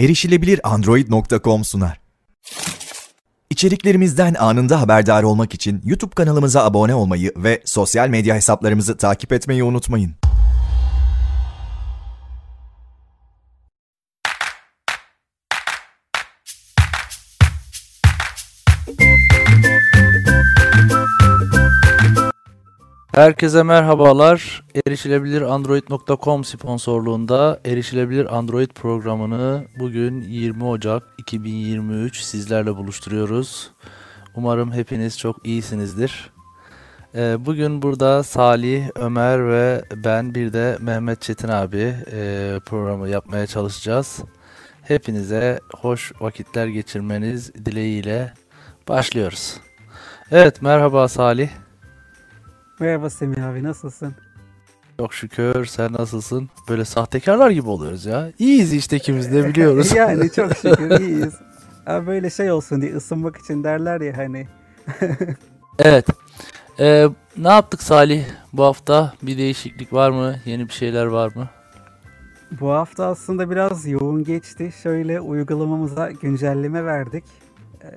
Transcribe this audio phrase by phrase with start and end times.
[0.00, 2.00] erişilebilir Android.com sunar.
[3.50, 9.64] İçeriklerimizden anında haberdar olmak için YouTube kanalımıza abone olmayı ve sosyal medya hesaplarımızı takip etmeyi
[9.64, 10.14] unutmayın.
[23.14, 24.64] Herkese merhabalar.
[24.86, 33.70] Erişilebilir Android.com sponsorluğunda Erişilebilir Android programını bugün 20 Ocak 2023 sizlerle buluşturuyoruz.
[34.34, 36.30] Umarım hepiniz çok iyisinizdir.
[37.14, 43.46] Ee, Bugün burada Salih, Ömer ve ben bir de Mehmet Çetin abi e, programı yapmaya
[43.46, 44.18] çalışacağız.
[44.82, 48.34] Hepinize hoş vakitler geçirmeniz dileğiyle
[48.88, 49.56] başlıyoruz.
[50.30, 51.48] Evet merhaba Salih.
[52.80, 54.14] Merhaba Semih abi nasılsın?
[54.98, 55.64] Çok şükür.
[55.64, 56.50] Sen nasılsın?
[56.68, 58.32] Böyle sahtekarlar gibi oluyoruz ya.
[58.38, 59.92] İyiyiz işte ikimiz de biliyoruz.
[59.96, 61.34] yani çok şükür iyiyiz.
[61.86, 64.48] Abi böyle şey olsun diye ısınmak için derler ya hani.
[65.78, 66.06] evet.
[66.78, 69.14] Ee, ne yaptık Salih bu hafta?
[69.22, 70.36] Bir değişiklik var mı?
[70.44, 71.48] Yeni bir şeyler var mı?
[72.60, 74.72] Bu hafta aslında biraz yoğun geçti.
[74.82, 77.24] Şöyle uygulamamıza güncelleme verdik.
[77.84, 77.88] Ee,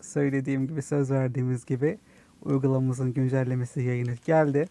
[0.00, 1.98] söylediğim gibi söz verdiğimiz gibi
[2.44, 4.68] uygulamamızın güncellemesi yayını geldi.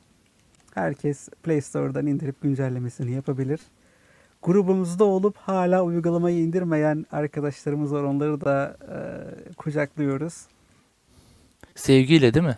[0.74, 3.60] Herkes Play Store'dan indirip güncellemesini yapabilir.
[4.44, 8.04] Grubumuzda olup hala uygulamayı indirmeyen arkadaşlarımız var.
[8.04, 8.98] Onları da e,
[9.54, 10.46] kucaklıyoruz.
[11.76, 12.58] Sevgiyle değil mi?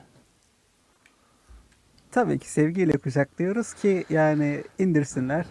[2.12, 5.46] Tabii ki sevgiyle kucaklıyoruz ki yani indirsinler.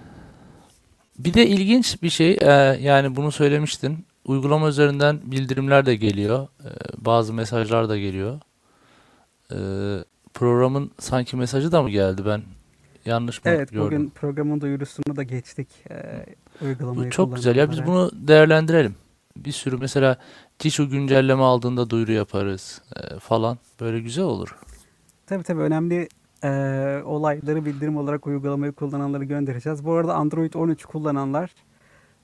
[1.18, 2.38] Bir de ilginç bir şey.
[2.40, 2.50] e,
[2.80, 4.06] yani bunu söylemiştin.
[4.24, 6.48] Uygulama üzerinden bildirimler de geliyor.
[6.64, 6.68] e,
[7.04, 8.40] bazı mesajlar da geliyor.
[9.52, 9.58] E,
[10.34, 12.22] programın sanki mesajı da mı geldi?
[12.26, 12.42] Ben
[13.04, 13.86] yanlış mı Evet gördüm?
[13.86, 15.68] bugün programın duyurusunu da geçtik.
[15.90, 16.26] E,
[16.62, 18.94] uygulamayı Bu çok güzel ya biz bunu değerlendirelim.
[19.36, 20.16] Bir sürü mesela
[20.58, 23.58] Tişu güncelleme aldığında duyuru yaparız e, falan.
[23.80, 24.56] Böyle güzel olur.
[25.26, 26.08] Tabii tabii önemli
[26.44, 26.48] e,
[27.04, 29.84] olayları bildirim olarak uygulamayı kullananları göndereceğiz.
[29.84, 31.50] Bu arada Android 13 kullananlar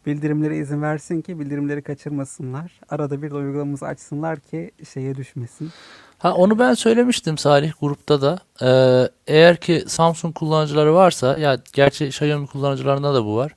[0.06, 2.80] bildirimlere izin versin ki bildirimleri kaçırmasınlar.
[2.88, 5.70] Arada bir de uygulamamızı açsınlar ki şeye düşmesin.
[6.18, 8.38] Ha onu ben söylemiştim Salih grupta da.
[8.62, 13.52] Ee, eğer ki Samsung kullanıcıları varsa ya gerçi Xiaomi kullanıcılarında da bu var.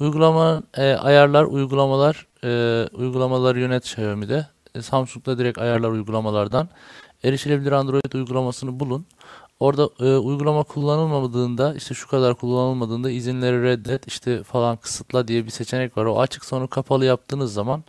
[0.00, 4.46] Uygulama e, ayarlar uygulamalar e, uygulamaları yönet Xiaomi'de.
[4.74, 6.68] E, Samsung'da direkt ayarlar uygulamalardan
[7.24, 9.06] erişilebilir Android uygulamasını bulun.
[9.60, 15.50] Orada e, uygulama kullanılmadığında işte şu kadar kullanılmadığında izinleri reddet işte falan kısıtla diye bir
[15.50, 16.04] seçenek var.
[16.04, 17.84] O açık sonra kapalı yaptığınız zaman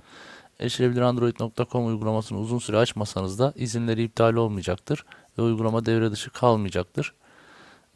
[0.62, 5.06] erişilebilir Android.com uygulamasını uzun süre açmasanız da izinleri iptal olmayacaktır
[5.38, 7.14] ve uygulama devre dışı kalmayacaktır.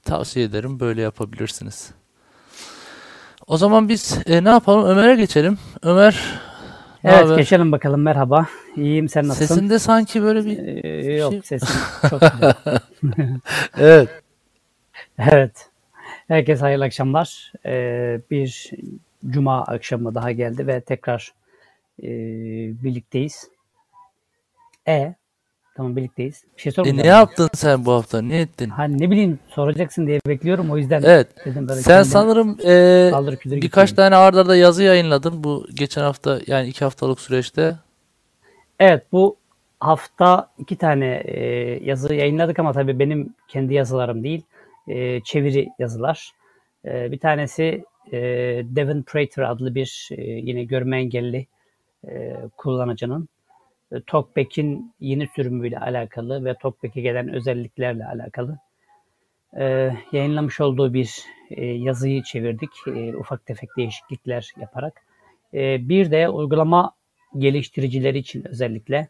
[0.03, 1.92] Tavsiye ederim böyle yapabilirsiniz.
[3.48, 4.86] O zaman biz e, ne yapalım?
[4.90, 5.58] Ömer'e geçelim.
[5.84, 6.40] Ömer,
[7.04, 7.38] Evet haber?
[7.38, 8.48] geçelim bakalım merhaba.
[8.75, 9.56] İyiyim sen nasılsın?
[9.56, 11.68] Sesinde sanki böyle bir Ee, yok şey- sesin
[12.09, 12.54] çok güzel.
[13.78, 14.09] evet.
[15.18, 15.70] Evet.
[16.28, 17.52] Herkese hayırlı akşamlar.
[17.66, 18.72] Ee, bir
[19.30, 21.34] cuma akşamı daha geldi ve tekrar
[22.03, 22.07] e,
[22.83, 23.47] birlikteyiz.
[24.88, 25.16] E
[25.78, 26.44] tamam birlikteyiz.
[26.57, 27.03] Bir şey E, sormayacağım.
[27.07, 28.22] ne yaptın sen bu hafta?
[28.22, 28.69] Ne ettin?
[28.69, 31.28] Hani ne bileyim soracaksın diye bekliyorum o yüzden Evet.
[31.45, 33.11] dedim böyle Sen sanırım e,
[33.45, 33.95] birkaç gitmeyeyim.
[33.95, 37.75] tane ard arda yazı yayınladın bu geçen hafta yani iki haftalık süreçte.
[38.79, 39.38] Evet bu
[39.79, 41.39] hafta iki tane e,
[41.83, 44.41] yazı yayınladık ama tabii benim kendi yazılarım değil.
[44.88, 46.31] E, çeviri yazılar.
[46.85, 48.17] E, bir tanesi e,
[48.63, 51.47] Devin Prater adlı bir e, yine görme engelli
[52.08, 53.30] e, kullanıcının
[53.92, 58.58] e, TalkBack'in yeni sürümüyle alakalı ve TalkBack'e gelen özelliklerle alakalı
[59.58, 62.70] e, yayınlamış olduğu bir e, yazıyı çevirdik.
[62.88, 65.02] E, ufak tefek değişiklikler yaparak.
[65.54, 66.92] E, bir de uygulama
[67.38, 69.08] geliştiricileri için özellikle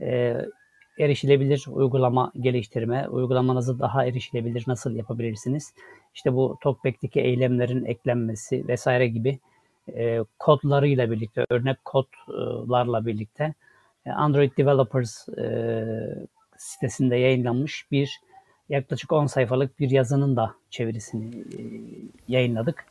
[0.00, 0.36] e,
[0.98, 5.74] erişilebilir uygulama geliştirme, uygulamanızı daha erişilebilir nasıl yapabilirsiniz?
[6.14, 9.38] İşte bu TalkBack'teki eylemlerin eklenmesi vesaire gibi
[9.94, 13.54] e, kodlarıyla birlikte, örnek kodlarla birlikte
[14.06, 15.84] e, Android Developers e,
[16.56, 18.20] sitesinde yayınlanmış bir
[18.68, 21.60] yaklaşık 10 sayfalık bir yazının da çevirisini e,
[22.28, 22.84] yayınladık.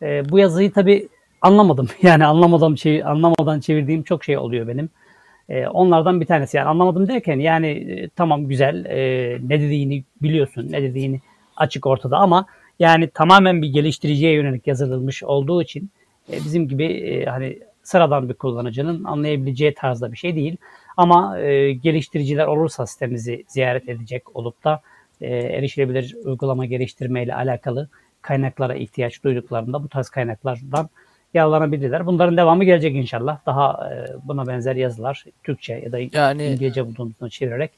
[0.00, 1.08] Bu yazıyı tabii
[1.40, 1.88] anlamadım.
[2.02, 4.90] Yani anlamadan şey anlamadan çevirdiğim çok şey oluyor benim.
[5.70, 6.56] Onlardan bir tanesi.
[6.56, 8.84] Yani anlamadım derken yani tamam güzel
[9.42, 11.20] ne dediğini biliyorsun, ne dediğini
[11.56, 12.46] açık ortada ama
[12.78, 15.90] yani tamamen bir geliştiriciye yönelik yazılmış olduğu için
[16.32, 20.56] e, bizim gibi e, hani sıradan bir kullanıcının anlayabileceği tarzda bir şey değil.
[20.96, 24.80] Ama e, geliştiriciler olursa sitemizi ziyaret edecek olup da
[25.20, 27.88] e, erişilebilir uygulama geliştirme ile alakalı
[28.22, 30.88] kaynaklara ihtiyaç duyduklarında bu tarz kaynaklardan
[31.34, 32.06] yararlanabilirler.
[32.06, 33.38] Bunların devamı gelecek inşallah.
[33.46, 37.70] Daha e, buna benzer yazılar Türkçe ya da Yani İngilizce bulduğumuzda çevirerek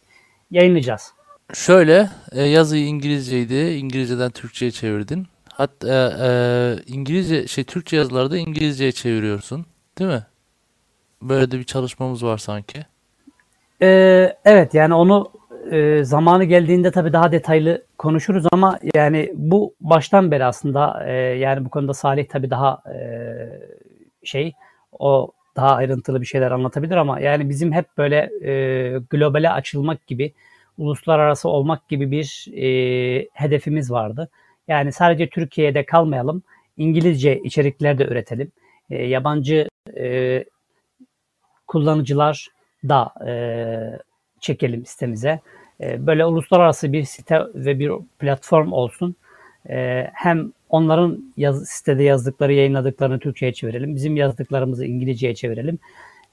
[0.51, 1.13] yayınlayacağız.
[1.55, 3.55] şöyle yazıyı İngilizceydi.
[3.55, 5.27] İngilizceden Türkçe'ye çevirdin.
[5.59, 6.31] Hatta e,
[6.87, 9.67] İngilizce şey Türkçe yazıları da İngilizceye çeviriyorsun.
[9.99, 10.23] Değil mi?
[11.23, 12.79] Böyle de bir çalışmamız var sanki.
[13.83, 15.33] Ee, evet yani onu
[15.71, 21.65] e, zamanı geldiğinde tabii daha detaylı konuşuruz ama yani bu baştan beri aslında e, yani
[21.65, 22.99] bu konuda Salih tabii daha e,
[24.25, 24.53] şey
[24.99, 28.53] o daha ayrıntılı bir şeyler anlatabilir ama yani bizim hep böyle e,
[29.11, 30.33] globale açılmak gibi
[30.79, 34.31] uluslararası olmak gibi bir e, hedefimiz vardı.
[34.69, 36.43] Yani sadece Türkiye'de kalmayalım,
[36.77, 38.53] İngilizce içerikler de üretelim.
[38.91, 40.45] E, yabancı e,
[41.67, 42.49] kullanıcılar
[42.89, 43.33] da e,
[44.41, 45.41] çekelim sitemize.
[45.81, 49.17] E, böyle uluslararası bir site ve bir platform olsun.
[49.71, 53.95] E, hem onların yaz, sitede yazdıkları, yayınladıklarını Türkçe'ye çevirelim.
[53.95, 55.79] Bizim yazdıklarımızı İngilizce'ye çevirelim.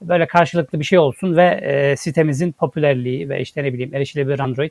[0.02, 4.70] Böyle karşılıklı bir şey olsun ve e, sitemizin popülerliği ve işte ne bileyim erişilebilir Android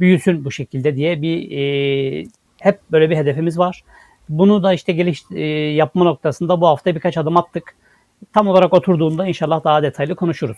[0.00, 2.26] büyüsün bu şekilde diye bir e,
[2.60, 3.84] hep böyle bir hedefimiz var.
[4.28, 7.74] Bunu da işte geliş e, yapma noktasında bu hafta birkaç adım attık.
[8.32, 10.56] Tam olarak oturduğunda inşallah daha detaylı konuşuruz.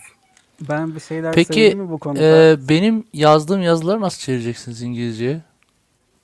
[0.69, 2.23] Ben bir şeyler Peki mi bu konuda?
[2.23, 5.41] e, benim yazdığım yazıları nasıl çevireceksiniz İngilizceye?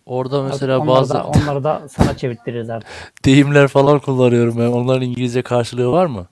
[0.06, 2.90] Orada mesela onları bazı da, onları da sana çevirttiririz artık.
[3.24, 4.66] deyimler falan kullanıyorum ben.
[4.66, 6.26] Onların İngilizce karşılığı var mı?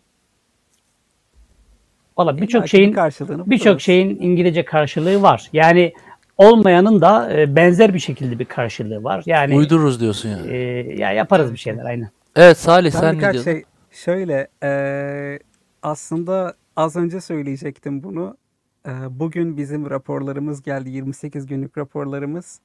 [2.19, 5.49] Valla birçok şeyin birçok şeyin İngilizce karşılığı var.
[5.53, 5.93] Yani
[6.39, 9.23] olmayanın da e, benzer bir şekilde bir karşılığı var.
[9.27, 10.51] Yani Uydururuz diyorsun yani.
[10.51, 10.57] e,
[10.99, 12.11] ya yaparız bir şeyler aynen.
[12.37, 13.51] Evet Salih Ben sen ne birkaç diyordun?
[13.53, 15.39] şey şöyle eee,
[15.83, 18.37] aslında az önce söyleyecektim bunu.
[18.87, 22.61] Eee, bugün bizim raporlarımız geldi 28 günlük raporlarımız.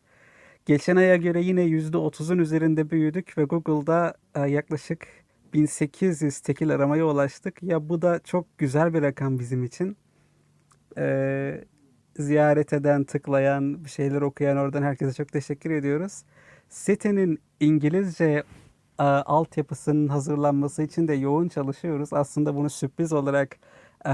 [0.66, 5.07] Geçen aya göre yine %30'un üzerinde büyüdük ve Google'da eee, yaklaşık
[5.54, 7.63] 1800 tekil aramaya ulaştık.
[7.63, 9.98] Ya bu da çok güzel bir rakam bizim için.
[10.98, 11.63] Eee,
[12.19, 16.24] ziyaret eden, tıklayan, bir şeyler okuyan oradan herkese çok teşekkür ediyoruz.
[16.69, 18.44] Sitenin İngilizce
[19.00, 22.13] e, altyapısının hazırlanması için de yoğun çalışıyoruz.
[22.13, 23.57] Aslında bunu sürpriz olarak
[24.06, 24.13] e,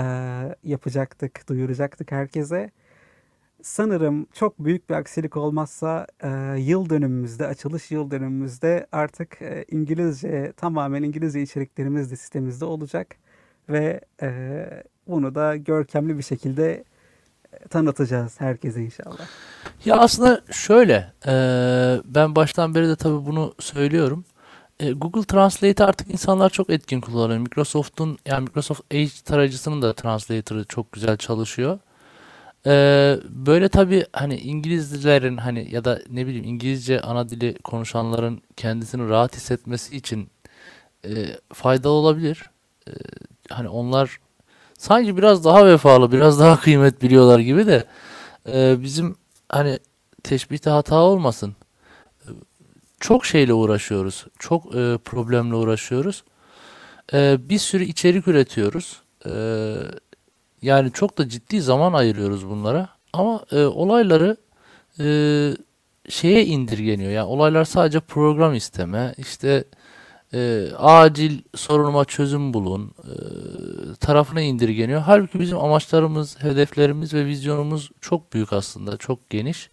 [0.64, 2.72] yapacaktık, duyuracaktık herkese.
[3.62, 6.30] Sanırım çok büyük bir aksilik olmazsa e,
[6.60, 13.16] yıl dönümümüzde, açılış yıl dönümümüzde artık e, İngilizce, tamamen İngilizce içeriklerimiz de sitemizde olacak.
[13.70, 16.84] Ve e, bunu da görkemli bir şekilde
[17.70, 19.20] tanıtacağız herkese inşallah.
[19.86, 24.26] Ya aslında şöyle, eee, ben baştan beri de tabii bunu söylüyorum.
[24.80, 27.40] E, Google Translate'i artık insanlar çok etkin kullanıyor.
[27.40, 31.80] Microsoft'un yani Microsoft Edge tarayıcısının da translator'ı çok güzel çalışıyor.
[32.66, 39.10] Eee, böyle tabii hani İngilizlerin hani ya da ne bileyim İngilizce ana dili konuşanların kendisini
[39.10, 40.30] rahat hissetmesi için
[41.06, 41.10] e,
[41.54, 42.50] faydalı olabilir.
[42.88, 42.92] E,
[43.50, 44.20] hani onlar
[44.78, 47.84] sanki biraz daha vefalı, biraz daha kıymet biliyorlar gibi de
[48.54, 49.16] e, bizim
[49.50, 49.80] hani
[50.24, 51.56] teşbihte hata olmasın.
[52.26, 52.30] E,
[53.00, 54.26] Çok şeyle uğraşıyoruz.
[54.40, 56.24] Çok e, problemle uğraşıyoruz.
[57.14, 59.02] E, bir sürü içerik üretiyoruz.
[59.26, 59.32] E,
[60.62, 62.90] yani çok da ciddi zaman ayırıyoruz bunlara.
[63.14, 64.38] Ama e, olayları
[65.00, 65.08] e,
[66.10, 67.12] şeye indirgeniyor.
[67.12, 69.64] Yani olaylar sadece program isteme, işte
[70.36, 73.14] e, acil sorunuma çözüm bulun e,
[74.00, 75.02] tarafına indirgeniyor.
[75.02, 79.70] Halbuki bizim amaçlarımız, hedeflerimiz ve vizyonumuz çok büyük aslında, çok geniş.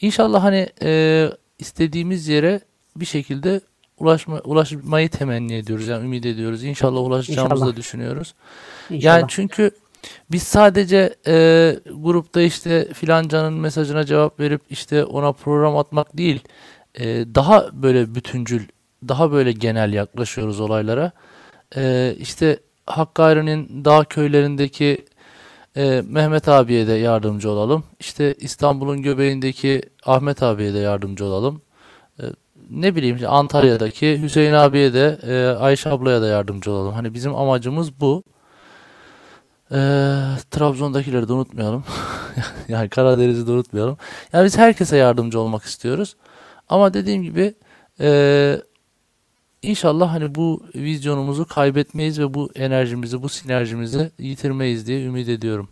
[0.00, 2.60] İnşallah hani e, istediğimiz yere
[2.96, 3.60] bir şekilde
[3.98, 5.88] ulaşma, ulaşmayı temenni ediyoruz.
[5.88, 6.64] Yani ümit ediyoruz.
[6.64, 7.76] İnşallah ulaşacağımızı da İnşallah.
[7.76, 8.34] düşünüyoruz.
[8.90, 9.02] İnşallah.
[9.02, 9.70] Yani çünkü
[10.30, 16.40] biz sadece e, grupta işte filancanın mesajına cevap verip işte ona program atmak değil,
[16.94, 17.04] e,
[17.34, 18.62] daha böyle bütüncül,
[19.08, 21.12] daha böyle genel yaklaşıyoruz olaylara.
[21.76, 25.06] E, işte Hakkari'nin dağ köylerindeki
[25.76, 27.84] e, Mehmet abiye de yardımcı olalım.
[28.00, 31.62] İşte İstanbul'un göbeğindeki Ahmet abiye de yardımcı olalım.
[32.20, 32.24] E,
[32.70, 36.92] ne bileyim Antalya'daki Hüseyin abiye de e, Ayşe ablaya da yardımcı olalım.
[36.94, 38.24] Hani bizim amacımız bu.
[39.72, 39.76] Ee,
[40.50, 41.84] Trabzon'dakileri de unutmayalım.
[42.68, 43.96] Yani Karadeniz'i de unutmayalım.
[44.32, 46.16] Yani biz herkese yardımcı olmak istiyoruz.
[46.68, 47.54] Ama dediğim gibi
[48.00, 48.62] eee,
[49.62, 55.68] inşallah hani bu vizyonumuzu kaybetmeyiz ve bu enerjimizi, bu sinerjimizi yitirmeyiz diye ümit ediyorum.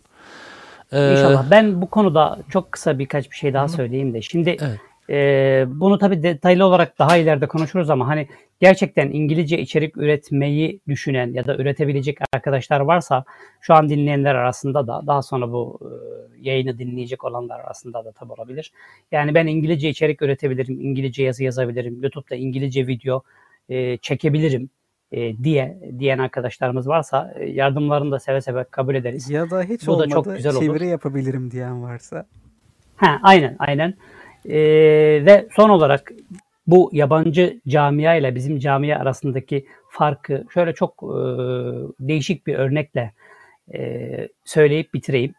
[0.91, 1.51] Ee, İnşallah.
[1.51, 4.21] Ben bu konuda çok kısa birkaç bir şey daha söyleyeyim de.
[4.21, 4.79] Şimdi Evet.
[5.09, 8.27] e, bunu tabii detaylı olarak daha ileride konuşuruz ama hani
[8.59, 13.23] gerçekten İngilizce içerik üretmeyi düşünen ya da üretebilecek arkadaşlar varsa
[13.61, 15.87] şu an dinleyenler arasında da daha sonra bu e,
[16.49, 18.71] yayını dinleyecek olanlar arasında da tabii olabilir.
[19.11, 23.23] Yani ben İngilizce içerik üretebilirim, İngilizce yazı yazabilirim, YouTube'da İngilizce video
[23.69, 24.69] e, çekebilirim
[25.11, 29.29] e, diye diyen arkadaşlarımız varsa e, yardımlarını da seve seve kabul ederiz.
[29.29, 30.61] Ya da hiç Bu da olmadı çok güzel olur.
[30.61, 32.25] çeviri yapabilirim diyen varsa.
[32.95, 33.93] Ha, aynen aynen.
[34.45, 34.55] Ee,
[35.25, 36.11] ve son olarak
[36.67, 41.17] bu yabancı camia ile bizim camia arasındaki farkı şöyle çok e,
[41.99, 43.13] değişik bir örnekle
[43.73, 44.09] e,
[44.45, 45.33] söyleyip bitireyim.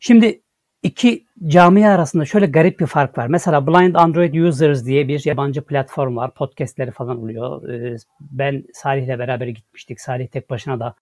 [0.00, 0.41] Şimdi
[0.82, 3.26] iki camia arasında şöyle garip bir fark var.
[3.26, 6.34] Mesela Blind Android Users diye bir yabancı platform var.
[6.34, 7.68] Podcastleri falan oluyor.
[7.68, 10.00] Ee, ben Salih'le beraber gitmiştik.
[10.00, 10.94] Salih tek başına da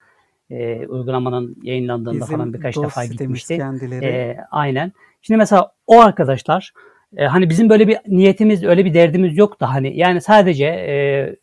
[0.51, 3.57] e, uygulamanın yayınlandığında Bizim falan birkaç defa gitmişti.
[3.57, 4.05] kendileri.
[4.05, 4.93] Ee, aynen.
[5.23, 6.73] Şimdi mesela o arkadaşlar
[7.17, 11.37] e, hani bizim böyle bir niyetimiz, öyle bir derdimiz yok da hani yani sadece e,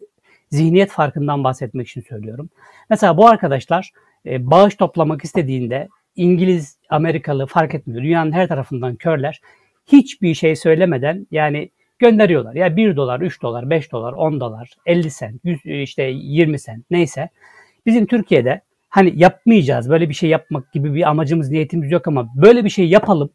[0.51, 2.49] zihniyet farkından bahsetmek için söylüyorum.
[2.89, 3.91] Mesela bu arkadaşlar
[4.25, 5.87] e, bağış toplamak istediğinde
[6.17, 8.03] İngiliz, Amerikalı fark etmiyor.
[8.03, 9.41] Dünyanın her tarafından körler.
[9.85, 11.69] Hiçbir şey söylemeden yani
[11.99, 12.55] gönderiyorlar.
[12.55, 16.85] Ya 1 dolar, 3 dolar, 5 dolar, 10 dolar, 50 sent, 100, işte 20 sent
[16.91, 17.29] neyse.
[17.85, 19.89] Bizim Türkiye'de hani yapmayacağız.
[19.89, 23.29] Böyle bir şey yapmak gibi bir amacımız, niyetimiz yok ama böyle bir şey yapalım.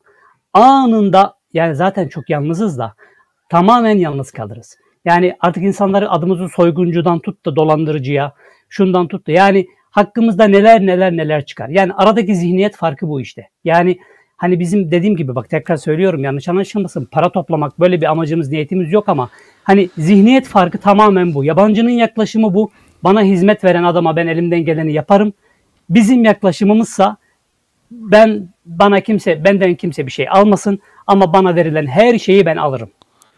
[0.53, 2.95] Anında yani zaten çok yalnızız da
[3.49, 4.79] tamamen yalnız kalırız.
[5.05, 8.33] Yani artık insanları adımızı soyguncudan tut da dolandırıcıya,
[8.69, 11.69] şundan tut da yani hakkımızda neler neler neler çıkar.
[11.69, 13.49] Yani aradaki zihniyet farkı bu işte.
[13.65, 13.99] Yani
[14.37, 18.93] hani bizim dediğim gibi bak tekrar söylüyorum yanlış anlaşılmasın para toplamak böyle bir amacımız niyetimiz
[18.93, 19.31] yok ama
[19.65, 21.45] hani zihniyet farkı tamamen bu.
[21.45, 22.71] Yabancının yaklaşımı bu.
[23.05, 25.33] Bana hizmet veren adama ben elimden geleni yaparım.
[25.91, 27.17] Bizim yaklaşımımızsa
[27.91, 32.91] ben bana kimse benden kimse bir şey almasın ama bana verilen her şeyi ben alırım.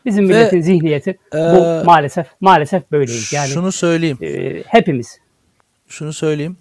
[0.07, 3.33] Bizim Ve, milletin zihniyeti bu eee, maalesef maalesef böyleyiz.
[3.33, 4.19] Yani Şunu söyleyeyim.
[4.23, 5.19] e, hepimiz.
[5.95, 6.57] Şunu söyleyeyim.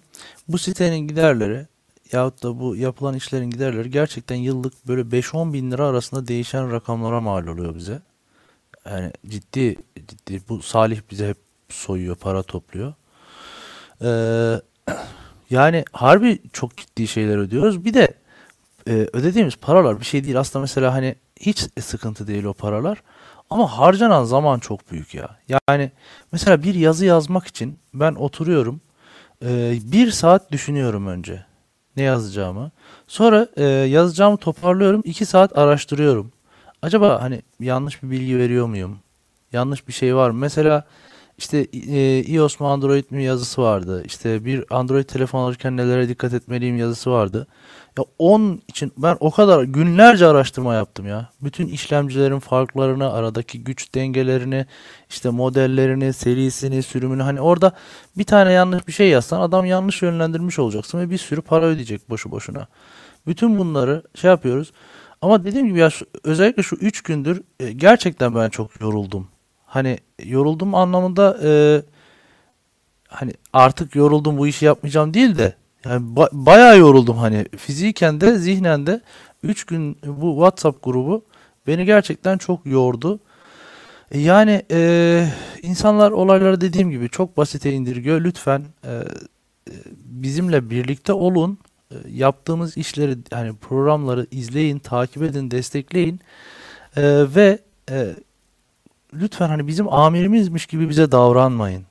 [0.48, 1.66] Bu sitenin giderleri
[2.12, 7.20] yahut da bu yapılan işlerin giderleri gerçekten yıllık böyle 5-10 bin lira arasında değişen rakamlara
[7.20, 8.02] mal oluyor bize.
[8.84, 9.76] Yani ciddi
[10.08, 11.36] ciddi bu Salih bize hep
[11.68, 12.94] soyuyor, para topluyor.
[14.02, 14.60] Ee,
[15.50, 17.84] yani harbi çok ciddi şeyler ödüyoruz.
[17.84, 18.14] Bir de
[18.88, 20.40] e, ödediğimiz paralar bir şey değil.
[20.40, 23.02] Aslında mesela hani hiç sıkıntı değil o paralar.
[23.50, 25.38] Ama harcanan zaman çok büyük ya.
[25.68, 25.90] Yani
[26.32, 28.80] mesela bir yazı yazmak için ben oturuyorum.
[29.42, 31.44] E, bir saat düşünüyorum önce
[31.96, 32.70] ne yazacağımı.
[33.06, 35.02] Sonra e, yazacağımı toparlıyorum.
[35.04, 36.32] iki saat araştırıyorum.
[36.82, 38.98] Acaba hani yanlış bir bilgi veriyor muyum?
[39.52, 40.38] Yanlış bir şey var mı?
[40.38, 40.84] Mesela
[41.38, 44.02] işte e, iOS mu Android mi yazısı vardı.
[44.06, 47.46] İşte bir Android telefon alırken nelere dikkat etmeliyim yazısı vardı.
[47.98, 51.30] Ya onun için ben o kadar günlerce araştırma yaptım ya.
[51.42, 54.66] Bütün işlemcilerin farklarını, aradaki güç dengelerini,
[55.10, 57.72] işte modellerini, serisini, sürümünü hani orada
[58.18, 62.10] bir tane yanlış bir şey yazsan adam yanlış yönlendirmiş olacaksın ve bir sürü para ödeyecek
[62.10, 62.66] boşu boşuna.
[63.26, 64.72] Bütün bunları şey yapıyoruz.
[65.22, 69.28] Ama dediğim gibi ya şu- özellikle şu 3 gündür e, gerçekten ben çok yoruldum.
[69.66, 71.82] Hani yoruldum anlamında e,
[73.08, 75.54] hani artık yoruldum bu işi yapmayacağım değil de
[75.84, 79.00] yani ba- bayağı yoruldum hani fiziken de zihnen de
[79.42, 81.24] 3 gün bu WhatsApp grubu
[81.66, 83.20] beni gerçekten çok yordu.
[84.12, 85.28] E, Yani e,
[85.62, 88.20] insanlar olayları dediğim gibi çok basite indirgiyor.
[88.20, 89.02] Lütfen e, e,
[90.04, 91.58] bizimle birlikte olun.
[91.90, 96.20] E, yaptığımız işleri hani programları izleyin, takip edin, destekleyin.
[96.96, 97.02] E,
[97.36, 97.58] ve
[97.90, 98.14] e,
[99.14, 101.86] lütfen hani bizim amirimizmiş gibi bize davranmayın.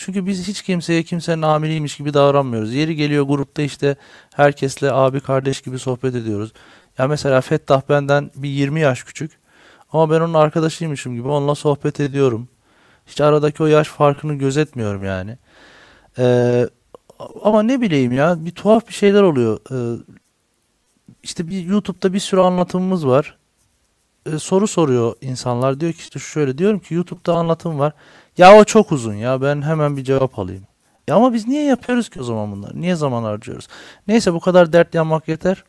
[0.00, 2.74] Çünkü biz hiç kimseye kimsenin amiriymiş gibi davranmıyoruz.
[2.74, 3.96] Yeri geliyor grupta işte
[4.34, 6.52] herkesle abi kardeş gibi sohbet ediyoruz.
[6.98, 9.32] Ya mesela Fettah benden bir 20 yaş küçük.
[9.92, 12.48] Ama ben onun arkadaşıymışım gibi onunla sohbet ediyorum.
[13.06, 15.38] Hiç aradaki o yaş farkını gözetmiyorum yani.
[16.18, 16.68] Ee,
[17.42, 19.58] ama ne bileyim ya bir tuhaf bir şeyler oluyor.
[19.70, 20.02] Ee,
[21.22, 23.38] işte bir YouTube'da bir sürü anlatımımız var.
[24.26, 25.80] Ee, soru soruyor insanlar.
[25.80, 27.92] Diyor ki işte şöyle diyorum ki YouTube'da anlatım var.
[28.38, 30.62] Ya o çok uzun ya ben hemen bir cevap alayım.
[31.08, 32.80] Ya ama biz niye yapıyoruz ki o zaman bunları?
[32.80, 33.68] Niye zaman harcıyoruz?
[34.08, 35.64] Neyse bu kadar dert yanmak yeter.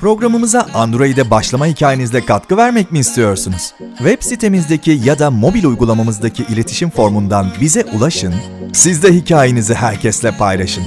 [0.00, 3.74] Programımıza Android'e başlama hikayenizle katkı vermek mi istiyorsunuz?
[3.98, 8.34] Web sitemizdeki ya da mobil uygulamamızdaki iletişim formundan bize ulaşın,
[8.72, 10.84] siz de hikayenizi herkesle paylaşın.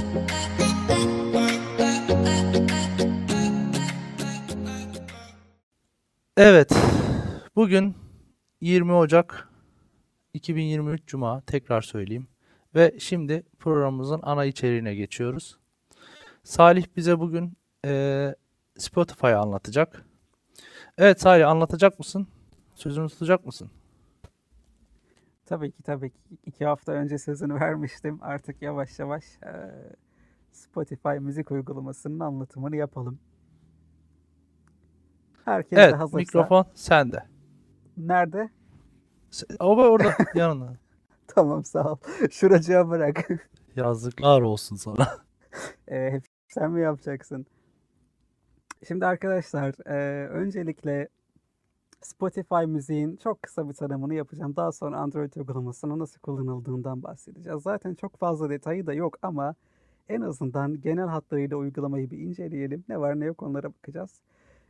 [6.36, 6.72] Evet.
[7.56, 8.05] Bugün
[8.60, 9.48] 20 Ocak
[10.34, 12.26] 2023 Cuma tekrar söyleyeyim.
[12.74, 15.58] Ve şimdi programımızın ana içeriğine geçiyoruz.
[16.44, 18.34] Salih bize bugün eee
[18.78, 20.04] Spotify'ı anlatacak.
[20.98, 22.26] Evet Salih anlatacak mısın?
[22.74, 23.70] Sözünü tutacak mısın?
[25.46, 26.16] Tabii ki tabii ki.
[26.46, 28.18] İki hafta önce sözünü vermiştim.
[28.22, 29.70] Artık yavaş yavaş eee,
[30.52, 33.18] Spotify müzik uygulamasının anlatımını yapalım.
[35.44, 36.16] Herkes de Evet hazırsa.
[36.18, 37.22] mikrofon sende.
[37.96, 38.50] Nerede?
[39.60, 40.76] O orada yanında.
[41.26, 41.96] Tamam sağ ol.
[42.30, 43.28] Şuracığa bırak.
[43.76, 45.08] Yazıklar olsun sana.
[45.90, 47.46] Ee, sen mi yapacaksın?
[48.88, 51.08] Şimdi arkadaşlar, e, öncelikle
[52.02, 54.56] Spotify müziğin çok kısa bir tanımını yapacağım.
[54.56, 57.62] Daha sonra Android uygulamasının nasıl kullanıldığından bahsedeceğiz.
[57.62, 59.54] Zaten çok fazla detayı da yok ama
[60.08, 62.84] en azından genel hatlarıyla uygulamayı bir inceleyelim.
[62.88, 64.10] Ne var ne yok onlara bakacağız.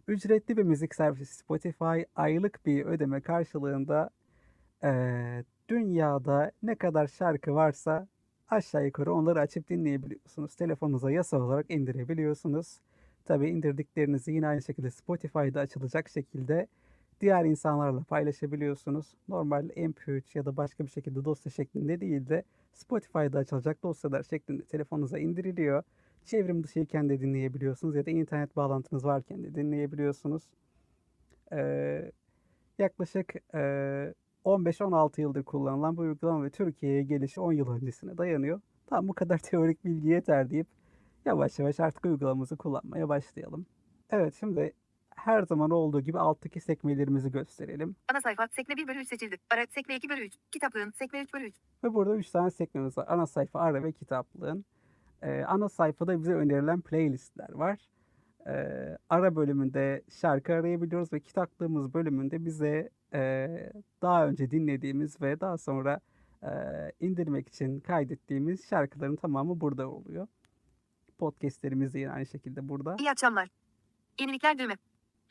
[0.08, 4.10] Ücretli bir müzik servisi Spotify aylık bir ödeme karşılığında
[4.84, 4.90] e,
[5.68, 8.08] dünyada ne kadar şarkı varsa
[8.48, 10.54] aşağı yukarı onları açıp dinleyebiliyorsunuz.
[10.54, 12.80] Telefonunuza yasal olarak indirebiliyorsunuz.
[13.24, 16.66] Tabii indirdiklerinizi yine aynı şekilde Spotify'da açılacak şekilde
[17.20, 19.06] diğer insanlarla paylaşabiliyorsunuz.
[19.28, 22.42] Normal MP3 ya da başka bir şekilde dosya şeklinde değil de
[22.74, 25.82] Spotify'da açılacak dosyalar şeklinde telefonunuza indiriliyor.
[26.26, 30.42] Çevrim dışıyken de dinleyebiliyorsunuz ya da internet bağlantınız varken de dinleyebiliyorsunuz.
[31.52, 32.12] Ee,
[32.78, 33.58] yaklaşık e,
[34.44, 38.60] 15-16 yıldır kullanılan bu uygulama ve Türkiye'ye gelişi 10 yıl öncesine dayanıyor.
[38.86, 40.66] Tam bu kadar teorik bilgi yeter deyip
[41.24, 43.66] yavaş yavaş artık uygulamamızı kullanmaya başlayalım.
[44.10, 44.72] Evet şimdi
[45.16, 47.96] her zaman olduğu gibi alttaki sekmelerimizi gösterelim.
[48.12, 49.36] Ana sayfa sekme 1 bölü 3 seçildi.
[49.50, 50.34] Ara sekme 2 bölü 3.
[50.50, 51.56] Kitaplığın sekme 3 bölü 3.
[51.84, 53.06] Ve burada 3 tane sekmemiz var.
[53.08, 54.64] Ana sayfa, ara ve kitaplığın.
[55.22, 57.78] Ee, ana sayfada bize önerilen playlistler var.
[58.46, 63.48] Ee, ara bölümünde şarkı arayabiliyoruz ve kitaplığımız bölümünde bize e,
[64.02, 66.00] daha önce dinlediğimiz ve daha sonra
[66.42, 66.48] e,
[67.00, 70.26] indirmek için kaydettiğimiz şarkıların tamamı burada oluyor.
[71.18, 72.96] Podcastlerimiz de yine aynı şekilde burada.
[73.00, 73.48] İyi akşamlar.
[74.20, 74.76] Yenilikler düğme.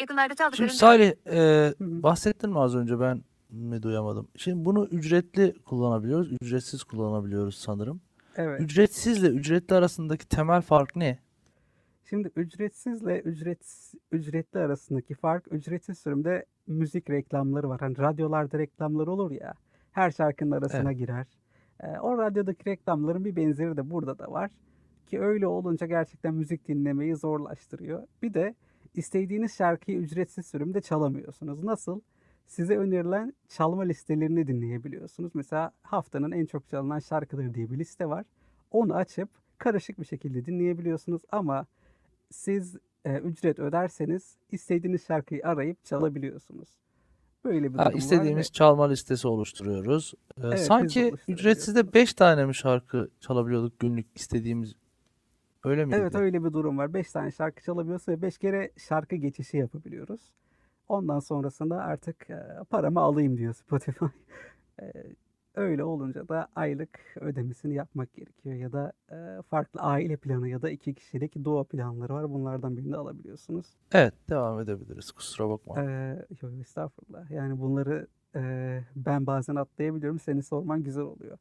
[0.01, 0.67] Yakınlarda çaldıkların...
[0.67, 4.27] Şimdi Salih e, bahsettin mi az önce ben mi duyamadım.
[4.35, 6.31] Şimdi bunu ücretli kullanabiliyoruz.
[6.41, 8.01] Ücretsiz kullanabiliyoruz sanırım.
[8.35, 8.61] Evet.
[8.61, 11.19] Ücretsizle ücretli arasındaki temel fark ne?
[12.09, 17.79] Şimdi ücretsizle ücret ücretli arasındaki fark ücretsiz sürümde müzik reklamları var.
[17.79, 19.53] Hani radyolarda reklamlar olur ya.
[19.91, 21.25] Her şarkının arasına girer.
[21.83, 24.51] Ee, o radyodaki reklamların bir benzeri de burada da var.
[25.07, 28.03] Ki öyle olunca gerçekten müzik dinlemeyi zorlaştırıyor.
[28.21, 28.55] Bir de
[28.93, 31.63] istediğiniz şarkıyı ücretsiz sürümde çalamıyorsunuz.
[31.63, 32.01] Nasıl?
[32.47, 35.31] Size önerilen çalma listelerini dinleyebiliyorsunuz.
[35.35, 38.25] Mesela haftanın en çok çalınan şarkıları diye bir liste var.
[38.71, 41.65] Onu açıp karışık bir şekilde dinleyebiliyorsunuz ama
[42.31, 46.69] siz e, ücret öderseniz istediğiniz şarkıyı arayıp çalabiliyorsunuz.
[47.45, 50.13] Böyle bir Ha, durum var istediğimiz ve- çalma listesi oluşturuyoruz.
[50.37, 51.23] Ee, Evet, sanki oluşturabiliyoruz.
[51.27, 54.75] ücretsizde 5 tane mi şarkı çalabiliyorduk günlük istediğimiz
[55.63, 55.97] öyle miydi?
[56.01, 56.93] Evet öyle bir durum var.
[56.93, 60.21] 5 tane şarkı çalabiliyoruz ve 5 kere şarkı geçişi yapabiliyoruz.
[60.87, 62.27] Ondan sonrasında artık
[62.69, 64.05] paramı alayım diyor Spotify.
[65.55, 68.93] Öyle olunca da aylık ödemesini yapmak gerekiyor ya da
[69.49, 72.29] farklı aile planı ya da iki kişilik duo planları var.
[72.29, 73.65] Bunlardan birini alabiliyorsunuz.
[73.91, 75.11] Evet, devam edebiliriz.
[75.11, 75.83] Kusura bakma.
[75.83, 77.31] Ee, yok estağfurullah.
[77.31, 80.19] Yani bunları e, ben bazen atlayabiliyorum.
[80.19, 81.37] Seni sorman güzel oluyor.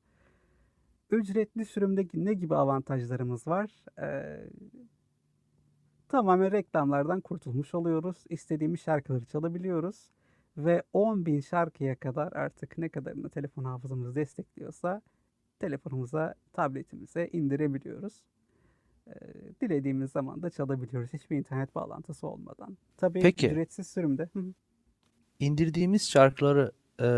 [1.10, 3.70] Ücretli sürümdeki ne gibi avantajlarımız var?
[4.02, 4.40] Ee,
[6.14, 8.16] tamamen reklamlardan kurtulmuş oluyoruz.
[8.28, 10.10] İstediğimiz şarkıları çalabiliyoruz.
[10.56, 15.02] Ve 10.000 şarkıya kadar artık ne kadarını telefon hafızamız destekliyorsa
[15.60, 18.12] telefonumuza, tabletimize indirebiliyoruz.
[19.08, 19.12] Ee,
[19.60, 21.12] dilediğimiz zaman da çalabiliyoruz.
[21.12, 22.76] Hiçbir internet bağlantısı olmadan.
[22.96, 23.48] Tabii Peki.
[23.48, 24.28] ücretsiz sürümde.
[25.40, 27.08] İndirdiğimiz şarkıları e,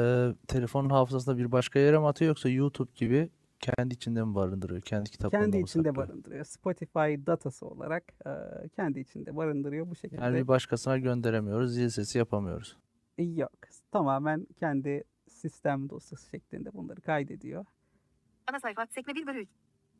[0.48, 3.28] telefonun hafızasında bir başka yere mi atıyor yoksa YouTube gibi
[3.60, 4.80] kendi içinde mi barındırıyor?
[4.80, 6.08] Kendi kitaplarında kendi mı içinde saklıyor?
[6.08, 6.44] barındırıyor.
[6.44, 8.30] Spotify datası olarak e,
[8.68, 10.24] kendi içinde barındırıyor bu şekilde.
[10.24, 12.76] Yani bir başkasına gönderemiyoruz, zil sesi yapamıyoruz.
[13.18, 13.52] Yok.
[13.92, 17.64] Tamamen kendi sistem dosyası şeklinde bunları kaydediyor.
[18.50, 19.48] Ana sayfa sekme 1 bölü 3.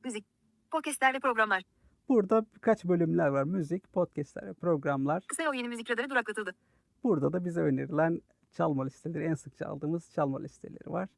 [0.04, 0.26] Müzik.
[0.70, 1.62] Podcastler ve programlar.
[2.08, 3.44] Burada birkaç bölümler var.
[3.44, 5.24] Müzik, podcastler ve programlar.
[5.28, 6.54] Kısa yol yeni müzik radarı duraklatıldı.
[7.04, 8.20] Burada da bize önerilen
[8.52, 11.08] çalma listeleri, en sık çaldığımız çalma listeleri var.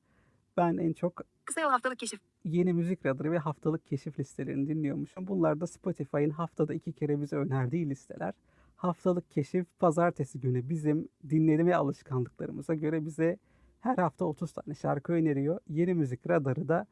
[0.59, 2.21] Ben en çok Kısa yol haftalık keşif.
[2.45, 5.27] yeni müzik radarı ve haftalık keşif listelerini dinliyormuşum.
[5.27, 8.35] Bunlar da Spotify'ın haftada iki kere bize önerdiği listeler.
[8.77, 13.39] Haftalık keşif pazartesi günü bizim dinleme alışkanlıklarımıza göre bize
[13.81, 15.61] her hafta 30 tane şarkı öneriyor.
[15.69, 16.87] Yeni müzik radarı da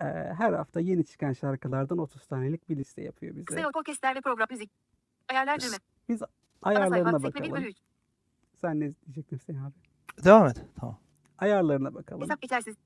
[0.00, 0.04] e,
[0.38, 3.60] her hafta yeni çıkan şarkılardan 30 tanelik bir liste yapıyor Kısa bize.
[3.60, 4.70] yol podcastler ve program müzik.
[5.28, 5.76] Ayarlar düğme.
[6.08, 6.22] Biz
[6.62, 7.62] ayarlarına sayfa sekme 1 bakalım.
[7.62, 7.76] bölü 3.
[8.54, 9.74] Sen ne diyecektin Hüseyin abi?
[10.24, 10.62] Devam et.
[10.80, 10.98] Tamam.
[11.38, 12.22] Ayarlarına bakalım.
[12.22, 12.76] Hesap geçersiz.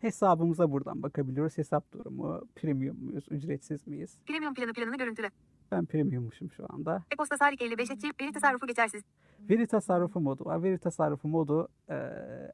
[0.00, 1.58] Hesabımıza buradan bakabiliyoruz.
[1.58, 4.18] Hesap durumu, premium muyuz, ücretsiz miyiz?
[4.26, 5.30] Premium planı planını görüntüle.
[5.72, 7.02] Ben premiummuşum şu anda.
[7.12, 8.10] E-posta Sarik 55 etçi.
[8.20, 9.02] Veri tasarrufu geçersiz.
[9.50, 10.62] Veri tasarrufu modu var.
[10.62, 11.96] Veri tasarrufu modu e,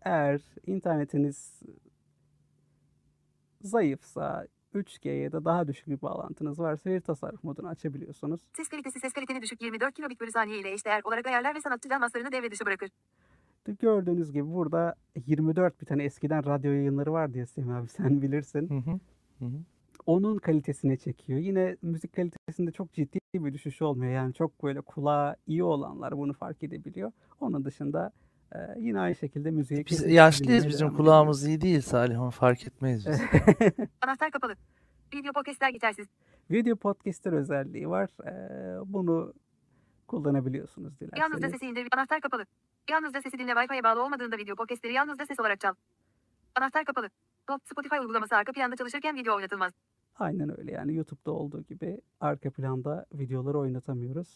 [0.03, 1.63] eğer internetiniz
[3.63, 8.41] zayıfsa 3G ya da daha düşük bir bağlantınız varsa veri tasarruf modunu açabiliyorsunuz.
[8.57, 11.89] Ses kalitesi ses kaliteni düşük 24 kilobit bölü saniye ile eşdeğer olarak ayarlar ve sanatçı
[11.89, 12.91] can maslarını devre dışı bırakır.
[13.73, 14.95] Gördüğünüz gibi burada
[15.27, 18.71] 24 bir tane eskiden radyo yayınları vardı ya Semih abi sen bilirsin.
[18.71, 18.99] Hı hı.
[19.39, 19.59] Hı hı.
[20.07, 21.39] Onun kalitesine çekiyor.
[21.39, 24.13] Yine müzik kalitesinde çok ciddi bir düşüş olmuyor.
[24.13, 27.13] Yani çok böyle kulağa iyi olanlar bunu fark edebiliyor.
[27.41, 28.13] Onun dışında
[28.55, 33.07] e, yine aynı şekilde müziği Biz yaşlıyız bizim kulağımız iyi değil Salih onu fark etmeyiz
[33.07, 33.21] biz.
[34.01, 34.55] Anahtar kapalı.
[35.15, 36.07] Video podcastler geçersiz.
[36.51, 38.11] Video podcastler özelliği var.
[38.27, 38.33] E,
[38.93, 39.35] bunu
[40.07, 41.61] kullanabiliyorsunuz Yalnızca dilerseniz.
[41.61, 41.89] sesi indir.
[41.93, 42.45] Anahtar kapalı.
[42.91, 45.75] Yalnızca sesi dinle Wi-Fi'ye bağlı olmadığında video podcastleri yalnızca ses olarak çal.
[46.55, 47.09] Anahtar kapalı.
[47.65, 49.73] Spotify uygulaması arka planda çalışırken video oynatılmaz.
[50.19, 54.29] Aynen öyle yani YouTube'da olduğu gibi arka planda videoları oynatamıyoruz.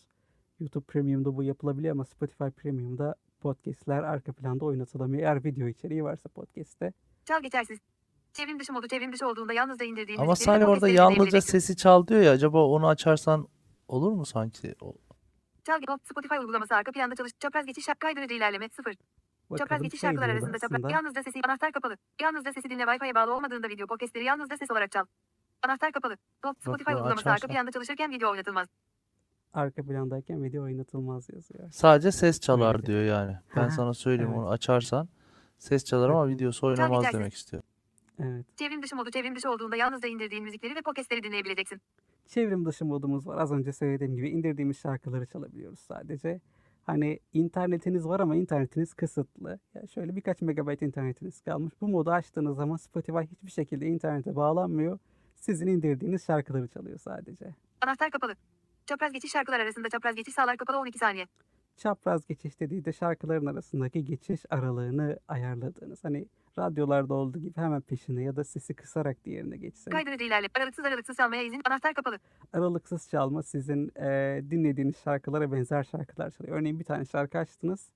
[0.60, 5.22] YouTube Premium'da bu yapılabiliyor ama Spotify Premium'da podcastler arka planda oynatılamıyor.
[5.22, 6.92] Eğer video içeriği varsa podcast'te.
[7.24, 7.78] Çal geçersiz.
[8.32, 11.16] Çevrim dışı modu çevrim dışı olduğunda yalnızca indirdiğin Ama müzikleri ve Salih orada podcastleri yalnızca
[11.20, 11.58] dinleyebileceksin.
[11.58, 13.48] sesi çal diyor ya acaba onu açarsan
[13.88, 14.74] olur mu sanki?
[14.80, 14.94] O-
[15.66, 17.33] Çal Not Spotify uygulaması arka planda çalış.
[17.40, 18.92] Çapraz geçiş şap kaydırıcı ilerleme 0.
[18.92, 20.92] Çapraz Bakalım geçiş şey şarkılar arasında çapraz.
[20.92, 21.96] Yalnızca sesi anahtar kapalı.
[22.20, 25.05] Yalnızca sesi dinle Wi-Fi'ye bağlı olmadığında video podcastleri yalnızca ses olarak çal.
[25.62, 26.16] Anahtar kapalı.
[26.44, 28.68] Not Spotify uygulaması arka planda çalışırken video oynatılmaz.
[29.53, 31.70] Arka plandayken video oynatılmaz yazıyor.
[31.70, 33.37] Sadece ses çalar diyor yani.
[33.57, 34.40] Ben sana söyleyeyim evet.
[34.40, 35.09] onu açarsan
[35.59, 37.62] ses çalar ama videosu oynamaz demek istiyor.
[38.22, 38.46] Evet.
[38.56, 41.80] Çevrim dışı modu çevrim dışı olduğunda yalnızca indirdiğin müzikleri ve podcastleri dinleyebileceksin.
[42.28, 43.38] Çevrim dışı modumuz var.
[43.38, 46.40] Az önce söylediğim gibi indirdiğimiz şarkıları çalabiliyoruz sadece.
[46.87, 49.59] Hani internetiniz var ama internetiniz kısıtlı.
[49.74, 51.74] Ya şöyle birkaç megabayt internetiniz kalmış.
[51.80, 54.98] Bu modu açtığınız zaman Spotify hiçbir şekilde internete bağlanmıyor.
[55.37, 57.54] Sizin indirdiğiniz şarkıları çalıyor sadece.
[57.80, 58.35] Anahtar kapalı.
[58.87, 61.26] Çapraz geçiş şarkılar arasında çapraz geçiş sağlar kapalı 12 saniye.
[61.84, 66.04] Çapraz geçiş dediği de şarkıların arasındaki geçiş aralığını ayarladığınız.
[66.04, 66.26] Hani
[66.58, 69.90] radyolarda olduğu gibi hemen peşine ya da sesi kısarak diğerine geçsin.
[69.90, 70.46] Kaydırıcı ilerle.
[70.58, 71.60] Aralıksız aralıksız çalmaya izin.
[71.64, 72.18] Anahtar kapalı.
[72.52, 76.56] aralıksız çalma sizin eee, dinlediğiniz şarkılara benzer şarkılar çalıyor.
[76.58, 77.88] Örneğin bir tane şarkı açtınız.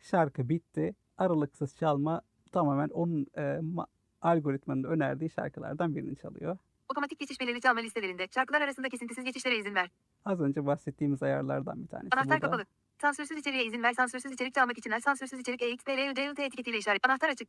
[0.00, 0.94] Şarkı bitti.
[1.18, 2.20] Aralıksız çalma
[2.52, 3.86] tamamen onun ma-
[4.22, 6.58] algoritmanın önerdiği şarkılardan birini çalıyor.
[6.88, 8.26] Otomatik geçiş belirli çalma listelerinde.
[8.34, 9.90] Şarkılar arasında kesintisiz geçişlere izin ver.
[10.24, 12.08] Az önce bahsettiğimiz ayarlardan bir tanesi.
[12.12, 12.46] Anahtar bu da.
[12.46, 12.64] kapalı.
[13.00, 13.92] Sansürsüz içeriğe izin ver.
[13.92, 17.06] Sansürsüz içerik çalmak için her sansürsüz içerik EXPLUDLT etiketiyle işaret.
[17.06, 17.48] Anahtar açık.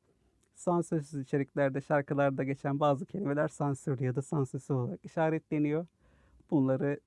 [0.55, 5.85] Sansürsüz içeriklerde şarkılarda geçen bazı kelimeler sansürlü ya da sansürsüz olarak işaretleniyor.
[6.51, 6.99] Bunları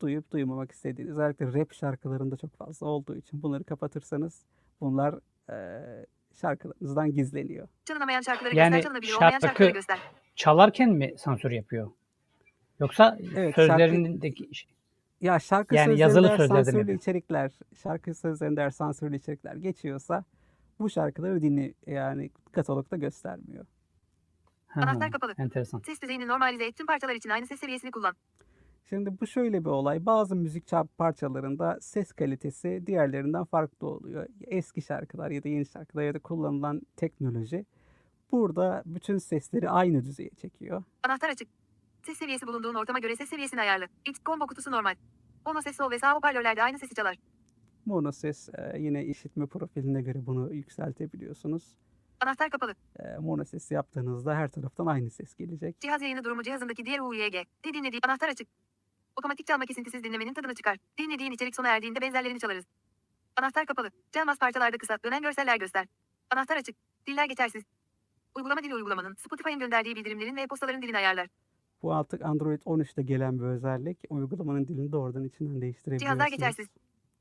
[0.00, 4.42] duyup duymamak istediğiniz özellikle rap şarkılarında çok fazla olduğu için bunları kapatırsanız
[4.80, 5.14] bunlar
[5.50, 6.06] eee,
[6.40, 7.68] şarkılarınızdan gizleniyor.
[7.84, 8.82] Çalınamayan şarkıları Yani göster.
[8.82, 9.98] Çalınabilir olmayan şarkı- şarkıları göster.
[10.36, 11.90] Çalarken mi sansür yapıyor?
[12.80, 14.48] Yoksa Evet, şarkı- sözlerindeki
[15.22, 20.24] Ya şarkı Yani yazılı sözlerinde eğer sansürlü içerikler, şarkı sözlerinde eğer sansürlü içerikler geçiyorsa
[20.78, 23.66] bu şarkıları dinle yani katalogda göstermiyor.
[24.74, 25.34] Anahtar kapalı.
[25.38, 25.78] enteresan.
[25.78, 26.76] Ses düzeyini normalize et.
[26.76, 28.14] Tüm parçalar için aynı ses seviyesini kullan.
[28.88, 30.06] Şimdi bu şöyle bir olay.
[30.06, 34.26] Bazı müzik parçalarında ses kalitesi diğerlerinden farklı oluyor.
[34.46, 37.66] Eski şarkılar ya da yeni şarkılar ya da kullanılan teknoloji
[38.32, 40.82] burada bütün sesleri aynı düzeye çekiyor.
[41.02, 41.61] Anahtar açık.
[42.02, 43.86] Ses seviyesi bulunduğun ortama göre ses seviyesini ayarla.
[44.04, 44.94] X combo kutusu normal.
[45.46, 47.16] Mono ses sol ve sağ hoparlörlerde aynı sesi çalar.
[47.86, 51.76] Mono ses e, yine işitme profiline göre bunu yükseltebiliyorsunuz.
[52.20, 52.74] Anahtar kapalı.
[52.98, 55.80] E, mono ses yaptığınızda her taraftan aynı ses gelecek.
[55.80, 57.34] Cihaz yayını durumu cihazındaki diğer UYG.
[57.34, 58.48] De dinlediği anahtar açık.
[59.16, 60.78] Otomatik çalma kesintisiz dinlemenin tadını çıkar.
[60.98, 62.64] Dinlediğin içerik sona erdiğinde benzerlerini çalarız.
[63.36, 63.90] Anahtar kapalı.
[64.12, 65.86] Çalmaz parçalarda kısa, dönen görseller göster.
[66.30, 66.76] Anahtar açık.
[67.06, 67.62] Diller geçersiz.
[68.36, 71.28] Uygulama dili uygulamanın, Spotify'ın gönderdiği bildirimlerin ve e-postaların dilini ayarlar.
[71.82, 73.98] Bu artık Android 13'te gelen bir özellik.
[74.10, 76.18] Uygulamanın dilini doğrudan içinden değiştirebiliyorsunuz.
[76.18, 76.68] Cihazlar geçersiz.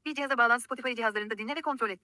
[0.06, 2.00] Bir cihaza bağlan Spotify cihazlarında dinle ve kontrol et.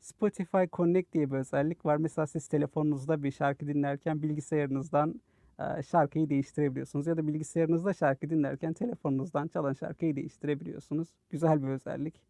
[0.00, 1.96] Spotify Connect diye bir özellik var.
[1.96, 5.20] Mesela siz telefonunuzda bir şarkı dinlerken bilgisayarınızdan
[5.58, 7.06] e, şarkıyı değiştirebiliyorsunuz.
[7.06, 11.08] Ya da bilgisayarınızda şarkı dinlerken telefonunuzdan çalan şarkıyı değiştirebiliyorsunuz.
[11.30, 12.20] Güzel bir özellik.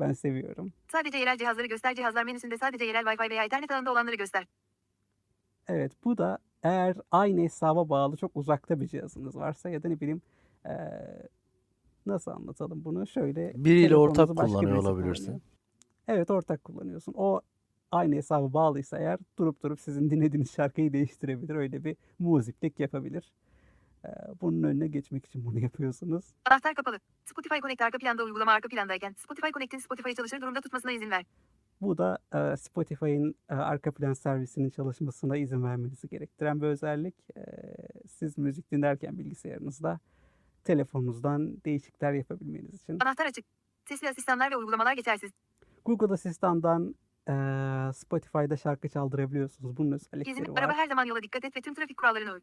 [0.00, 0.72] Ben seviyorum.
[0.92, 4.46] Sadece yerel cihazları göster cihazlar menüsünde sadece yerel Wi-Fi veya internet ağında olanları göster.
[5.68, 10.00] Evet bu da eğer aynı hesaba bağlı çok uzakta bir cihazınız varsa ya da ne
[10.00, 10.22] bileyim
[10.66, 10.72] e,
[12.06, 13.06] nasıl anlatalım bunu?
[13.06, 15.24] Şöyle Biriyle ortak kullanıyor olabilirsin.
[15.24, 15.40] kullanıyor.
[16.08, 17.14] Evet ortak kullanıyorsun.
[17.16, 17.40] O
[17.92, 21.54] aynı hesaba bağlıysa eğer durup durup sizin dinlediğiniz şarkıyı değiştirebilir.
[21.54, 23.32] Öyle bir muziplik yapabilir.
[24.04, 24.08] Ee,
[24.40, 26.24] bunun önüne geçmek için bunu yapıyorsunuz.
[26.50, 26.98] Anahtar kapalı.
[27.24, 31.24] Spotify Connect arka planda uygulama arka plandayken Spotify Connect'in Spotify'ı çalışır durumda tutmasına izin ver.
[31.80, 37.14] Bu da e, Spotify'ın e, arka plan servisinin çalışmasına izin vermenizi gerektiren bir özellik.
[37.36, 37.42] E,
[38.06, 40.00] siz müzik dinlerken bilgisayarınızda
[40.64, 42.98] telefonunuzdan değişiklikler yapabilmeniz için.
[43.00, 43.44] Anahtar açık.
[43.88, 45.30] Sesli asistanlar ve uygulamalar geçersiz.
[45.84, 46.94] Google Asistan'dan
[47.28, 47.32] e,
[47.92, 49.76] Spotify'da şarkı çaldırabiliyorsunuz.
[49.76, 50.76] Bunun özellikleri araba var.
[50.76, 52.40] her zaman yola dikkat et ve tüm trafik kurallarına uy.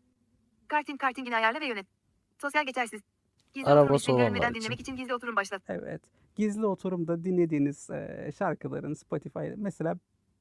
[0.67, 1.87] Karting kartingini ayarla ve yönet.
[2.41, 3.01] Sosyal geçersiz.
[3.55, 4.61] Gizli Arabası oturum ismini olanlar görünmeden için.
[4.61, 5.61] dinlemek için gizli oturum başlat.
[5.69, 6.01] Evet.
[6.35, 9.95] Gizli oturumda dinlediğiniz e, şarkıların Spotify mesela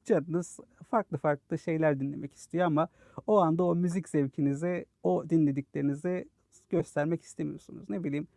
[0.05, 2.87] canınız farklı farklı şeyler dinlemek istiyor ama
[3.27, 6.29] o anda o müzik zevkinizi, o dinlediklerinizi
[6.69, 7.89] göstermek istemiyorsunuz.
[7.89, 8.27] Ne bileyim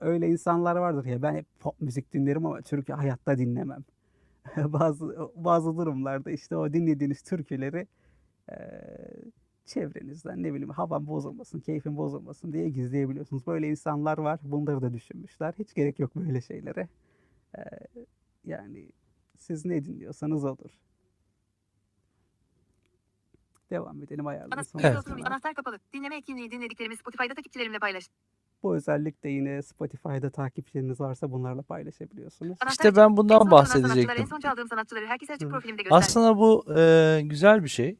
[0.00, 3.84] öyle insanlar vardır ya ben hep pop müzik dinlerim ama türkü hayatta dinlemem.
[4.56, 7.86] bazı bazı durumlarda işte o dinlediğiniz türküleri
[8.50, 9.14] eee,
[9.66, 13.46] çevrenizden ne bileyim havan bozulmasın, keyfin bozulmasın diye gizleyebiliyorsunuz.
[13.46, 14.40] Böyle insanlar var.
[14.42, 15.54] Bunları da düşünmüşler.
[15.58, 16.88] Hiç gerek yok böyle şeylere.
[17.58, 17.64] Eee,
[18.44, 18.88] yani
[19.36, 20.70] siz ne dinliyorsanız olur.
[23.70, 24.88] Devam edelim Anahtar, sonra.
[24.88, 25.26] Evet.
[25.26, 25.78] anahtar kapalı.
[25.94, 28.08] Dinleme etkinliği dinlediklerimi Spotify'da takipçilerimle paylaş.
[28.62, 32.58] Bu özellik de yine Spotify'da takipçileriniz varsa bunlarla paylaşabiliyorsunuz.
[32.70, 34.26] İşte ben En bundan sanatçılar, En bahsedecektim.
[34.26, 35.96] son çaldığım sanatçıları herkese açık profilimde göster.
[35.96, 37.96] Aslında bu e, güzel bir şey.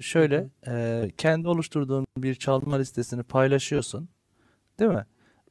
[0.00, 4.08] Şöyle e, kendi oluşturduğun bir çalma listesini paylaşıyorsun,
[4.78, 5.06] değil mi?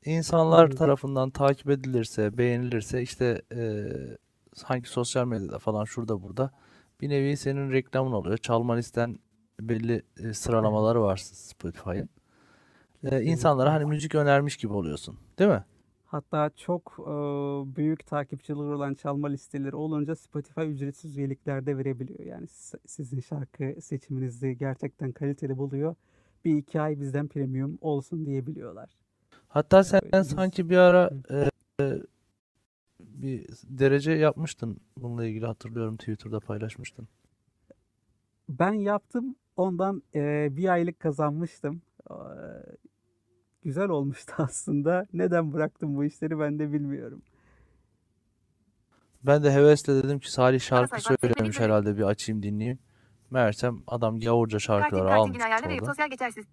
[0.05, 3.87] İnsanlar tarafından takip edilirse, beğenilirse işte e,
[4.63, 6.51] hangi sosyal medyada falan şurada burada
[7.01, 8.37] bir nevi senin reklamın oluyor.
[8.37, 9.19] Çalma listen
[9.59, 12.09] belli e, sıralamaları var Spotify'ın.
[13.03, 15.63] E, insanlara hani müzik önermiş gibi oluyorsun, değil mi?
[16.07, 17.11] Hatta çok e,
[17.75, 22.19] büyük takipçileri olan çalma listeleri olunca Spotify ücretsiz üyelikler de verebiliyor.
[22.19, 25.95] Yani si- sizin şarkı seçiminizi gerçekten kaliteli buluyor.
[26.45, 28.89] Bir iki ay bizden premium olsun diyebiliyorlar.
[29.47, 31.49] Hatta sen Öyle sanki bir ara e,
[32.99, 34.77] bir derece yapmıştın.
[34.97, 37.07] Bununla ilgili hatırlıyorum Twitter'da paylaşmıştın.
[38.49, 39.35] Ben yaptım.
[39.57, 41.81] Ondan e, bir aylık kazanmıştım.
[42.09, 42.15] E,
[43.63, 45.05] güzel olmuştu aslında.
[45.13, 47.21] Neden bıraktım bu işleri ben de bilmiyorum.
[49.23, 52.79] Ben de hevesle dedim ki Salih şarkı söylemiş herhalde bir açayım dinleyeyim.
[53.31, 55.37] Meğersem adam gavurca şarkıları almış
[55.71, 55.85] orada.
[55.85, 56.45] sosyal geçersiz.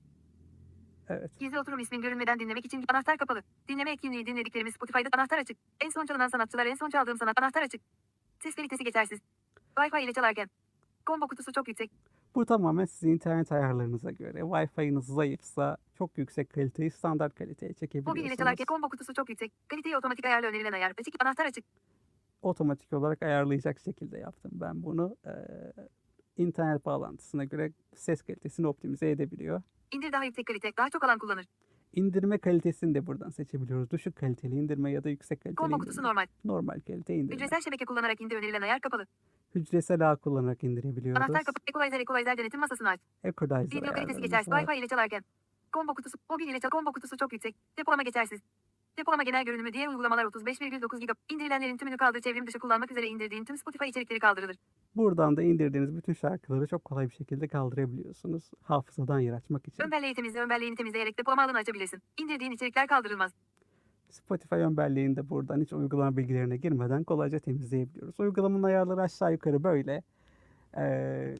[1.08, 1.30] Evet.
[1.40, 3.42] Gizli oturum ismin görünmeden dinlemek için anahtar kapalı.
[3.68, 5.56] Dinleme etkinliği dinlediklerimi Spotify'da anahtar açık.
[5.80, 7.80] En son çalınan sanatçılar en son çaldığım sanat anahtar açık.
[8.42, 9.20] Ses kalitesi geçersiz.
[9.76, 10.50] Wi-Fi ile çalarken.
[11.06, 11.90] Combo kutusu çok yüksek.
[12.34, 14.38] Bu tamamen sizin internet ayarlarınıza göre.
[14.38, 18.36] Wi-Fi'niz zayıfsa çok yüksek kaliteyi standart kaliteye Mobil ile çekebiliyorsunuz.
[18.38, 19.52] çalarken combo kutusu çok yüksek.
[19.68, 20.92] Kaliteyi otomatik ayarla önerilen ayar.
[21.00, 21.64] Açık anahtar açık.
[22.42, 25.16] Otomatik olarak ayarlayacak şekilde yaptım ben bunu.
[25.26, 25.30] Ee,
[26.36, 29.62] internet bağlantısına göre ses kalitesini optimize edebiliyor.
[29.92, 30.72] İndir daha yüksek kalite.
[30.76, 31.46] Daha çok alan kullanır.
[31.92, 33.90] İndirme kalitesini de buradan seçebiliyoruz.
[33.90, 36.26] Düşük kaliteli indirme ya da yüksek kaliteli Combo kutusu normal.
[36.44, 37.34] Normal kalite indirme.
[37.34, 39.06] Hücresel şebeke kullanarak indir önerilen ayar kapalı.
[39.54, 41.22] Hücresel ağ kullanarak indirebiliyoruz.
[41.22, 41.64] Anahtar kapalı.
[41.66, 43.00] Equalizer equalizer denetim masasını aç.
[43.24, 44.52] Equalizer Video kalitesi geçersiz.
[44.52, 45.24] Wi-Fi ile çalarken.
[45.72, 46.18] Combo kutusu.
[46.30, 46.70] Mobil ile çal.
[46.70, 47.56] Combo kutusu çok yüksek.
[47.78, 48.40] Depolama geçersiz.
[48.98, 51.32] Depolama genel görünümü diğer uygulamalar 35,9 GB.
[51.32, 52.20] İndirilenlerin tümünü kaldır.
[52.20, 54.56] Çevrim dışı kullanmak üzere indirdiğin tüm Spotify içerikleri kaldırılır.
[54.96, 58.50] Buradan da indirdiğiniz bütün şarkıları çok kolay bir şekilde kaldırabiliyorsunuz.
[58.62, 59.82] Hafızadan yer açmak için.
[59.82, 60.40] Ön belleği temizle.
[60.40, 62.02] Ön belleğini temizleyerek depolama alanı açabilirsin.
[62.20, 63.32] İndirdiğin içerikler kaldırılmaz.
[64.10, 68.20] Spotify ön belleğini de buradan hiç uygulama bilgilerine girmeden kolayca temizleyebiliyoruz.
[68.20, 70.02] Uygulamanın ayarları aşağı yukarı böyle.
[70.76, 71.34] Ee,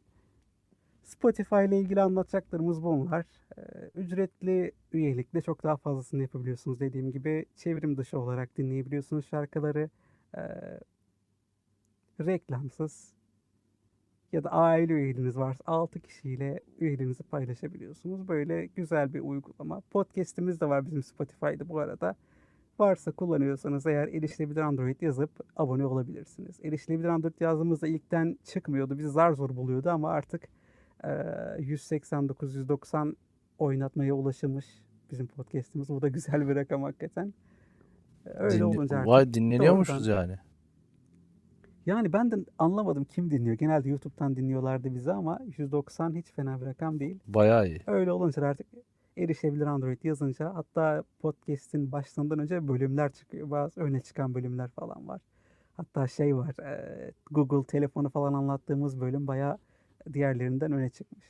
[1.05, 3.27] Spotify ile ilgili anlatacaklarımız bunlar.
[3.59, 3.63] Ee,
[3.95, 6.81] ücretli üyelikle çok daha fazlasını yapabiliyorsunuz.
[6.81, 9.91] Dediğim gibi çevrim dışı olarak dinleyebiliyorsunuz şarkıları.
[10.37, 10.41] Ee,
[12.21, 13.15] reklamsız
[14.33, 18.29] ya da aile üyeliğiniz varsa 6 kişiyle üyeliğinizi paylaşabiliyorsunuz.
[18.29, 19.81] Böyle güzel bir uygulama.
[19.81, 22.15] Podcast'imiz de var bizim Spotify'da bu arada.
[22.79, 26.61] Varsa kullanıyorsanız eğer erişilebilir Android yazıp abone olabilirsiniz.
[26.65, 28.99] Erişilebilir Android yazdığımızda ilkten çıkmıyordu.
[28.99, 30.43] Bizi zar zor buluyordu ama artık
[31.05, 31.11] eee,
[31.59, 33.15] 189-190
[33.59, 34.67] oynatmaya ulaşılmış
[35.11, 35.89] bizim podcast'imiz.
[35.89, 37.35] Bu da güzel bir rakam hakikaten.
[38.25, 40.37] Öyle Dinle- olunca artık Vay dinleniyormuşuz yani.
[41.87, 43.57] yani ben de anlamadım kim dinliyor.
[43.57, 47.19] Genelde YouTube'dan dinliyorlardı bizi ama 190 hiç fena bir rakam değil.
[47.27, 47.81] Bayağı iyi.
[47.87, 48.67] Öyle olunca artık
[49.17, 53.51] erişebilir Android yazınca hatta podcast'in başından önce bölümler çıkıyor.
[53.51, 55.21] Bazı öne çıkan bölümler falan var.
[55.77, 56.55] Hatta şey var
[57.31, 59.59] Google telefonu falan anlattığımız bölüm bayağı
[60.13, 61.25] diğerlerinden öne çıkmış.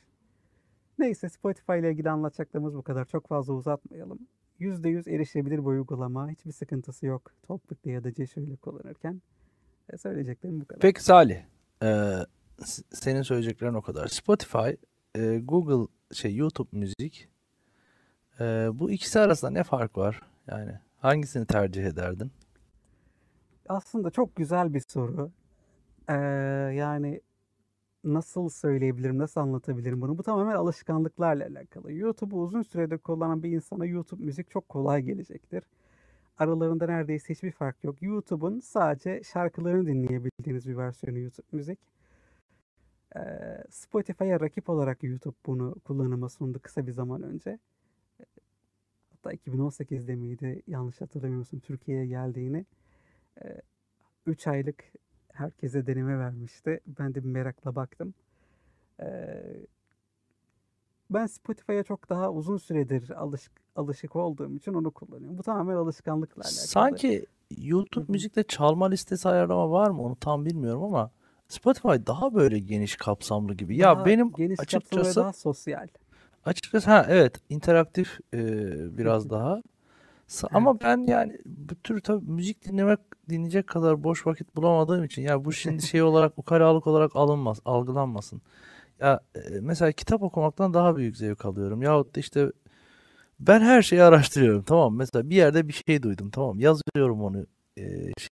[0.99, 3.05] Neyse Spotify ile ilgili anlatacaklarımız bu kadar.
[3.05, 4.19] Çok fazla uzatmayalım.
[4.59, 6.29] %100 erişebilir bu uygulama.
[6.29, 7.31] Hiçbir sıkıntısı yok.
[7.47, 9.21] Topik'te ya da Ceşo ile kullanırken.
[9.93, 10.79] E, söyleyeceklerim bu kadar.
[10.81, 11.37] Peki Salih,
[11.83, 12.15] e,
[12.91, 14.07] senin söyleyeceklerin o kadar.
[14.07, 14.69] Spotify,
[15.15, 17.29] e, Google, şey YouTube müzik.
[18.39, 20.21] E, bu ikisi arasında ne fark var?
[20.47, 22.31] Yani hangisini tercih ederdin?
[23.69, 25.31] Aslında çok güzel bir soru.
[26.09, 26.13] Ee,
[26.75, 27.21] yani
[28.03, 30.17] nasıl söyleyebilirim, nasıl anlatabilirim bunu?
[30.17, 31.93] Bu tamamen alışkanlıklarla alakalı.
[31.93, 35.63] YouTube'u uzun süredir kullanan bir insana YouTube müzik çok kolay gelecektir.
[36.37, 38.01] Aralarında neredeyse hiçbir fark yok.
[38.01, 41.79] YouTube'un sadece şarkılarını dinleyebildiğiniz bir versiyonu YouTube müzik.
[43.15, 43.19] Ee,
[43.69, 47.59] Spotify'a rakip olarak YouTube bunu kullanıma sundu kısa bir zaman önce.
[49.25, 52.65] Hatta 2018'de miydi yanlış hatırlamıyorsam Türkiye'ye geldiğini.
[54.25, 54.83] 3 aylık
[55.33, 56.79] herkese deneme vermişti.
[56.87, 58.13] Ben de bir merakla baktım.
[61.09, 65.37] Ben Spotify'a çok daha uzun süredir alışık, alışık olduğum için onu kullanıyorum.
[65.37, 66.67] Bu tamamen alışkanlıkla alakalı.
[66.67, 67.25] Sanki
[67.57, 71.11] YouTube müzikte çalma listesi ayarlama var mı onu tam bilmiyorum ama
[71.47, 73.77] Spotify daha böyle geniş kapsamlı gibi.
[73.77, 75.87] Ya Daha benim geniş açıkçası daha sosyal.
[76.45, 78.39] Açıkçası ha evet interaktif e,
[78.97, 79.61] biraz daha.
[80.29, 85.21] Sa- Ama ben yani bu tür tabii müzik dinlemek dinleyecek kadar boş vakit bulamadığım için
[85.21, 88.41] ya bu şimdi şey olarak ukalalık olarak alınmaz, algılanmasın.
[89.01, 91.81] Ya e, mesela kitap okumaktan daha büyük zevk alıyorum.
[91.83, 92.51] Yahut da işte
[93.39, 94.97] ben her şeyi araştırıyorum tamam mı?
[94.97, 96.61] Mesela bir yerde bir şey duydum tamam mı?
[96.63, 97.45] Yazıyorum onu
[97.77, 97.83] e,
[98.17, 98.29] şey,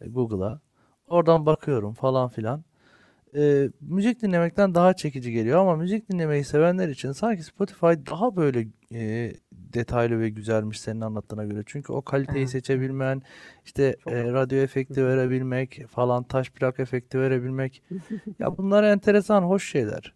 [0.00, 0.60] e, Google'a.
[1.06, 2.64] Oradan bakıyorum falan filan.
[3.36, 8.66] E, müzik dinlemekten daha çekici geliyor ama müzik dinlemeyi sevenler için sanki Spotify daha böyle
[8.94, 11.62] e, detaylı ve güzelmiş senin anlattığına göre.
[11.66, 12.50] Çünkü o kaliteyi Evet.
[12.50, 13.22] seçebilmen,
[13.64, 14.12] işte Çok.
[14.12, 17.82] e, radyo efekti verebilmek falan, taş plak efekti verebilmek.
[18.38, 20.14] Ya bunlar enteresan, hoş şeyler.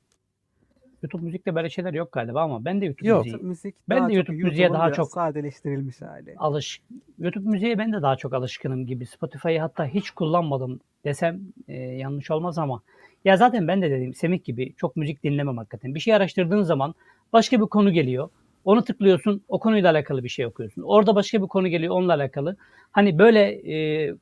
[1.02, 3.24] YouTube müzikte böyle şeyler yok galiba ama ben de YouTube Yok.
[3.24, 6.34] müziği Müzik Ben daha de çok YouTube müziğe daha çok- sadeleştirilmiş hali.
[6.38, 6.80] alış
[7.18, 9.06] YouTube müziğe ben de daha çok alışkınım gibi.
[9.06, 12.82] Spotify'ı hatta hiç kullanmadım desem e, yanlış olmaz ama
[13.24, 15.94] ya zaten ben de dediğim Semih gibi çok müzik dinlemem hakikaten.
[15.94, 16.94] Bir şey araştırdığın zaman
[17.32, 18.28] başka bir konu geliyor.
[18.64, 20.82] Onu tıklıyorsun, o konuyla alakalı bir şey okuyorsun.
[20.82, 22.56] Orada başka bir konu geliyor, onunla alakalı.
[22.92, 23.40] Hani böyle
[23.74, 24.14] e,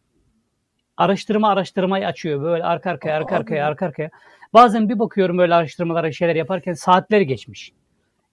[0.97, 4.11] araştırma araştırmayı açıyor böyle arka arkaya, arka arkaya, arka arkaya.
[4.53, 7.73] Bazen bir bakıyorum böyle araştırmalara, şeyler yaparken saatler geçmiş.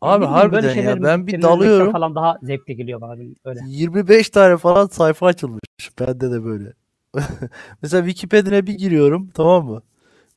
[0.01, 1.91] Abi bileyim, harbiden ya ben bir dalıyorum.
[1.91, 3.59] falan daha zevkli geliyor bana öyle.
[3.67, 5.59] 25 tane falan sayfa açılmış.
[5.99, 6.73] Bende de böyle.
[7.81, 9.81] Mesela Wikipedia'ya bir giriyorum, tamam mı?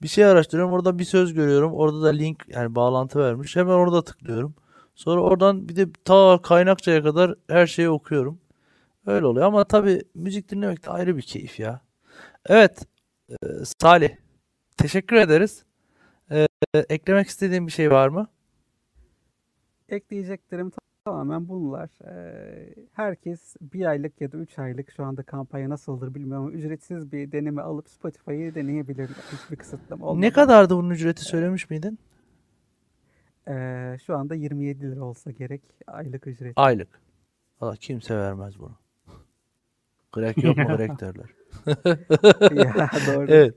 [0.02, 1.72] Bir şey araştırıyorum, orada bir söz görüyorum.
[1.74, 3.56] Orada da link yani bağlantı vermiş.
[3.56, 4.54] Hemen orada tıklıyorum.
[4.94, 8.40] Sonra oradan bir de ta kaynakçaya kadar her şeyi okuyorum.
[9.06, 11.80] Öyle oluyor ama tabii müzik dinlemek de ayrı bir keyif ya.
[12.46, 12.86] Evet,
[13.30, 13.34] e,
[13.78, 14.10] Salih.
[14.76, 15.64] Teşekkür ederiz.
[16.30, 16.46] E,
[16.88, 18.28] eklemek istediğin bir şey var mı?
[19.88, 20.70] Ekleyeceklerim
[21.04, 21.90] tamamen bunlar.
[22.92, 27.32] Herkes bir aylık ya da üç aylık şu anda kampanya nasıldır bilmiyorum ama ücretsiz bir
[27.32, 29.08] deneme alıp Spotify'ı deneyebilirler.
[29.32, 30.20] Hiçbir kısıtlama olmadan.
[30.20, 31.98] Ne kadardı bunun ücreti söylemiş miydin?
[33.48, 36.52] Ee, şu anda 27 lira olsa gerek aylık ücret.
[36.56, 36.88] Aylık.
[37.60, 38.72] Valla kimse vermez bunu.
[40.12, 41.30] Grek yok mu Grek derler.
[42.66, 43.26] ya doğru.
[43.28, 43.54] Evet.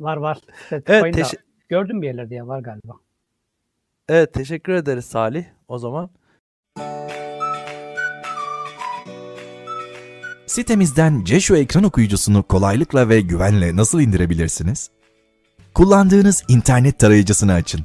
[0.00, 0.34] Var var.
[0.66, 1.36] Spotify'ın Evet, da teşe-
[1.68, 2.92] gördüm bir yerlerde ya var galiba.
[4.08, 5.44] evet teşekkür ederiz Salih.
[5.68, 6.10] O zaman
[10.52, 14.90] Sitemizden Cesho ekran okuyucusunu kolaylıkla ve güvenle nasıl indirebilirsiniz?
[15.74, 17.80] Kullandığınız internet tarayıcısını açın.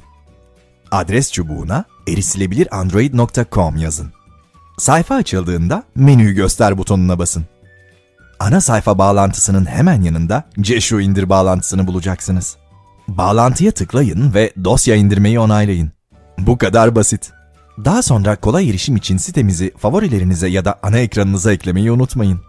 [0.92, 4.14] Adres çubuğuna erişilebilirandroid.com yazın.
[4.78, 7.46] Sayfa açıldığında menüyü göster butonuna basın.
[8.40, 12.58] Ana sayfa bağlantısının hemen yanında Cesho indir bağlantısını bulacaksınız.
[13.08, 15.92] Bağlantıya tıklayın ve dosya indirmeyi onaylayın.
[16.38, 17.37] Bu kadar basit.
[17.86, 22.40] Daha sonra kolay erişim için sitemizi favorilerinize ya da ana ekranınıza eklemeyi unutmayın.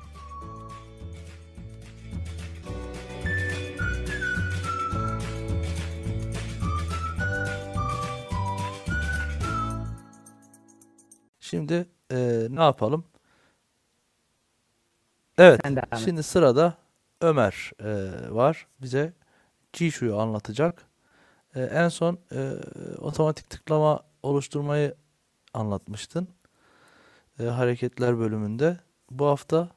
[11.41, 13.05] şimdi eee, ne yapalım?
[15.39, 15.61] Evet.
[16.05, 16.75] Şimdi sırada
[17.21, 18.67] Ömer eee, var.
[18.83, 19.13] Bize
[19.73, 20.83] Jishu'yu anlatacak.
[21.57, 22.51] Eee, en son eee,
[22.99, 24.95] otomatik tıklama oluşturmayı
[25.55, 26.29] anlatmıştın.
[27.41, 28.77] Eee, hareketler bölümünde.
[29.11, 29.69] Bu hafta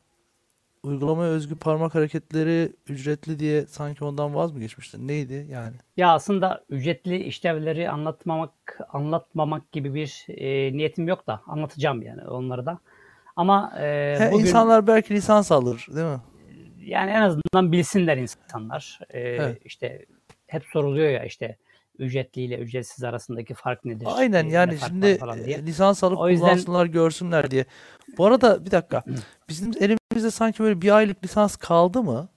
[0.84, 5.08] uygulamaya özgü parmak hareketleri ücretli diye sanki ondan vaz mı geçmiştin?
[5.08, 5.76] Neydi yani?
[5.98, 12.66] Ya aslında ücretli işlevleri anlatmamak anlatmamak gibi bir e, niyetim yok da anlatacağım yani onları
[12.66, 12.80] da.
[13.36, 16.20] Ama e, He, bugün insanlar belki lisans alır, değil mi?
[16.86, 19.00] yani en azından bilsinler insanlar.
[19.10, 19.62] E, Evet.
[19.66, 20.06] işte
[20.48, 21.58] hep soruluyor ya işte
[22.00, 24.08] ücretli ile ücretsiz arasındaki fark nedir?
[24.10, 27.66] Aynen E, ne yani var şimdi e, lisans alıp O yüzden- kullansınlar görsünler diye.
[28.18, 29.04] Bu arada bir dakika.
[29.50, 32.30] Bizim elimizde sanki böyle bir aylık lisans kaldı mı?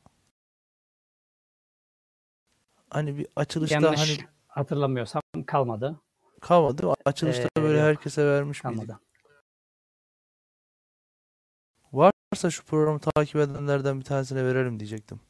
[2.90, 6.00] Hani bir açılışta Yanlış hani hatırlamıyorsam kalmadı.
[6.40, 6.94] kalmadı?
[7.05, 7.86] Açılışta Ee, böyle yok.
[7.86, 8.78] herkese vermiş miydik?
[8.80, 9.00] Kalmadı.
[11.92, 15.20] Varsa şu programı takip edenlerden bir tanesine verelim diyecektim.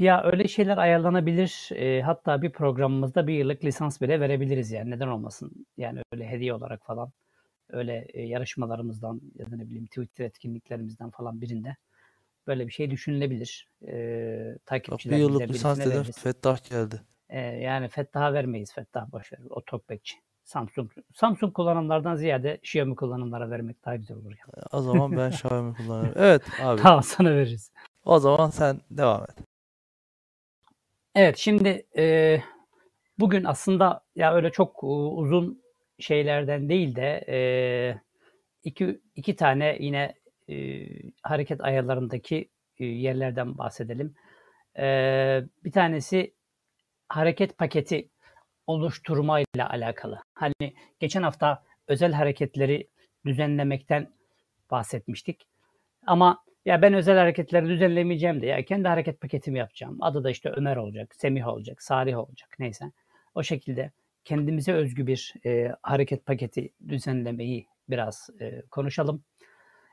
[0.00, 1.68] Ya öyle şeyler ayarlanabilir.
[1.72, 5.66] E, hatta bir programımızda bir yıllık lisans bile verebiliriz yani neden olmasın.
[5.76, 7.12] Yani öyle hediye olarak falan.
[7.70, 11.76] Öyle e, yarışmalarımızdan ya da ne bileyim Twitter etkinliklerimizden falan birinde
[12.46, 13.68] böyle bir şey düşünülebilir.
[13.82, 16.18] E, Bak bir takipçilerimizle yıllık lisans birisine veririz.
[16.18, 17.00] Fettah geldi.
[17.28, 18.74] E, yani Fettah'a vermeyiz.
[18.74, 19.40] Fettah boş ver.
[19.50, 20.16] O talkbackçi.
[20.44, 24.32] Samsung Samsung kullananlardan ziyade Xiaomi kullananlara vermek daha güzel olur.
[24.32, 24.64] Yani.
[24.72, 26.22] O zaman ben Xiaomi kullanıyorum.
[26.22, 26.82] Evet abi.
[26.82, 27.70] Tamam sana veririz.
[28.04, 29.49] O zaman sen devam et.
[31.14, 32.36] Evet şimdi e,
[33.18, 35.62] bugün aslında ya öyle çok uzun
[35.98, 37.38] şeylerden değil de e,
[38.64, 40.14] iki, iki tane yine
[40.48, 40.86] e,
[41.22, 42.48] hareket ayarlarındaki
[42.78, 44.14] e, yerlerden bahsedelim.
[44.78, 44.84] E,
[45.64, 46.34] bir tanesi
[47.08, 48.08] hareket paketi
[48.66, 50.22] oluşturmayla alakalı.
[50.34, 52.88] Hani geçen hafta özel hareketleri
[53.26, 54.12] düzenlemekten
[54.70, 55.46] bahsetmiştik.
[56.06, 59.98] Ama ya ben özel hareketleri düzenlemeyeceğim de ya kendi hareket paketimi yapacağım.
[60.00, 62.92] Adı da işte Ömer olacak, Semih olacak, Salih olacak neyse.
[63.34, 63.90] O şekilde
[64.24, 69.24] kendimize özgü bir e, hareket paketi düzenlemeyi biraz e, konuşalım.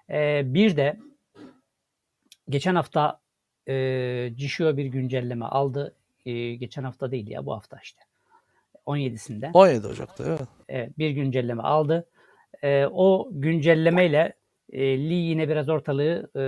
[0.10, 0.98] E, bir de
[2.50, 3.20] geçen hafta
[3.68, 3.74] e,
[4.38, 5.96] Jishua bir güncelleme aldı.
[6.26, 8.02] E, geçen hafta değil ya bu hafta işte.
[8.86, 9.52] 17'sinde.
[9.54, 10.48] 17 Ocak'ta evet.
[10.70, 12.08] Evet, bir güncelleme aldı.
[12.64, 14.34] E, o güncellemeyle
[14.72, 16.44] e, Lee yine biraz ortalığı e,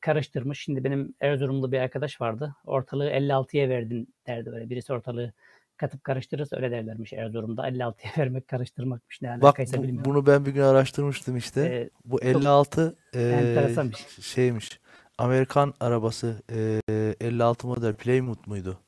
[0.00, 0.60] karıştırmış.
[0.60, 2.56] Şimdi benim Erzurumlu bir arkadaş vardı.
[2.64, 4.70] Ortalığı 56'ya verdin derdi böyle.
[4.70, 5.32] Birisi ortalığı
[5.76, 7.68] katıp karıştırırsa öyle derlermiş Erzurum'da.
[7.68, 9.22] 56'ya vermek karıştırmakmış.
[9.22, 10.10] Ne Bak alakaysa bu- bilmiyorum.
[10.14, 11.60] bunu ben bir gün araştırmıştım işte.
[11.60, 14.22] E, Bu 56 e, şey.
[14.22, 14.80] şeymiş.
[15.18, 16.80] Amerikan arabası e,
[17.20, 18.78] 56 model Plymouth muydu?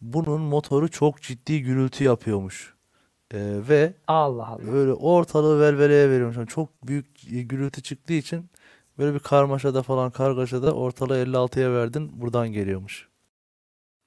[0.00, 2.73] Bunun motoru çok ciddi gürültü yapıyormuş.
[3.34, 4.72] E, ve Allah Allah.
[4.72, 6.36] böyle ortalığı velveleye veriyormuş.
[6.36, 7.06] Yani çok büyük
[7.50, 8.50] gürültü çıktığı için
[8.98, 13.08] böyle bir karmaşada falan kargaşada ortalığı 56'ya verdin buradan geliyormuş.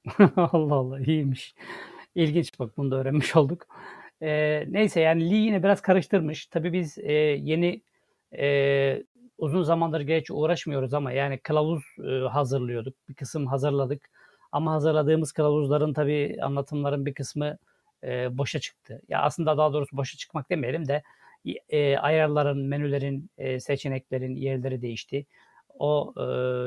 [0.37, 1.55] Allah Allah iyiymiş.
[2.15, 3.67] İlginç bak bunu da öğrenmiş olduk.
[4.21, 6.45] Ee, neyse yani Lee yine biraz karıştırmış.
[6.45, 7.81] Tabii biz e, yeni
[8.37, 9.03] e,
[9.37, 12.95] uzun zamandır geç uğraşmıyoruz ama yani kılavuz e, hazırlıyorduk.
[13.09, 14.09] Bir kısım hazırladık.
[14.51, 17.57] Ama hazırladığımız kılavuzların tabii anlatımların bir kısmı
[18.03, 19.01] e, boşa çıktı.
[19.07, 21.03] Ya aslında daha doğrusu boşa çıkmak demeyelim de
[21.69, 25.25] e, ayarların, menülerin, e, seçeneklerin yerleri değişti.
[25.79, 26.23] O e,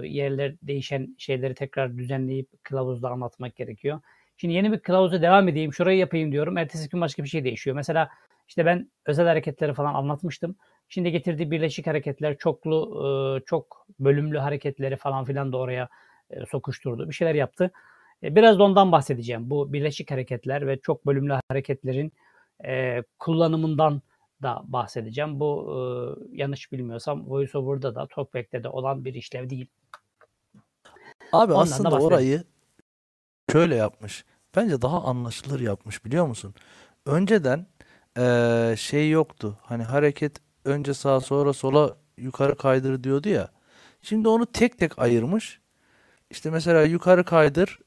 [0.09, 4.01] yerler değişen şeyleri tekrar düzenleyip kılavuzda anlatmak gerekiyor.
[4.37, 6.59] Şimdi yeni bir kılavuza devam edeyim, şurayı yapayım diyorum.
[6.59, 7.77] Ertesi gün başka bir şey değişiyor.
[7.77, 8.11] Mesela
[8.49, 10.57] işte ben özel hareketleri falan anlatmıştım.
[10.89, 13.03] Şimdi getirdiği birleşik hareketler, çoklu,
[13.41, 15.89] e, çok bölümlü hareketleri falan filan da oraya
[16.31, 17.09] e, sokuşturdu.
[17.09, 17.71] Bir şeyler yaptı.
[18.23, 19.51] E, Biraz da ondan bahsedeceğim.
[19.51, 22.13] Bu birleşik hareketler ve çok bölümlü hareketlerin
[22.65, 24.03] e, kullanımından
[24.43, 25.41] da bahsedeceğim.
[25.41, 25.79] Bu e,
[26.39, 29.67] yanlış bilmiyorsam VoiceOver'da da TalkBack'te de olan bir işlev değil.
[31.33, 32.45] Abi Ondan da aslında orayı
[33.53, 34.25] şöyle yapmış.
[34.57, 36.55] Bence daha anlaşılır yapmış biliyor musun?
[37.07, 37.67] Önceden
[38.19, 39.59] eee, şey yoktu.
[39.63, 43.49] Hani hareket önce sağa sonra sola yukarı kaydır diyordu ya.
[44.03, 45.61] Şimdi onu tek tek ayırmış.
[46.31, 47.79] İşte mesela yukarı kaydır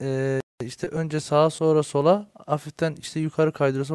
[0.00, 3.94] eee, işte önce sağa sonra sola hafiften işte yukarı kaydırırsa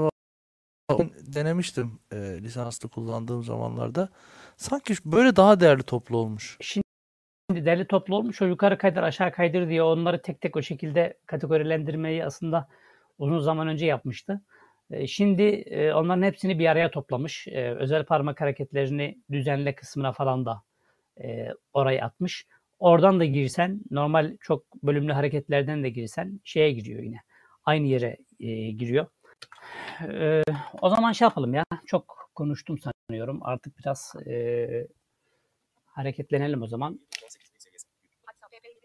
[0.91, 1.11] falan.
[1.35, 4.09] Denemiştim eee, lisanslı kullandığım zamanlarda.
[4.57, 6.57] Sanki böyle daha değerli toplu olmuş.
[6.61, 6.85] Şimdi
[7.51, 12.25] derli toplu olmuş o yukarı kaydır aşağı kaydır diye onları tek tek o şekilde kategorilendirmeyi
[12.25, 12.67] aslında
[13.17, 14.41] uzun zaman önce yapmıştı.
[14.91, 17.47] E, Şimdi e, onların hepsini bir araya toplamış.
[17.47, 20.63] E, Özel parmak hareketlerini düzenle kısmına falan da
[21.23, 22.47] e, oraya atmış.
[22.79, 27.17] Oradan da girsen normal çok bölümlü hareketlerden de girsen şeye giriyor yine.
[27.65, 29.07] Aynı yere e, giriyor.
[30.13, 30.41] E,
[30.81, 31.63] o zaman şey yapalım ya.
[31.85, 33.39] Çok konuştum sanıyorum.
[33.43, 34.67] Artık biraz e,
[35.85, 36.99] hareketlenelim o zaman.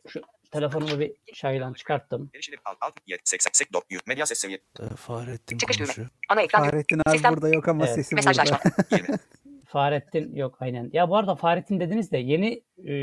[0.08, 0.20] Şu
[0.50, 2.30] telefonumu bir şaylan çıkarttım.
[2.34, 5.86] Erişilip alt alt yet 88 dot yut medya ses seviye Eee, Fahrettin Çıkış düğme.
[5.86, 6.08] konuşuyor.
[6.28, 6.70] Ana ekran düğme.
[6.70, 7.94] Fahrettin abi Sistem- burada yok ama Evet.
[7.94, 8.58] sesi Mesajlaşma.
[8.64, 8.96] burada.
[8.96, 9.18] 20.
[9.66, 10.90] Fahrettin yok aynen.
[10.92, 12.94] Ya bu arada Fahrettin dediniz de yeni e,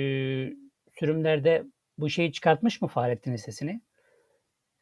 [1.06, 1.64] sürümlerde
[1.98, 3.82] bu şeyi çıkartmış mı Fahrettin'in sesini?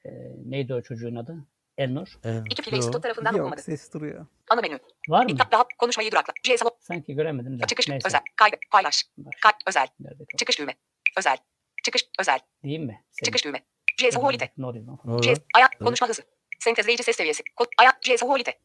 [0.06, 0.10] E,
[0.46, 1.48] neydi o çocuğun adı?
[1.78, 2.08] Elnur.
[2.24, 2.78] Evet, İki yo.
[2.78, 3.62] Institute tarafından yok okunmadı.
[3.62, 4.26] ses duruyor.
[4.50, 4.80] Ana menü.
[5.10, 5.32] Var mı?
[5.32, 6.34] İptal daha konuşmayı durakla.
[6.48, 7.66] GSM Sanki göremedim de.
[7.68, 8.08] çıkış Neyse.
[8.08, 8.22] özel.
[8.36, 9.04] Kaydı paylaş.
[9.42, 9.88] Kay özel.
[10.38, 10.76] Çıkış düğme.
[11.18, 11.38] Özel.
[11.84, 12.40] Çıkış özel.
[12.64, 13.04] Diyeyim mi?
[13.12, 13.26] Senin.
[13.26, 13.60] Çıkış düğme.
[14.00, 14.46] GSM Holite.
[15.22, 16.22] GS ayak konuşma hızı.
[16.60, 17.44] Sentezleyici ses seviyesi.
[17.56, 18.60] Kod ayak GSM Holite.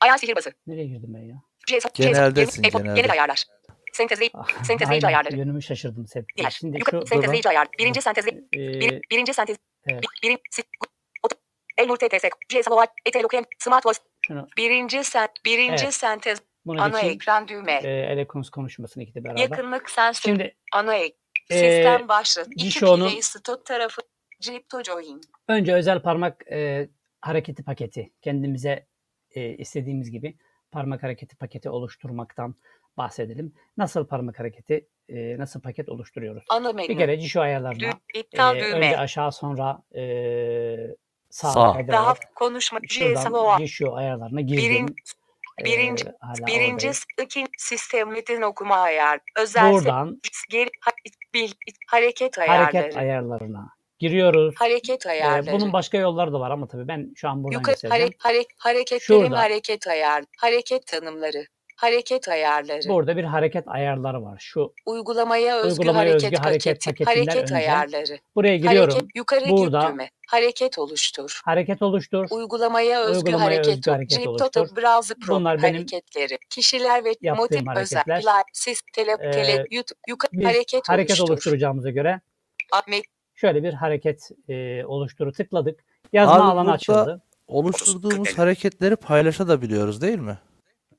[0.00, 0.52] Ayak sihirbazı.
[0.66, 1.42] Nereye girdim ben ya?
[1.68, 3.00] GSM Geneldesin, Yeni, genelde.
[3.00, 3.44] genel ayarlar.
[3.92, 5.36] Sentezleyici Ah, Sentezleyici ayarları.
[5.36, 6.06] Yönümü şaşırdım.
[6.06, 6.24] Sen.
[6.36, 6.50] Diğer.
[6.50, 7.68] Şimdi Yukarı şu sentezleyici ayar.
[7.78, 8.30] Birinci sentezle.
[8.30, 9.56] e, Bir, birinci sentez.
[9.86, 10.38] evet, Bir,
[11.78, 12.24] Elnur TTS.
[12.70, 12.86] Oval.
[13.06, 13.44] Etelokem.
[13.58, 13.98] Smart Voice.
[14.26, 15.30] şunu Birinci sent.
[15.46, 15.94] Birinci Evet.
[15.94, 16.42] sentez.
[16.66, 17.14] bunu Ana geçeyim.
[17.14, 17.72] ekran düğme.
[17.84, 19.40] E, Elekons konuşmasını ikide beraber.
[19.40, 20.22] Yakınlık sensör.
[20.30, 21.16] Şimdi Ana ek.
[21.50, 22.46] Ee, Sistem başlık.
[22.56, 24.00] İki Jisho'nun- pile stot tarafı.
[24.42, 25.20] Crypto join.
[25.48, 26.88] Önce özel parmak e,
[27.20, 28.12] hareketi paketi.
[28.22, 28.86] Kendimize
[29.34, 30.36] e, istediğimiz gibi
[30.70, 32.54] parmak hareketi paketi oluşturmaktan
[33.04, 33.52] bahsedelim.
[33.76, 36.44] Nasıl parmak hareketi, e, nasıl paket oluşturuyoruz?
[36.48, 36.98] Ana Bir menü.
[36.98, 38.96] kere şu ayarlarına Dü, e, iptal önce düğme.
[38.96, 40.02] aşağı sonra e,
[41.30, 41.72] sağa Sağ.
[41.72, 42.78] kaydırarak Daha konuşma.
[42.78, 44.64] GSM şuradan şu ayarlarına girdim.
[44.64, 44.94] Birinci,
[45.60, 45.64] Ee,
[46.46, 46.94] birinci oradayım.
[47.22, 49.20] ikin sistem metin okuma ayar.
[49.38, 50.20] Özel Buradan
[50.50, 50.90] geri ha-
[51.34, 51.52] bil,
[51.86, 52.62] hareket ayarları.
[52.72, 54.54] hareket ayarlarına giriyoruz.
[54.58, 55.52] Hareket Ee, ayarları.
[55.52, 58.12] bunun başka yolları da var ama tabii ben şu an buradan Yukarı göstereceğim.
[58.18, 59.38] hare, hare, hareketlerin Şurada.
[59.38, 60.24] hareket ayar.
[60.38, 61.44] Hareket tanımları.
[61.80, 62.88] Hareket ayarları.
[62.88, 64.36] Burada bir hareket ayarları var.
[64.40, 67.04] Şu Uygulamaya özgü Uygulamaya hareket, özgü hareket paketi.
[67.04, 68.18] Hareket önce ayarları.
[68.36, 68.90] buraya giriyorum.
[68.94, 70.10] Hareket yukarı Burada- git düğme.
[70.28, 71.40] Hareket oluştur.
[71.44, 72.26] Hareket oluştur.
[72.30, 73.66] Uygulamaya özgü Uygulamaya hareket.
[73.78, 74.44] özgü hareket Jeep oluştur.
[74.46, 76.38] Total Browser Pro Bunlar benim hareketleri.
[76.50, 78.02] Kişiler ve motif özel.
[78.52, 81.32] sis, tele, Ee, tele, YouTube, yukarı hareket, hareket oluştur.
[81.34, 82.20] oluşturacağımıza göre
[82.72, 83.02] Ahmet,
[83.34, 85.80] şöyle bir hareket e, oluşturu tıkladık.
[86.12, 87.22] Yazma Abi alanı açıldı.
[87.46, 90.38] Oluşturduğumuz hareketleri paylaşabiliyoruz değil mi?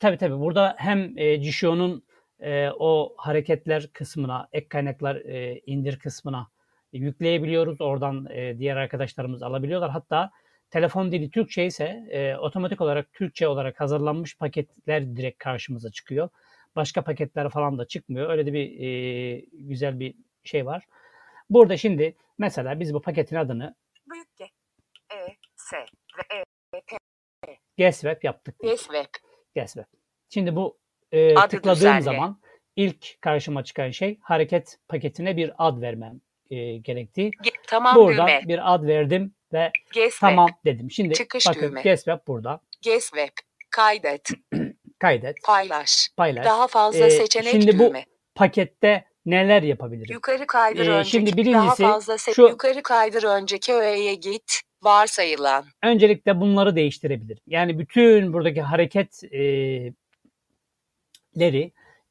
[0.02, 2.04] Tabii tabii burada hem e, Jishio'nun
[2.39, 6.47] e, o hareketler kısmına, ek kaynaklar e, indir kısmına
[6.93, 7.82] yükleyebiliyoruz.
[7.82, 9.91] Oradan e, diğer arkadaşlarımız alabiliyorlar.
[9.91, 10.32] Hatta
[10.70, 16.30] telefon dili Türkçe ise e, otomatik olarak Türkçe olarak hazırlanmış paketler direkt karşımıza çıkıyor.
[16.76, 18.30] Başka paketler falan da çıkmıyor.
[18.30, 20.84] Öyle de bir e, güzel bir şey var.
[21.49, 23.76] Burada şimdi mesela biz bu paketin adını
[24.12, 24.43] büyük G,
[25.14, 25.78] E, S
[26.18, 26.43] ve E,
[27.78, 28.56] GetSwap yaptık.
[28.64, 28.88] Yes
[29.56, 29.62] Web.
[29.62, 29.88] GetSwap.
[30.30, 30.78] Şimdi bu
[31.12, 32.02] e, Adı tıkladığım düzenle.
[32.02, 32.39] zaman
[32.76, 37.32] ilk karşıma çıkan şey hareket paketine bir ad vermem e, gerektiği.
[37.32, 38.41] Ge- tamam Burada düğme.
[38.47, 40.91] bir ad verdim ve Yes tamam dedim.
[40.91, 41.82] Şimdi Çıkış bakın düğme.
[42.28, 42.60] Burada.
[42.84, 43.02] Web.
[43.02, 43.30] Web.
[43.72, 44.30] Kaydet.
[44.99, 46.10] Kaydet, Paylaş.
[46.18, 46.45] paylaş.
[46.45, 48.06] Daha fazla Ee, seçenek şimdi bu düğme.
[48.36, 50.14] pakette neler yapabilirim?
[50.14, 51.10] Yukarı kaydır Ee, önceki.
[51.10, 54.62] şimdi daha birincisi fazla se- şu- yukarı kaydır önceki öğeye git.
[54.84, 55.66] Varsayılan.
[55.84, 57.44] Öncelikle bunları değiştirebilirim.
[57.48, 59.94] Yani bütün buradaki hareketleri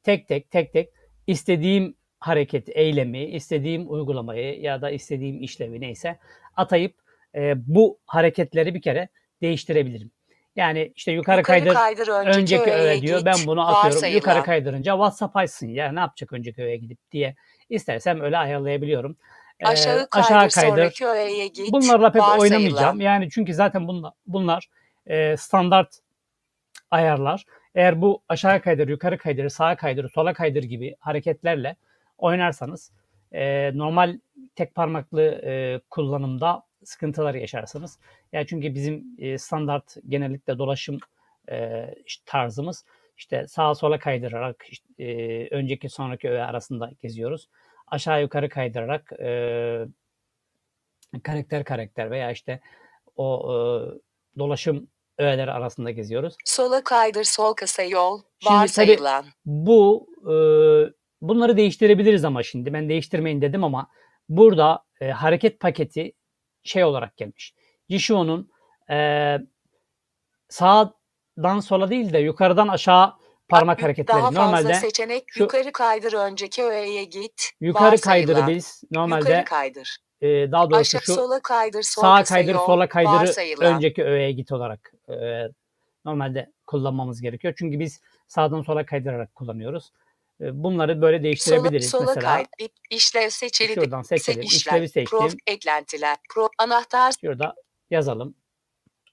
[0.03, 0.89] tek tek tek tek
[1.27, 6.19] istediğim hareket, eylemi, istediğim uygulamayı ya da istediğim işlevi neyse
[6.55, 6.95] atayıp
[7.35, 9.09] e, bu hareketleri bir kere
[9.41, 10.11] değiştirebilirim.
[10.55, 13.17] Yani işte yukarı, Yukarı kaydır kaydır önceki, önceki öğe diyor.
[13.17, 13.25] git.
[13.25, 13.95] Ben bunu atıyorum.
[13.95, 14.15] Varsayılan.
[14.17, 17.35] Yukarı kaydırınca WhatsApp açsın ya ne yapacak önceki öğeye gidip diye
[17.69, 19.17] istersem öyle ayarlayabiliyorum.
[19.61, 21.71] Ee, Aşağı kaydır, sonraki öğeye git.
[21.71, 22.57] Bunlarla pek Varsayılan.
[22.59, 23.01] oynamayacağım.
[23.01, 24.69] Yani çünkü zaten bunlar, bunlar
[25.07, 25.99] e, standart
[26.91, 27.45] ayarlar.
[27.75, 31.75] Eğer bu aşağı kaydır, yukarı kaydır, sağa kaydır, sola kaydır gibi hareketlerle
[32.17, 32.91] oynarsanız
[33.31, 34.19] e, normal
[34.55, 37.99] tek parmaklı e, kullanımda sıkıntılar yaşarsınız.
[38.33, 40.97] Yani çünkü bizim e, standart genellikle dolaşım
[41.51, 42.85] e, işte tarzımız
[43.17, 47.47] işte sağa sola kaydırarak işte, e, önceki sonraki öğe arasında geziyoruz.
[47.91, 49.85] Aşağı yukarı kaydırarak e,
[51.23, 52.59] karakter karakter veya işte
[53.15, 53.55] o e,
[54.39, 54.87] dolaşım
[55.17, 56.35] öğeleri arasında geziyoruz.
[56.45, 58.21] Sola kaydır, sol kısa yol.
[58.45, 59.25] Varsayılan.
[59.45, 60.35] Bu e,
[61.21, 63.87] bunları değiştirebiliriz ama şimdi ben değiştirmeyin dedim ama
[64.29, 66.13] burada e, hareket paketi
[66.63, 67.53] şey olarak gelmiş.
[67.89, 68.51] Jishou'nun
[68.89, 69.37] e,
[70.49, 73.13] sağdan sola değil de yukarıdan aşağı
[73.51, 74.21] parmak Daha hareketleri.
[74.21, 75.23] fazla Normalde seçenek.
[75.27, 77.49] şu- yukarı kaydır önceki öğeye git.
[77.61, 79.97] yukarı kaydırı biz normalde Yukarı kaydır.
[80.21, 82.65] e, daha doğrusu Aşağı şu sola kaydır, sağa kaydır yol.
[82.65, 83.73] sola kaydırı Varsayılan.
[83.75, 85.13] önceki öğeye git olarak e,
[86.05, 87.53] normalde kullanmamız gerekiyor.
[87.57, 89.91] Çünkü biz sağdan sola kaydırarak kullanıyoruz.
[90.41, 91.89] E, bunları böyle Sola, değiştirebiliriz.
[91.89, 92.45] sola Mesela kay.
[92.89, 93.73] İşlev seçili.
[93.73, 94.41] şuradan seçelim.
[94.41, 95.19] işlev, İşlevi seçtim.
[95.19, 96.17] Prof, eklentiler.
[96.29, 97.13] Pro, anahtar.
[97.21, 97.55] Şurada
[97.89, 98.35] yazalım.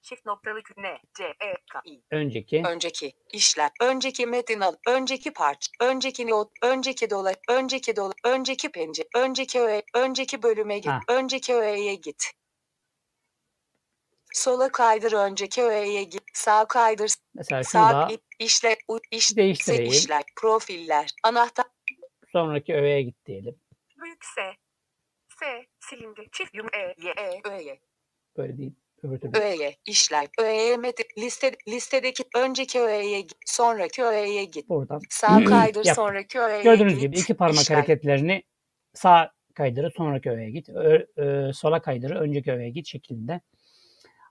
[0.08, 2.02] Çift noktalı N, C, E, K, I.
[2.10, 2.62] Önceki.
[2.66, 9.08] Önceki, işler, önceki metin al, önceki parça, önceki not, önceki dola, önceki dola, önceki pencere,
[9.16, 11.00] önceki öğe, önceki bölüme git, Ha.
[11.08, 12.32] önceki öğeye git.
[14.32, 15.12] Sola kaydır.
[15.12, 19.92] Önceki öğeye git, sağ kaydır, Mesela sağ ip, işle, u, iş, değiştireyim.
[19.92, 21.66] işler, profiller, anahtar,
[22.32, 23.60] Sonraki öğeye git diyelim.
[24.02, 24.54] büyük S,
[25.40, 27.80] S, silindi, çift yum, E, Y, E, öğeye,
[28.36, 28.74] Böyle değil.
[29.34, 30.26] Öğeye, işler,
[30.78, 34.68] metin, liste, listedeki önceki öğeye git, sonraki öğeye git.
[34.68, 35.00] Buradan.
[35.10, 35.96] Sağ kaydır Yap.
[35.96, 37.00] sonraki öğeye Gördüğünüz git.
[37.02, 37.76] gibi iki parmak işler.
[37.76, 38.42] hareketlerini
[38.94, 40.68] sağ kaydırı sonraki öğeye git.
[40.68, 41.06] Ö-
[41.48, 43.40] e, sola kaydırı önceki öğeye git şeklinde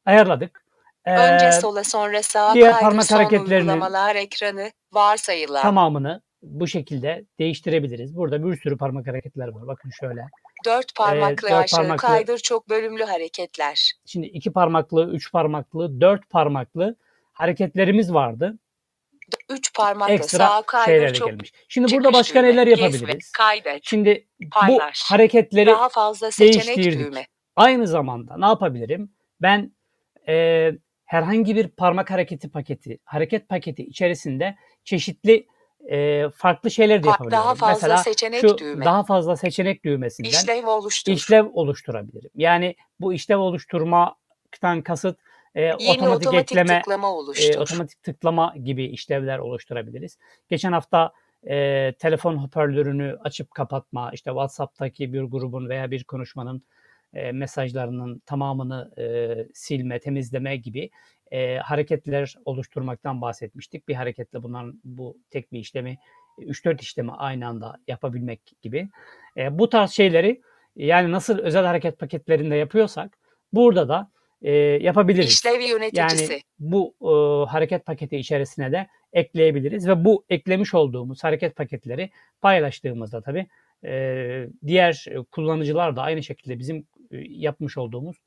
[0.06, 0.64] ayarladık.
[1.06, 5.62] Önce Ee, sola sonra sağa diğer kaydır parmak son hareketlerini- uygulamalar ekranı varsayılan.
[5.62, 8.16] tamamını bu şekilde değiştirebiliriz.
[8.16, 9.68] Burada bir sürü parmak hareketler var.
[9.68, 10.22] Bakın şöyle.
[10.66, 13.92] Dört parmaklı Ee, dört aşağı parmaklı- kaydır çok bölümlü hareketler.
[14.06, 16.96] Şimdi iki parmaklı, üç parmaklı, dört parmaklı
[17.34, 18.60] hareketlerimiz vardı.
[19.50, 21.54] Üç parmaklı Ekstra sağa kaydır çok gelmiş.
[21.70, 23.32] Şimdi burada başka düğme, neler yapabiliriz?
[23.32, 23.80] Kaydet.
[23.84, 25.04] Şimdi bu Paylaş.
[25.06, 27.28] hareketleri Daha fazla seçenek düğme.
[27.56, 29.12] Aynı zamanda ne yapabilirim?
[29.42, 29.72] Ben
[30.28, 30.72] e,
[31.06, 35.48] herhangi bir parmak hareketi paketi, hareket paketi içerisinde çeşitli
[35.92, 37.32] e, farklı şeyler de Pa- yapabilirim.
[37.32, 38.86] daha fazla Mesela seçenek şu düğme.
[38.86, 41.12] daha fazla seçenek düğmesinden İşlev oluştur.
[41.12, 42.30] işlev oluşturabilirim.
[42.36, 45.20] Yani bu işlev oluşturmaktan kasıt
[45.56, 47.60] e, Yeni otomatik, otomatik ekleme, tıklama e, oluştur.
[47.60, 50.18] otomatik tıklama gibi işlevler oluşturabiliriz.
[50.50, 51.12] Geçen hafta
[51.50, 56.62] e, telefon hoparlörünü açıp kapatma, işte WhatsApp'taki bir grubun veya bir konuşmanın
[57.14, 60.90] e, mesajlarının tamamını e, silme, temizleme gibi
[61.32, 63.88] e, hareketler oluşturmaktan bahsetmiştik.
[63.88, 65.98] Bir hareketle bunların bu tek bir işlemi
[66.40, 68.90] 3-4 işlemi aynı anda yapabilmek gibi.
[69.38, 70.42] E, bu tarz şeyleri
[70.76, 73.18] yani nasıl özel hareket paketlerinde yapıyorsak
[73.54, 74.12] burada da
[74.42, 75.30] e, yapabiliriz.
[75.30, 76.34] İşlev yöneticisi.
[76.34, 82.10] Yani bu e, hareket paketi içerisine de ekleyebiliriz ve bu eklemiş olduğumuz hareket paketleri
[82.42, 83.48] paylaştığımızda tabii
[83.86, 86.88] e, diğer kullanıcılar da aynı şekilde bizim
[87.22, 88.18] yapmış olduğumuz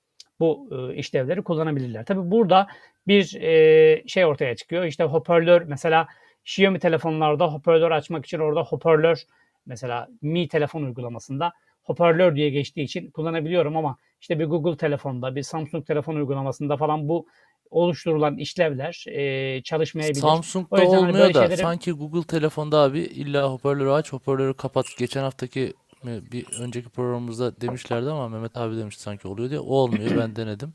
[0.41, 2.05] bu e, işlevleri kullanabilirler.
[2.05, 2.67] Tabii burada
[3.07, 4.85] bir e, şey ortaya çıkıyor.
[4.85, 6.07] İşte hoparlör mesela
[6.45, 9.23] Xiaomi telefonlarda hoparlör açmak için orada hoparlör
[9.67, 15.43] mesela Mi telefon uygulamasında hoparlör diye geçtiği için kullanabiliyorum ama işte bir Google telefonda, bir
[15.43, 17.27] Samsung telefon uygulamasında falan bu
[17.71, 20.23] oluşturulan işlevler e, çalışmayabilir.
[20.23, 24.13] O Samsung'da yüzden hani olmuyor böyle da şeyleri- sanki Google telefonda abi illa hoparlörü aç,
[24.13, 24.87] hoparlörü kapat.
[24.99, 25.73] Geçen haftaki
[26.03, 29.61] mi, bir önceki programımızda demişlerdi ama Mehmet abi demişti sanki oluyor diye.
[29.61, 30.73] O olmuyor ben denedim.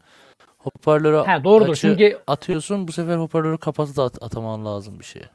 [0.57, 5.05] Hoparlörü Ha, doğrudur açı çünkü atıyorsun bu sefer hoparlörü kapatıp da at- ataman lazım bir
[5.05, 5.25] şeye.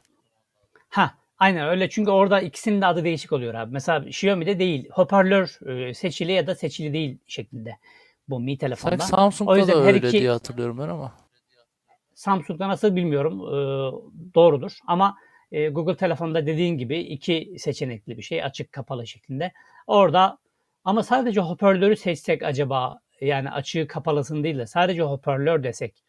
[0.89, 3.73] Ha, aynen öyle çünkü orada ikisinin de adı değişik oluyor abi.
[3.73, 4.89] Mesela Xiaomi'de değil.
[4.89, 7.77] Hoparlör e, seçili ya da seçili değil şeklinde
[8.29, 8.97] bu Mi telefonda.
[8.97, 11.11] Sanki Samsung'da O yüzden da öyle iki- diye hatırlıyorum ben ama.
[12.13, 13.33] Samsung'da nasıl bilmiyorum.
[13.39, 13.51] E,
[14.35, 15.15] doğrudur ama
[15.51, 19.51] e, Google telefonda dediğin gibi iki seçenekli bir şey açık kapalı şeklinde.
[19.87, 20.37] Orada
[20.83, 26.03] ama sadece hoparlörü seçsek acaba yani açığı kapalısını değil de sadece hoparlör desek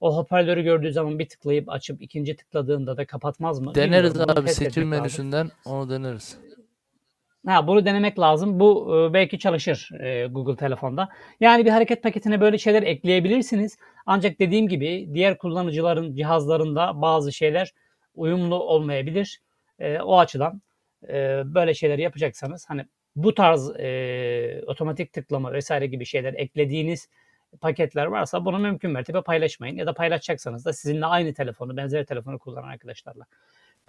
[0.00, 3.74] o hoparlörü gördüğü zaman bir tıklayıp açıp ikinci tıkladığında da kapatmaz mı?
[3.74, 4.34] Deneriz Bilmiyorum.
[4.38, 4.90] Abi seçim etmek lazım.
[4.90, 6.38] menüsünden onu deneriz.
[7.46, 8.60] Ha, bunu denemek lazım.
[8.60, 11.08] Bu e, belki çalışır e, Google telefonda.
[11.40, 13.78] Yani bir hareket paketine böyle şeyler ekleyebilirsiniz.
[14.06, 17.72] Ancak dediğim gibi diğer kullanıcıların cihazlarında bazı şeyler
[18.16, 19.40] uyumlu olmayabilir.
[19.78, 20.62] E, o açıdan
[21.08, 22.86] e, böyle şeyler yapacaksanız hani
[23.16, 27.08] bu tarz e, otomatik tıklama vesaire gibi şeyler eklediğiniz
[27.60, 29.76] paketler varsa bunu mümkün mertebe paylaşmayın.
[29.76, 33.24] Ya da paylaşacaksanız da sizinle aynı telefonu, benzer telefonu kullanan arkadaşlarla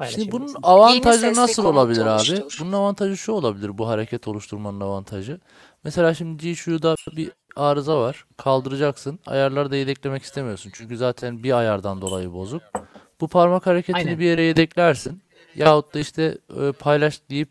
[0.06, 2.10] Şimdi bunun avantajı nasıl olabilir abi?
[2.10, 2.58] oluştur.
[2.62, 5.40] Bunun avantajı şu olabilir bu hareket oluşturmanın avantajı.
[5.84, 8.26] Mesela şimdi G-Shoe'da bir arıza var.
[8.38, 9.20] Kaldıracaksın.
[9.26, 10.72] Ayarları da yedeklemek istemiyorsun.
[10.74, 12.62] Çünkü zaten bir ayardan dolayı bozuk.
[13.22, 14.20] Bu parmak hareketini Aynen.
[14.20, 15.22] bir yere yedeklersin.
[15.56, 17.50] Yahut da işte e, paylaş deyip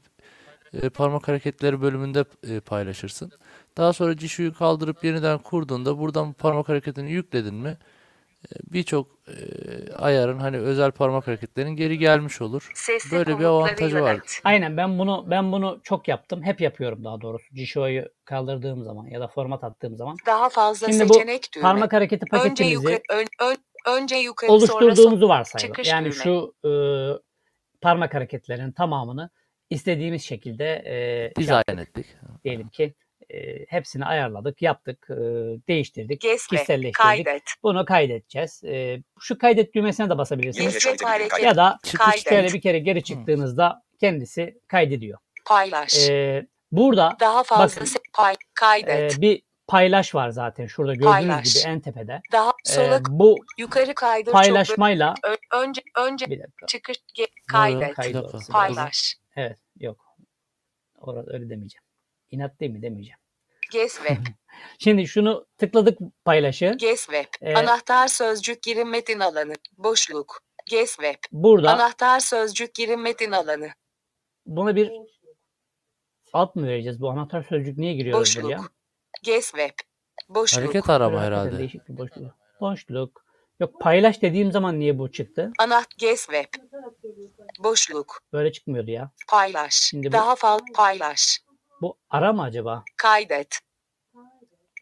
[0.83, 3.33] e, parmak hareketleri bölümünde e, paylaşırsın.
[3.77, 7.77] Daha sonra G-Shoe'yu kaldırıp yeniden kurduğunda buradan bu parmak hareketini yükledin mi
[8.47, 9.35] e, birçok e,
[9.93, 12.71] ayarın hani özel parmak hareketlerinin geri gelmiş olur.
[12.75, 14.21] Sesli Böyle bir avantajı var.
[14.45, 16.43] Aynen ben bunu ben bunu çok yaptım.
[16.43, 17.55] Hep yapıyorum daha doğrusu.
[17.55, 20.17] Jisho'yu kaldırdığım zaman ya da format attığım zaman.
[20.27, 21.63] Daha fazla Şimdi bu seçenek düğme.
[21.63, 23.57] Parmak hareketi önce paketimizi yukarı, ön, ön,
[23.87, 25.67] önce yukarı sonra oluşturduğumuzu varsayalım.
[25.75, 26.15] çıkış Yani düğme.
[26.25, 26.71] şu e,
[27.81, 29.31] parmak hareketlerinin tamamını
[29.71, 31.89] istediğimiz şekilde e, Dizayn yaptık.
[31.89, 32.07] ettik.
[32.45, 32.95] diyelim ki
[33.31, 35.15] e, hepsini ayarladık, yaptık, e,
[35.69, 36.95] değiştirdik, Kes ve kişiselleştirdik.
[36.95, 37.43] kaydet.
[37.63, 38.65] Bunu kaydedeceğiz.
[38.65, 40.79] E, şu kaydet düğmesine de basabilirsiniz.
[40.79, 41.43] Kes ve hareket.
[41.43, 45.19] Ya da Çıkış şöyle bir kere geri çıktığınızda kendisi kaydediyor.
[45.47, 46.09] Paylaş.
[46.09, 49.21] E, burada Daha fazla bakın, pay, e, kaydet.
[49.21, 51.55] bir paylaş var zaten şurada gördüğünüz Paylaş.
[51.55, 52.21] gibi en tepede.
[52.33, 54.33] Daha E, sola bu yukarı kaydır.
[54.33, 56.67] paylaşmayla Çok, önce önce bir dakika.
[56.67, 56.97] çıkış
[57.49, 57.95] kaydet.
[57.95, 58.33] Kaydı.
[58.51, 59.17] Paylaş.
[59.37, 60.07] Evet yok.
[60.99, 61.83] Orada öyle demeyeceğim.
[62.31, 63.19] İnat değil mi demeyeceğim.
[63.73, 64.17] Ges web.
[64.79, 66.75] Şimdi şunu tıkladık paylaşı.
[66.79, 67.27] Ges web.
[67.41, 69.55] Ee, Anahtar sözcük girin metin alanı.
[69.79, 70.43] Boşluk.
[70.67, 71.15] Ges web.
[71.33, 73.69] Burada Anahtar sözcük girin metin alanı.
[74.47, 74.93] buna bir
[76.33, 77.01] alt mı vereceğiz?
[77.01, 78.61] Bu anahtar sözcük niye giriyoruz buraya?
[79.25, 79.71] Web.
[80.29, 80.63] Boşluk.
[80.63, 81.59] Hareket arama herhalde.
[81.59, 82.35] Değişik bir boşluk.
[82.61, 83.25] Boşluk.
[83.61, 85.53] Yok paylaş dediğim zaman niye bu çıktı?
[85.59, 86.45] Anaht ges web.
[87.59, 88.23] Boşluk.
[88.33, 89.11] Böyle çıkmıyordu ya.
[89.29, 89.73] Paylaş.
[89.75, 91.41] Şimdi bu- Daha fazla paylaş.
[91.83, 92.85] Bu ara mı acaba?
[92.97, 93.59] Kaydet.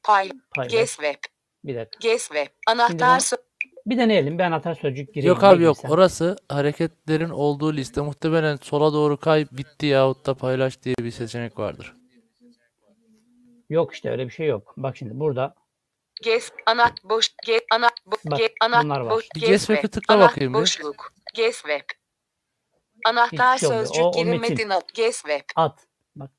[0.05, 0.31] Pay.
[0.57, 0.73] Paylaş.
[0.73, 1.15] Ges web.
[1.65, 1.99] Bir dakika.
[2.09, 2.47] Ges web.
[2.67, 3.39] Anahtar sö-
[3.87, 4.39] Bir deneyelim.
[4.39, 5.29] Bir anahtar sözcük gireyim.
[5.35, 5.77] Yok abi yok.
[5.77, 5.91] girsem?
[5.91, 8.01] Orası hareketlerin olduğu liste.
[8.01, 11.97] Muhtemelen sola doğru kay bitti yahut da paylaş diye bir seçenek vardır.
[13.71, 14.75] Yok işte öyle bir şey yok.
[14.77, 15.55] Bak şimdi burada
[16.23, 19.11] Ges ana boş ge ana bo, Bak, ge, ana bunlar var.
[19.11, 19.91] boş Bir ges ges web.
[19.93, 20.59] tıkla bakayım bir.
[20.59, 21.13] boşluk.
[21.35, 21.81] Ges web.
[23.07, 23.87] Anahtar Hiçbir şey olmuyor.
[23.87, 24.41] sözcük O- metin.
[24.41, 24.81] metin al.
[24.95, 25.41] Ges web.
[25.57, 25.87] at.
[26.17, 26.31] Bak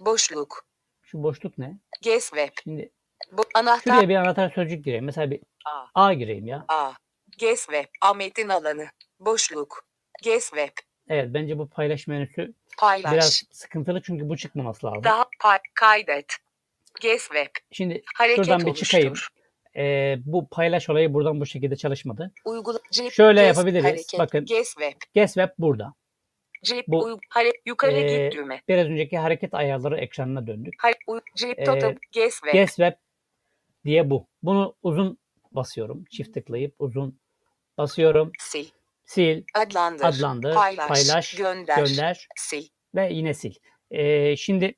[0.00, 0.64] Boşluk.
[1.02, 1.78] şu boşluk ne?
[2.02, 2.48] Ges web.
[2.64, 2.92] Şimdi
[3.32, 5.04] Bu anahtar şuraya bir anahtar sözcük gireyim.
[5.04, 5.40] Mesela bir
[5.94, 6.04] A.
[6.06, 6.64] A gireyim ya.
[6.68, 6.92] A.
[7.38, 7.84] Ges web.
[8.02, 8.86] A metin alanı.
[9.20, 9.84] Boşluk.
[10.22, 10.72] Ges web.
[11.10, 13.12] Evet bence bu paylaş menüsü Paylaş.
[13.12, 15.04] biraz sıkıntılı çünkü bu çıkmaması lazım.
[15.04, 16.32] Daha pay, kaydet.
[17.00, 17.46] Ges web.
[17.72, 19.08] Şimdi Hareket şuradan bir çıkayım.
[19.08, 19.28] oluştur.
[19.76, 22.32] e, bu paylaş olayı buradan bu şekilde çalışmadı.
[22.44, 22.78] Uygula.
[22.92, 23.84] Cep, Şöyle Ges- yapabiliriz.
[23.84, 24.18] Hareket.
[24.20, 24.44] Bakın.
[24.44, 24.92] Ges web.
[25.14, 25.94] Guess Web burada.
[26.64, 26.88] Cep.
[26.88, 28.62] Bu, uy- hare- yukarı Ee, git düğme.
[28.68, 30.74] Biraz önceki hareket ayarları ekranına döndük.
[30.78, 31.94] Hare- uy- Cep Ee, total.
[32.12, 32.52] Ges web.
[32.52, 32.92] Guess Web
[33.84, 34.26] diye bu.
[34.42, 35.18] Bunu uzun
[35.52, 36.04] basıyorum.
[36.04, 37.18] Çift tıklayıp uzun
[37.78, 38.32] basıyorum.
[38.50, 38.66] Sil.
[39.14, 40.04] Sil, Adlandır.
[40.04, 40.88] adlandır, Paylaş.
[40.88, 41.76] paylaş, gönder.
[41.86, 42.64] gönder Sil.
[42.94, 43.54] ve yine sil.
[43.90, 44.74] Ee, şimdi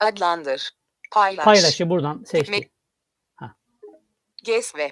[0.00, 0.70] Adlandır.
[1.12, 1.44] Paylaş.
[1.44, 2.54] paylaşı buradan seçtim.
[2.54, 2.68] Me-
[4.44, 4.90] Ges web.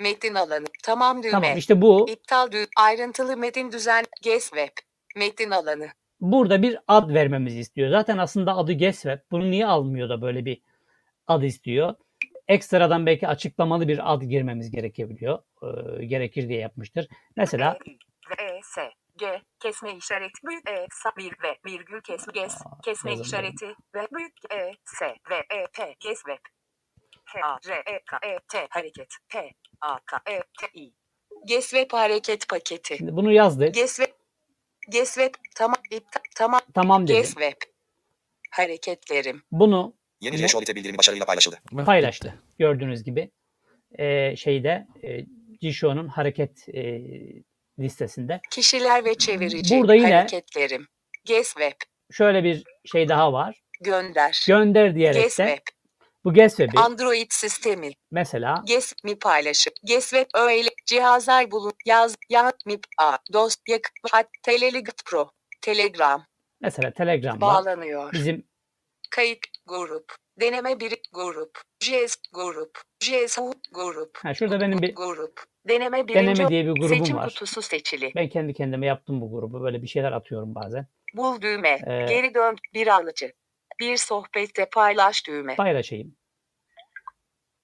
[0.00, 0.66] Metin alanı.
[0.82, 1.30] Tamam düğme.
[1.30, 2.10] Tamam işte bu.
[2.10, 2.66] İptal düğme.
[2.76, 4.04] Ayrıntılı metin düzen.
[4.22, 4.72] Ges web.
[5.16, 5.88] Metin alanı.
[6.20, 7.90] Burada bir ad vermemizi istiyor.
[7.90, 9.18] Zaten aslında adı Guess Web.
[9.30, 10.62] Bunu niye almıyor da böyle bir
[11.26, 11.94] ad istiyor?
[12.48, 15.38] Ekstradan belki açıklamalı bir ad girmemiz gerekebiliyor.
[15.62, 17.08] Ee, gerekir diye yapmıştır.
[17.36, 17.90] Mesela E,
[19.18, 24.06] G, kesme işareti, büyük E, sa, bir ve virgül kesme, ges, Aa, kesme işareti ve
[24.14, 26.38] büyük E, S, V, E, P, ges web.
[27.32, 29.50] P, A, R, E, K, E, T, hareket, P,
[29.80, 30.92] A, K, E, T, I.
[31.46, 32.96] Ges web hareket paketi.
[32.96, 33.74] şimdi bunu yazdık.
[33.74, 34.12] Ges web,
[34.92, 37.16] ges web, tamam, iptal, tamam, Tamam dedim.
[37.16, 37.56] ges web.
[38.50, 39.42] Hareketlerim.
[39.50, 41.56] bunu Yeni Jeşolite bildirimi başarıyla paylaşıldı.
[41.86, 42.42] paylaştı.
[42.58, 43.30] Gördüğünüz gibi
[43.98, 45.26] e, şeyde e,
[45.62, 47.02] Jisho'nun hareket e,
[47.78, 48.40] listesinde.
[48.50, 49.78] Kişiler ve çevirici.
[49.80, 50.86] Burada yine- Hareketlerim.
[51.24, 51.72] Ges web.
[52.12, 53.62] Şöyle bir şey daha var.
[53.80, 54.44] Gönder.
[54.48, 55.60] Gönder diyerek Ges de
[56.24, 57.90] bu Guess Web'i Android sistemi.
[58.10, 62.14] mesela Ges mi paylaşıp Ges web öyle cihazlar bulun yaz
[62.66, 66.26] mi a dost yak hat telegram pro telegram
[66.60, 68.48] mesela Telegram'da bağlanıyor bizim
[69.10, 73.38] kayıt grup deneme bir grup JS grup JS
[73.72, 77.28] grup ha, şurada benim bir grup deneme birinci deneme diye bir grubum seçim var.
[77.28, 79.62] kutusu seçili Ben kendi kendime yaptım bu grubu.
[79.62, 80.86] Böyle bir şeyler atıyorum bazen.
[81.14, 83.32] bul düğme Ee, geri dön bir alıcı
[83.80, 86.16] bir sohbette paylaş düğme Paylaşayım.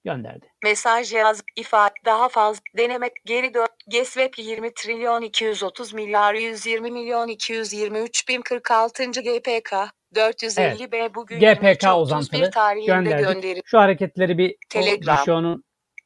[0.05, 0.45] Gönderdi.
[0.63, 7.27] Mesaj yaz, ifade, daha fazla, deneme, geri dön, GESWEP 20 trilyon 230 milyar 120 milyon
[7.27, 9.03] 223 bin 46.
[9.11, 9.73] GPK
[10.15, 12.51] 450B bugün GPK 23.31 uzantılı
[12.87, 13.25] Gönderdik.
[13.27, 13.61] gönderi.
[13.65, 15.17] Şu hareketleri bir Telegram.
[15.17, 15.63] Jisho'nun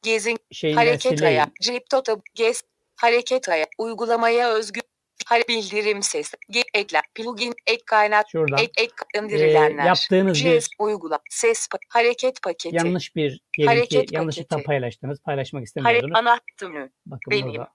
[0.07, 1.25] Gezin, şeyinden hareket sileyim.
[1.25, 2.61] aya, Cep Toto, GES,
[2.95, 4.79] hareket aya, uygulamaya özgü,
[5.25, 9.83] har- bildirim ses, ge, ekle, plugin, ek kaynak, Şuradan ek, ek, indirilenler.
[9.83, 12.75] e, yaptığınız bir GES, uygula, ses, pa- hareket paketi.
[12.75, 14.65] yanlış bir diyelim ki Hareket yanlışlıkla paketi.
[14.65, 15.19] paylaştınız.
[15.19, 16.17] Paylaşmak Hare, istemiyordunuz.
[16.17, 17.47] anahtarı, Bakın benim.
[17.49, 17.67] burada.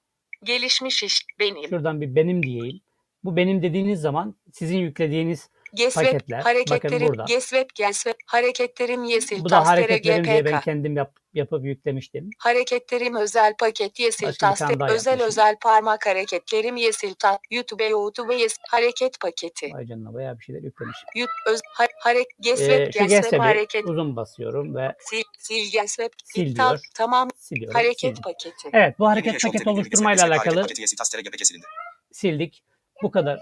[0.45, 1.69] gelişmiş iş, benim.
[1.69, 2.81] Şuradan bir benim diyeyim.
[3.25, 6.41] Bu benim dediğiniz zaman sizin yüklediğiniz Gesweb paketler.
[6.41, 7.25] Hareketlerim burada.
[7.29, 12.31] Gesweb Gesweb hareketlerim yesil Bu da hareketlerim diye ben kendim yap, yapıp yüklemiştim.
[12.39, 15.21] hareketlerim özel paket yesil özel yapmışım.
[15.21, 20.63] özel parmak hareketlerim yesil ta YouTube YouTube yes hareket paketi Vay canına bayağı bir şeyler
[20.63, 20.97] yüklemiş.
[21.17, 25.65] Yut öz ha, harek Gesweb Ee, Gesweb Guess Web'i hareket uzun basıyorum ve sil sil
[25.73, 26.81] Gesweb Sil diyor.
[26.95, 27.75] tamam siliyorum.
[27.75, 28.23] hareket sildim.
[28.23, 31.67] paketi Evet bu hareket paketi oluşturmayla hareket alakalı paketi yesil tastere GPK silindi.
[32.13, 32.65] sildik.
[33.03, 33.41] Bu kadar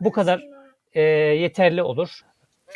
[0.00, 0.42] bu kadar
[0.92, 2.20] e, yeterli olur.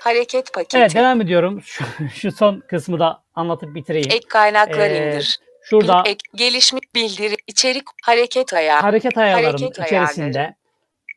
[0.01, 1.63] hareket paketi Evet devam ediyorum.
[1.63, 4.09] Şu, şu son kısmı da anlatıp bitireyim.
[4.11, 10.55] ek kaynaklar Ee, indir Şurada ek gelişmiş bildiri içerik hareket ayağı hareket ayarlarının içerisinde ayarları.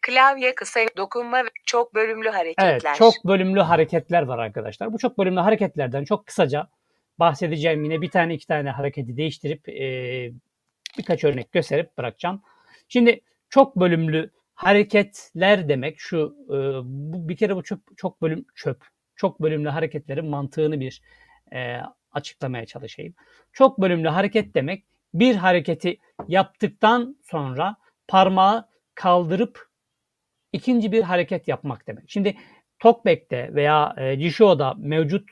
[0.02, 4.94] klavye kısa dokunma ve çok bölümlü hareketler evet çok bölümlü hareketler var arkadaşlar.
[4.94, 6.68] Bu çok bölümlü hareketlerden çok kısaca
[7.20, 7.84] bahsedeceğim.
[7.84, 9.86] Yine bir tane iki tane hareketi değiştirip e,
[10.98, 12.42] birkaç örnek gösterip bırakacağım.
[12.88, 18.86] Şimdi çok bölümlü hareketler demek şu e, bu bir kere bu çöp, çok bölüm çöp.
[19.16, 21.02] Çok bölümlü hareketlerin mantığını bir
[21.54, 21.78] e,
[22.12, 23.14] açıklamaya çalışayım.
[23.54, 25.98] Çok bölümlü hareket demek bir hareketi
[26.28, 27.76] yaptıktan sonra
[28.08, 29.68] parmağı kaldırıp
[30.54, 32.10] ikinci bir hareket yapmak demek.
[32.10, 32.36] Şimdi
[32.80, 35.30] Talkback'te veya e, Jisho'da mevcut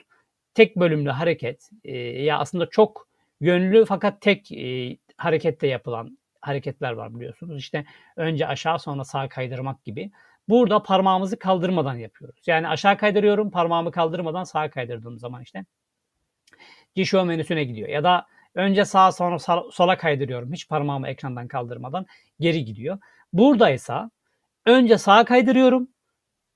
[0.53, 3.07] tek bölümlü hareket e, ya aslında çok
[3.41, 6.17] yönlü fakat tek e, harekette yapılan
[6.47, 7.59] hareketler var biliyorsunuz.
[7.59, 7.85] İşte
[8.15, 10.11] önce aşağı sonra sağa kaydırmak gibi.
[10.49, 12.41] Burada parmağımızı kaldırmadan yapıyoruz.
[12.47, 15.65] Yani aşağı kaydırıyorum parmağımı kaldırmadan sağa kaydırdığım zaman işte
[16.95, 17.89] Jisho menüsüne gidiyor.
[17.89, 19.39] Ya da önce sağa sonra
[19.71, 20.53] sola kaydırıyorum.
[20.53, 22.05] Hiç parmağımı ekrandan kaldırmadan
[22.39, 22.97] geri gidiyor.
[23.33, 24.11] Buradaysa
[24.65, 25.87] önce sağa kaydırıyorum.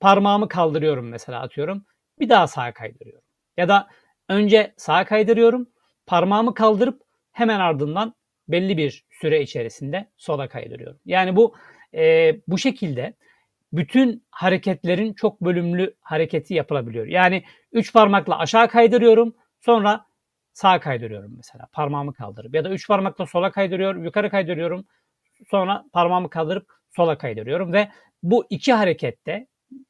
[0.00, 1.84] Parmağımı kaldırıyorum mesela atıyorum.
[2.20, 3.24] Bir daha sağa kaydırıyorum.
[3.56, 3.88] Ya da
[4.28, 5.68] önce sağa kaydırıyorum.
[6.06, 8.14] Parmağımı kaldırıp hemen ardından
[8.48, 10.98] belli bir süre içerisinde sola kaydırıyorum.
[11.04, 11.54] Yani bu
[11.94, 13.14] e, bu şekilde
[13.72, 17.06] bütün hareketlerin çok bölümlü hareketi yapılabiliyor.
[17.06, 19.34] Yani üç parmakla aşağı kaydırıyorum.
[19.60, 20.06] Sonra
[20.52, 21.66] sağa kaydırıyorum mesela.
[21.72, 24.84] Parmağımı kaldırıp ya da üç parmakla sola kaydırıyorum, yukarı kaydırıyorum.
[25.50, 26.66] Sonra parmağımı kaldırıp
[26.96, 27.88] sola kaydırıyorum ve
[28.22, 29.46] bu iki harekette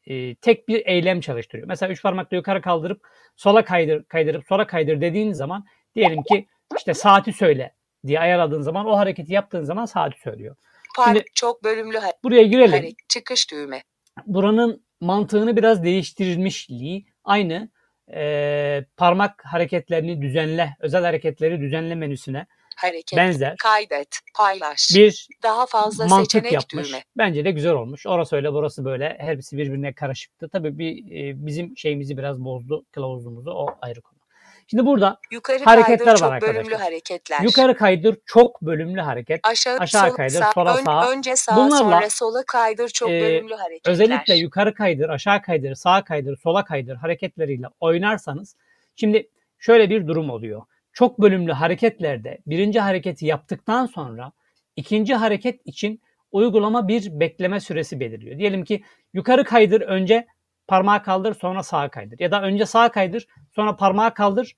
[0.06, 1.68] e, tek bir eylem çalıştırıyor.
[1.68, 3.02] Mesela üç parmakla yukarı kaldırıp
[3.36, 5.64] sola kaydır, kaydırıp sola kaydır dediğin zaman
[5.94, 7.74] Diyelim ki işte saati söyle
[8.06, 10.56] diye ayarladığın zaman o hareketi yaptığın zaman saati söylüyor.
[10.96, 12.70] Park Şimdi- çok bölümlü Buraya girelim.
[12.70, 13.08] hareket.
[13.08, 13.82] Çıkış düğme.
[14.26, 17.68] buranın mantığını biraz değiştirilmişliği aynı
[18.08, 22.46] eee, parmak hareketlerini düzenle, özel hareketleri düzenle menüsüne
[22.76, 23.16] Hareket.
[23.16, 24.18] benzer Kaydet.
[24.36, 24.88] Paylaş.
[24.94, 26.88] bir Daha fazla mantık seçenek yapmış.
[26.88, 27.02] düğme.
[27.18, 28.06] Bence de güzel olmuş.
[28.06, 29.16] Orası öyle, burası böyle.
[29.20, 30.48] Hepsi birbirine karışıktı.
[30.48, 33.50] Tabii bir e, bizim şeyimizi biraz bozdu, kılavuzumuzu.
[33.50, 34.19] O ayrı konu.
[34.70, 36.80] Şimdi burada Yukarı Hareketler kaydır var çok bölümlü arkadaşlar.
[36.80, 37.40] hareketler.
[37.40, 39.40] yukarı kaydır çok bölümlü hareket.
[39.42, 41.10] aşağı, aşağı sol, kaydır, sağ, sola ön- sağ.
[41.10, 43.92] önce sağa Bunlarla, sonra sola kaydır çok e, bölümlü hareketler.
[43.92, 48.56] Özellikle yukarı kaydır, aşağı kaydır, sağa kaydır, sola kaydır hareketleriyle oynarsanız
[48.96, 50.62] şimdi şöyle bir durum oluyor.
[50.92, 54.32] Çok bölümlü hareketlerde birinci hareketi yaptıktan sonra
[54.76, 56.00] ikinci hareket için
[56.32, 58.38] uygulama bir bekleme süresi belirliyor.
[58.38, 60.26] Diyelim ki yukarı kaydır önce
[60.70, 64.56] parmağı kaldır sonra sağa kaydır ya da önce sağa kaydır sonra parmağı kaldır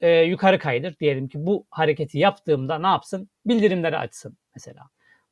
[0.00, 0.98] e, yukarı kaydır.
[0.98, 3.28] Diyelim ki bu hareketi yaptığımda ne yapsın?
[3.46, 4.82] Bildirimleri açsın mesela.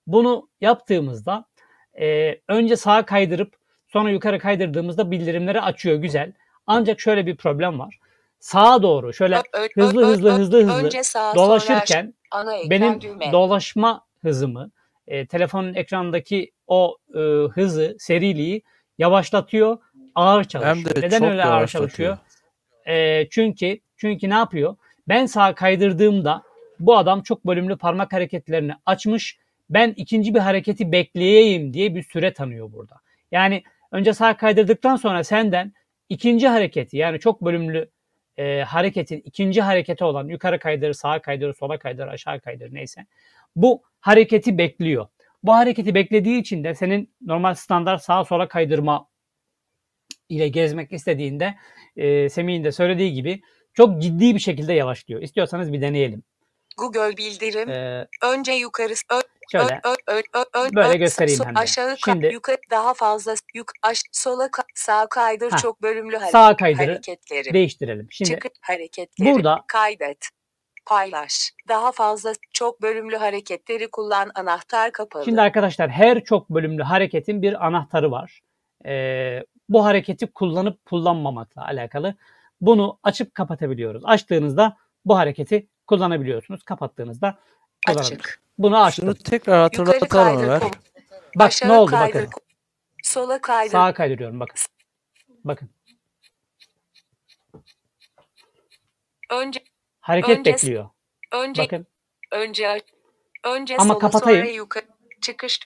[0.07, 1.45] Bunu yaptığımızda
[2.01, 3.55] e, önce sağa kaydırıp
[3.89, 6.33] sonra yukarı kaydırdığımızda bildirimleri açıyor güzel.
[6.67, 7.99] Ancak şöyle bir problem var.
[8.41, 12.15] Sağa doğru şöyle Ö- ö- hızlı ö- hızlı ö- hızlı hızlı önce sağa sonra dolaşırken
[12.71, 13.33] benim düğme.
[13.33, 14.71] dolaşma hızımı,
[15.07, 17.19] e, telefonun ekrandaki o e,
[17.55, 18.63] hızı, seriliği
[19.01, 19.79] yavaşlatıyor,
[20.21, 20.77] ağır çalışıyor.
[20.77, 22.19] Hem de Neden çok öyle ağır çalışıyor?
[22.87, 24.77] E, çünkü çünkü ne yapıyor?
[25.09, 26.43] Ben sağa kaydırdığımda
[26.81, 29.39] bu adam çok bölümlü parmak hareketlerini açmış.
[29.71, 32.97] Ben ikinci bir hareketi bekleyeyim diye bir süre tanıyor burada.
[33.33, 33.63] Yani
[33.93, 35.73] önce sağa kaydırdıktan sonra senden
[36.09, 37.91] ikinci hareketi yani çok bölümlü
[38.37, 43.07] e, hareketin ikinci hareketi olan yukarı kaydır, sağa kaydır, sola kaydır, aşağı kaydır neyse.
[43.57, 45.07] Bu hareketi bekliyor.
[45.43, 49.07] Bu hareketi beklediği için de senin normal standart sağa sola kaydırma
[50.31, 51.55] ile gezmek istediğinde
[51.97, 53.41] e, Semih'in de söylediği gibi
[53.75, 55.23] çok ciddi bir şekilde yavaşlıyor.
[55.23, 56.23] İstiyorsanız bir deneyelim.
[56.79, 57.71] Google bildirim.
[57.71, 59.21] E, önce yukarı ö-
[59.53, 61.59] şöyle ö- ö- ö- ö- Böyle göstereyim so- hem de.
[61.59, 65.57] Aşağı Şimdi- yukarı daha fazla yuk aş- sola ka- sağa kaydır Ha.
[65.57, 66.57] çok bölümlü hareket.
[66.59, 67.53] kaydırı hareketleri.
[67.55, 68.07] değiştirelim.
[68.11, 69.35] Şimdi Çıkı hareketleri.
[69.35, 70.29] burada- kaydet.
[70.87, 71.53] Paylaş.
[71.69, 75.25] Daha fazla çok bölümlü hareketleri kullan anahtar kapalı.
[75.25, 78.41] Şimdi arkadaşlar her çok bölümlü hareketin bir anahtarı var.
[78.87, 82.15] Ee, bu hareketi kullanıp kullanmamakla alakalı.
[82.61, 84.03] Bunu açıp kapatabiliyoruz.
[84.05, 86.63] Açtığınızda bu hareketi kullanabiliyorsunuz.
[86.63, 87.39] Kapattığınızda.
[87.89, 88.43] Açık.
[88.59, 89.05] Bunu açtım.
[89.05, 90.61] Şunu tekrar hatırlatalım
[91.37, 92.27] Bak aşağı ne oldu kaydır.
[92.27, 92.43] bakın.
[93.03, 93.73] Sola kaydır.
[93.73, 94.57] Sağa kaydırıyorum bakın.
[95.45, 95.71] Bakın.
[99.31, 99.65] Önce
[100.01, 100.89] Hareket Önce- bekliyor.
[101.33, 101.87] önce Bakın.
[102.33, 102.81] önce
[103.45, 104.41] önce Ama sola kapatayım.
[104.45, 104.85] sonra yukarı
[105.21, 105.61] çıkış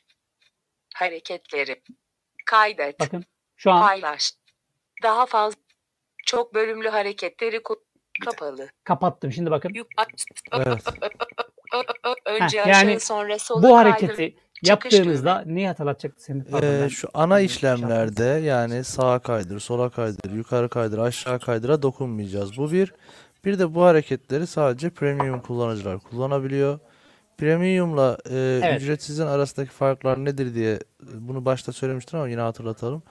[0.95, 1.83] hareketleri.
[2.47, 3.01] Kaydet.
[3.01, 3.25] Bakın.
[3.57, 4.33] Şu an Paylaş.
[5.03, 5.59] Daha fazla
[6.27, 7.61] çok bölümlü hareketleri
[8.25, 8.69] kapalı.
[8.85, 9.33] kapattım.
[9.33, 9.73] Şimdi bakın.
[10.53, 10.83] Evet.
[12.27, 13.91] Önce Heh, aşağı yani sonra sola Bu kaydır.
[13.91, 16.43] hareketi yaptığınızda neyi hatırlatacaktı seni?
[16.63, 17.45] Ee, şu ana yapmadım.
[17.47, 22.57] işlemlerde yani sağa kaydır, sola kaydır, yukarı kaydır, aşağı kaydıra dokunmayacağız.
[22.59, 22.95] Bu bir.
[23.45, 26.79] Bir de bu hareketleri sadece premium kullanıcılar kullanabiliyor.
[27.39, 28.83] Premium'la e, Evet.
[28.83, 33.03] ücretsizin arasındaki farklar nedir diye bunu başta söylemiştim ama yine hatırlatalım.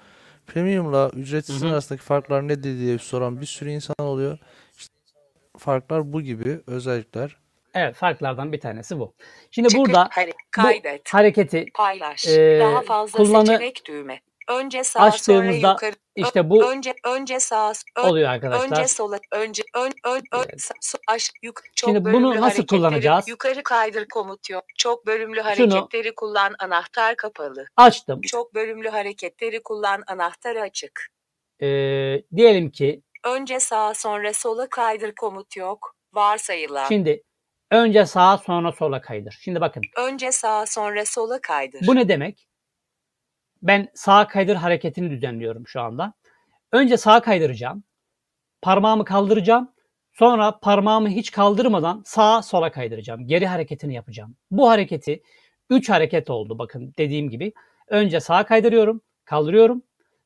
[0.47, 1.73] Premium'la ücretsizin Hı hı.
[1.73, 4.37] arasındaki farklar nedir diye soran bir sürü insan oluyor.
[4.77, 4.93] İşte
[5.57, 7.37] farklar bu gibi özellikler.
[7.73, 9.13] Evet farklardan bir tanesi bu.
[9.51, 11.13] Şimdi Çıkış burada hare- bu kaydet.
[11.13, 12.27] hareketi Paylaş.
[12.27, 14.19] Ee, Daha fazla kullanı- seçenek düğme.
[14.49, 15.95] Önce sağa sonra açtığımızda yukarı.
[16.15, 18.65] işte bu önce önce sağa ön- oluyor arkadaşlar.
[18.77, 20.59] önce sola önce ön ön ön Evet.
[20.61, 23.27] so- aş yuk çok Şimdi bunu nasıl kullanacağız?
[23.27, 24.63] yukarı kaydır komut yok.
[24.77, 27.65] Çok bölümlü Şunu- hareketleri kullan anahtar kapalı.
[27.77, 28.21] Açtım.
[28.21, 31.07] Çok bölümlü hareketleri kullan anahtar açık.
[31.61, 31.67] Ee,
[32.35, 35.95] diyelim ki Önce sağa sonra sola kaydır komut yok.
[36.13, 36.87] Varsayılan.
[36.87, 37.23] şimdi
[37.71, 39.37] önce sağa sonra sola kaydır.
[39.41, 41.87] Şimdi bakın Önce sağa sonra sola kaydır.
[41.87, 42.47] bu ne demek?
[43.63, 46.13] Ben sağa kaydır hareketini düzenliyorum şu anda.
[46.71, 47.83] Önce sağa kaydıracağım.
[48.61, 49.71] Parmağımı kaldıracağım.
[50.13, 53.27] Sonra parmağımı hiç kaldırmadan sağa sola kaydıracağım.
[53.27, 54.35] Geri hareketini yapacağım.
[54.51, 55.23] Bu hareketi
[55.69, 57.53] 3 hareket oldu bakın dediğim gibi.
[57.87, 59.83] Önce sağa kaydırıyorum, kaldırıyorum.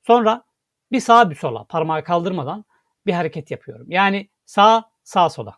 [0.07, 0.43] Sonra
[0.91, 2.65] bir sağa bir sola parmağı kaldırmadan
[3.05, 3.87] bir hareket yapıyorum.
[3.89, 5.57] Yani sağ sağ sola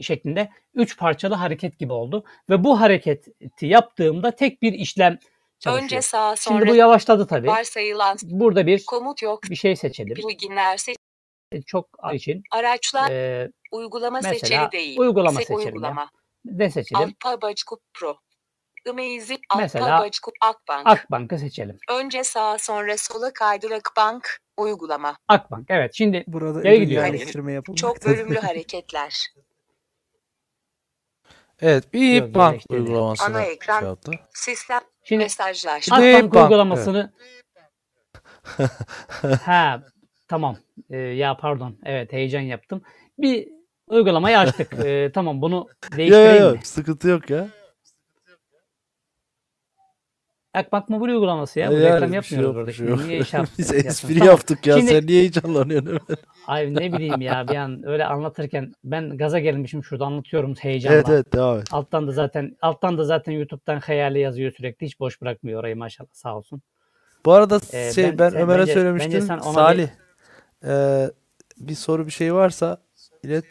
[0.00, 2.24] şeklinde 3 parçalı hareket gibi oldu.
[2.50, 5.18] Ve bu hareketi yaptığımda tek bir işlem
[5.58, 5.82] çalışıyor.
[5.84, 7.46] Önce sağa sonra Şimdi bu yavaşladı tabii.
[7.46, 9.42] varsayılan Burada bir komut yok.
[9.50, 10.16] bir şey seçelim.
[10.16, 10.96] Bilginler seç.
[11.66, 14.98] Çok için Araçlar e, uygulama mesela seçili değil.
[14.98, 15.66] uygulama Se- seçelim ya.
[15.66, 16.10] Uygulama.
[16.44, 17.14] ne seçelim?
[17.24, 18.16] Alpabacku Pro.
[18.90, 20.86] Amazing Mesela Alpabacku Akbank.
[20.86, 21.78] Akbank'ı seçelim.
[21.90, 24.38] Önce sağa sonra sola kaydır Akbank.
[24.56, 25.16] Uygulama.
[25.28, 25.66] Akbank.
[25.70, 25.94] Evet.
[25.94, 27.94] Şimdi Burada Geri yerleştirme yapılmaktadır.
[27.94, 29.26] Çok bölümlü hareketler.
[31.60, 33.78] Evet, bir bank uygulamasını Ana ekran.
[33.80, 34.12] şey yaptı.
[34.34, 34.80] Sistem.
[35.80, 37.12] Şimdi Akbank bank, uygulamasını
[39.44, 39.82] ha
[40.28, 40.56] tamam
[40.90, 42.82] Ee, ya pardon evet heyecan yaptım.
[43.18, 43.48] Bir
[43.88, 44.72] uygulamayı açtık.
[44.84, 46.50] Ee, tamam bunu Yok değiştireyim mi?
[46.50, 47.48] yok, sıkıntı yok ya.
[50.56, 51.70] Akbank mobil uygulaması ya.
[51.70, 52.66] Bu Yani reklam bir şey yapmıyoruz yok, burada.
[52.68, 54.76] bir şey Şimdi niye iş yap- Biz espri yaptık ya.
[54.78, 56.00] Şimdi- Sen niye heyecanlanıyorsun hemen?
[56.46, 60.96] Ay ne bileyim ya bir an öyle anlatırken ben gaza gelmişim şurada anlatıyorum heyecanla.
[60.96, 61.66] Evet evet devam et.
[61.72, 64.86] Alttan da zaten alttan da zaten YouTube'dan hayali yazıyor sürekli.
[64.86, 66.62] Hiç boş bırakmıyor orayı maşallah sağ olsun.
[67.24, 69.12] Bu arada Ee, şey ben- ben, Ömer'e bence- söylemiştim.
[69.12, 69.88] bence sen ona bir- Salih
[70.66, 71.10] ee,
[71.58, 72.78] bir soru bir şey varsa
[73.22, 73.44] ilet.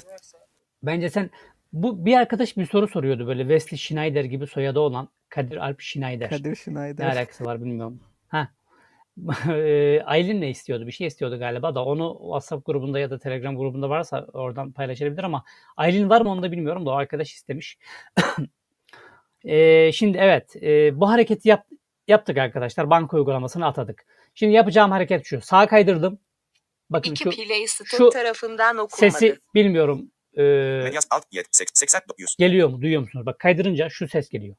[0.83, 1.29] Bence sen
[1.73, 6.29] bu bir arkadaş bir soru soruyordu böyle Wesley Schneider gibi soyadı olan Kadir Alp Schneider.
[6.29, 7.05] Kadir Ne Schneider.
[7.05, 7.99] alakası var bilmiyorum.
[8.27, 8.49] Ha.
[9.47, 10.87] Eee, Aylin ne istiyordu?
[10.87, 15.23] Bir şey istiyordu galiba da onu WhatsApp grubunda ya da Telegram grubunda varsa oradan paylaşabilir
[15.23, 15.43] ama
[15.77, 17.77] Aylin var mı onu da bilmiyorum da o arkadaş istemiş.
[19.43, 21.65] Eee, şimdi evet eee, bu hareketi yap,
[22.07, 22.89] yaptık arkadaşlar.
[22.89, 24.05] Banka uygulamasını atadık.
[24.35, 25.41] Şimdi yapacağım hareket şu.
[25.41, 26.19] Sağa kaydırdım.
[26.89, 29.11] Bakın İki şu Play Store şu tarafından okunmadı.
[29.11, 30.11] sesi bilmiyorum.
[30.37, 30.43] Eee,
[30.83, 32.35] Medyas alt yet 80 100.
[32.39, 32.81] geliyor mu?
[32.81, 33.25] Duyuyor musunuz?
[33.25, 34.55] Bak kaydırınca şu ses geliyor.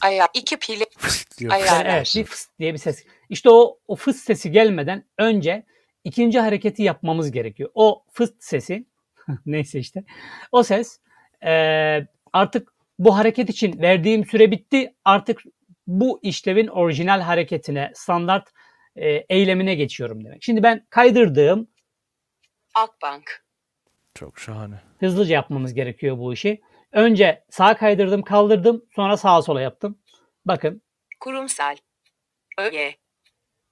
[0.00, 0.28] Ayar.
[0.34, 1.44] İki.
[1.44, 1.84] Yani Ayarlar.
[1.96, 3.04] evet bir fıs diye bir ses.
[3.28, 5.66] İşte o, o fıs sesi gelmeden önce
[6.04, 7.70] ikinci hareketi yapmamız gerekiyor.
[7.74, 8.86] O fıs sesi
[9.46, 10.04] neyse işte
[10.52, 11.00] o ses
[11.42, 14.94] eee, artık bu hareket için verdiğim süre bitti.
[15.04, 15.42] Artık
[15.86, 18.48] bu işlevin orijinal hareketine standart
[18.96, 20.42] eee, eylemine geçiyorum demek.
[20.42, 21.68] Şimdi ben kaydırdığım
[22.74, 23.44] Akbank.
[24.14, 24.74] Çok şahane.
[25.00, 26.60] hızlıca yapmamız gerekiyor bu işi.
[26.92, 29.98] Önce sağa kaydırdım kaldırdım sonra sağa sola yaptım.
[30.44, 30.82] Bakın
[31.20, 31.76] Kurumsal.
[32.58, 32.96] Öge.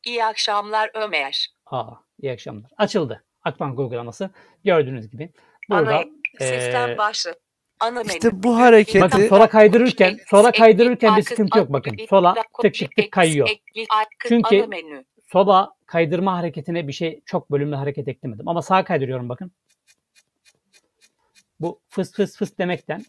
[0.06, 1.46] İyi akşamlar Ömer.
[1.66, 1.90] Aa,
[2.22, 2.70] iyi akşamlar.
[2.76, 3.24] Açıldı.
[3.42, 4.30] Akbank uygulaması.
[4.64, 5.32] Gördüğünüz gibi.
[5.70, 6.04] Burada Ana
[6.38, 7.36] sistem eee, başlık.
[7.80, 8.06] Ana menü.
[8.08, 11.96] İşte bu hareketi bakın sola kaydırırken sola kaydırırken bir sıkıntı yok bakın.
[12.10, 13.48] Sola tık tık tık kayıyor.
[14.28, 14.68] Çünkü-.
[15.32, 18.48] Sola kaydırma hareketine bir şey çok bölümlü hareket eklemedim.
[18.48, 19.52] Ama sağa kaydırıyorum bakın.
[21.60, 23.04] Bu fıs fıs fıs demekten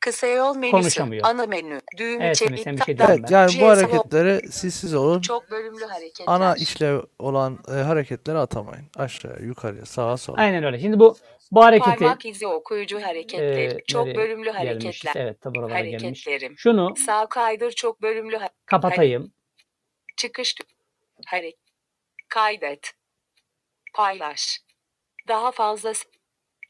[0.00, 0.70] Kısa yol menüsü.
[0.70, 1.26] Konuşamıyor.
[1.26, 1.80] Ana menü.
[1.96, 3.24] Düğüm Evet, bir şey Evet ben.
[3.30, 5.20] yani bu GSM hareketleri siz siz olun.
[5.20, 6.24] Çok bölümlü hareketler.
[6.34, 8.86] Ana işlev olan e, hareketleri atamayın.
[8.96, 10.36] Aşağıya, yukarıya, sağa, sola.
[10.36, 10.80] aynen öyle.
[10.80, 11.16] Şimdi bu
[11.52, 13.60] bu hareketi Parmak izi okuyucu hareketleri.
[13.72, 15.12] eee, çok bölümlü hareketler.
[15.16, 16.26] Evet tabi oralara gelmiş.
[16.26, 16.58] Hareketlerim.
[16.58, 19.32] Şunu Sağ kaydır çok bölümlü kapatayım.
[20.16, 20.54] çıkış
[21.26, 21.60] hareket
[22.28, 22.92] kaydet
[23.94, 24.60] paylaş
[25.28, 25.92] daha fazla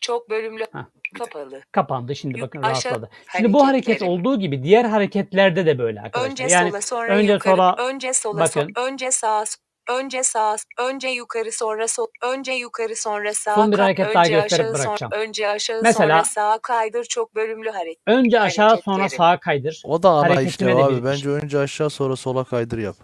[0.00, 0.84] çok bölümlü Hah.
[1.18, 2.16] kapalı Kapandı.
[2.16, 3.10] Şimdi Yuk- bakın aşağı- rahatladı.
[3.36, 6.30] Şimdi bu hareket olduğu gibi diğer hareketlerde de böyle arkadaşlar.
[6.30, 8.72] önce yani sola sonra önce yukarı sola önce sola so- bakın.
[8.76, 9.44] önce sağa
[9.90, 14.22] önce sağa s- önce yukarı sonra sol önce yukarı sonra sağa Son bir hareket daha
[14.24, 15.12] önce gösterip aşağı, sonra- bırakacağım.
[15.12, 19.82] önce aşağı Mesela- sonra sağa kaydır çok bölümlü hareket önce aşağı sonra sağa kaydır.
[19.84, 20.96] O da ana de abi.
[20.96, 22.96] bir- Bence önce aşağı sonra sola kaydır yap.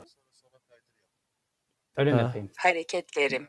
[1.97, 2.51] Öyle mi yapayım?
[2.59, 3.49] hareketlerim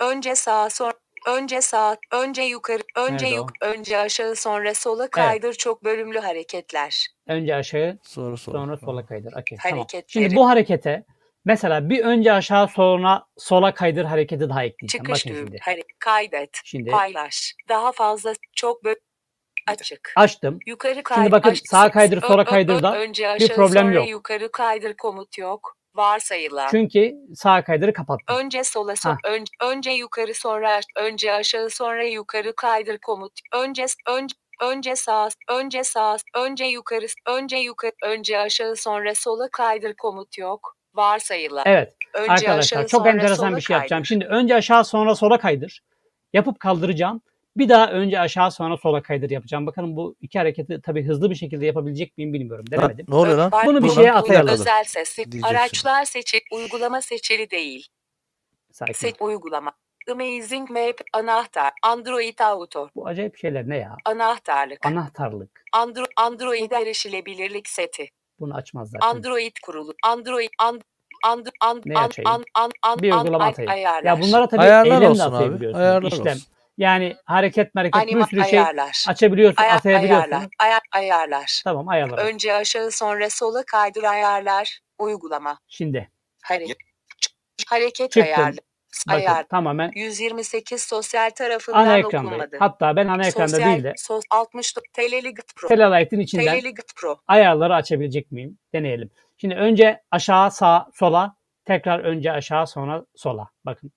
[0.00, 0.92] önce sağa sonra
[1.26, 7.06] önce sağ önce yukarı önce Nerede yuk önce aşağı sonra sola kaydır çok bölümlü hareketler
[7.26, 8.58] Önce aşağı Sonra sola.
[8.58, 9.32] sonra sola kaydır.
[9.32, 9.78] Okey, tamam.
[9.78, 10.24] Hareketleri.
[10.24, 11.04] Şimdi bu harekete
[11.44, 15.04] mesela bir önce aşağı sonra sola kaydır hareketi daha ekleyeceğim.
[15.04, 15.58] çıkış Bakın düğüm şimdi.
[15.62, 18.94] hare- kaydet Şimdi paylaş daha fazla çok böl
[19.68, 20.58] açık açtım.
[20.66, 24.08] yukarı kaydır bakın sağa kaydır, sola kaydır da önce aşağı problem sonra yok.
[24.08, 28.36] yukarı kaydır komut yok varsayılan Çünkü sağ kaydırı kapattım.
[28.36, 33.32] Önce sola so ön- önce yukarı sonra önce aşağı sonra yukarı kaydır komut.
[33.54, 39.94] Önce önce önce sağ önce sağ önce yukarı önce yukarı önce aşağı sonra sola kaydır
[39.94, 40.76] komut yok.
[40.94, 41.62] Varsayılan.
[41.66, 44.02] Evet Önce arkadaşlar aşağı çok enteresan bir şey yapacağım.
[44.02, 44.08] kaydır.
[44.08, 45.80] Şimdi önce aşağı sonra sola kaydır.
[46.32, 47.20] Yapıp kaldıracağım.
[47.56, 49.66] Bir daha önce aşağı sonra sola kaydır yapacağım.
[49.66, 52.64] Bakalım bu iki hareketi tabii hızlı bir şekilde yapabilik miyim bilmiyorum.
[52.70, 53.06] Denemedim.
[53.08, 53.52] ne oluyor lan?
[53.66, 54.48] Bunu bir bu- şeye bu atayalım.
[54.54, 55.32] Özel sesli.
[55.32, 55.56] Diyeceksin.
[55.56, 56.40] Araçlar seçili.
[56.52, 57.86] Uygulama seçili değil.
[58.72, 58.92] Sakin.
[58.92, 59.72] Seç uygulama.
[60.12, 61.72] Amazing Map anahtar.
[61.82, 62.88] Android Auto.
[62.96, 63.96] Bu acayip şeyler ne ya?
[64.04, 64.86] Anahtarlık.
[64.86, 65.64] Anahtarlık.
[65.72, 68.08] Andro Android erişilebilirlik seti.
[68.40, 69.06] Bunu açmaz zaten.
[69.08, 69.94] Android kurulu.
[70.04, 70.80] Android and
[71.24, 73.70] and and and and and and bir uygulama ay- atayım.
[73.70, 74.04] ayarlar.
[74.04, 75.82] Ya bunlara tabii Ayarlar eylem de olsun abi, atayabiliyorsunuz.
[75.84, 76.26] ayarlar İşlem.
[76.26, 76.42] olsun.
[76.80, 79.04] Yani hareket hareket bir sürü şey ayarlar.
[79.08, 80.30] açabiliyorsun, Aya- atayabiliyorsun.
[80.30, 80.48] ayarlar.
[80.58, 81.60] Aya- ayarlar.
[81.64, 82.18] Tamam ayarlar.
[82.18, 84.78] Önce aşağı sonra sola kaydır ayarlar.
[84.98, 85.58] Uygulama.
[85.68, 86.10] Şimdi
[86.44, 86.76] Hareket.
[87.68, 88.22] Hareket Çıktım.
[88.22, 88.56] ayarlı.
[89.08, 89.44] bakın Ayar.
[89.48, 92.56] tamamen 128 sosyal tarafından ana okunmadı.
[92.58, 95.68] Hatta ben ana ekranda Sosyal- değil de sos, 60 Teleligit Pro.
[95.68, 97.20] Telelight'in içinden Teleligit Pro.
[97.28, 98.58] ayarları açabilecek miyim?
[98.74, 99.10] Deneyelim.
[99.36, 103.48] Şimdi önce aşağı sağ sola tekrar önce aşağı sonra sola.
[103.66, 103.92] Bakın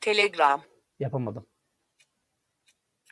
[0.00, 0.62] Telegram.
[0.98, 1.46] yapamadım.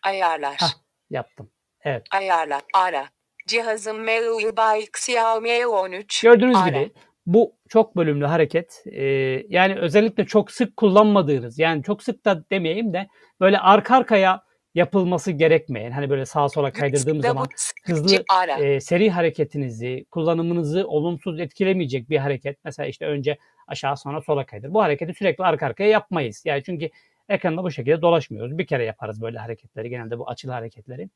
[0.03, 0.57] Ayarlar.
[0.61, 0.72] Hah.
[1.11, 1.51] Yaptım.
[1.84, 2.07] Evet.
[2.11, 2.62] Ayarlar.
[2.74, 3.09] Ara.
[3.47, 6.22] Cihazım MIUI by Xiaomi 13.
[6.22, 6.68] Gördüğünüz Ara.
[6.68, 6.93] gibi
[7.26, 9.05] bu çok bölümlü hareket e,
[9.49, 13.09] yani özellikle çok sık kullanmadığınız yani çok sık da demeyeyim de
[13.41, 14.43] böyle arka arkaya
[14.74, 17.47] yapılması gerekmeyen hani böyle sağa sola kaydırdığımız zaman
[17.84, 18.24] hızlı
[18.61, 22.59] e, seri hareketinizi, kullanımınızı olumsuz etkilemeyecek bir hareket.
[22.64, 24.74] Mesela işte önce aşağı sonra sola kaydır.
[24.74, 26.42] Bu hareketi sürekli arka arkaya yapmayız.
[26.44, 26.90] Yani çünkü
[27.28, 28.58] ekranda bu şekilde dolaşmıyoruz.
[28.58, 29.90] Bir kere yaparız böyle hareketleri.
[29.90, 31.08] Genelde bu açılı hareketleri.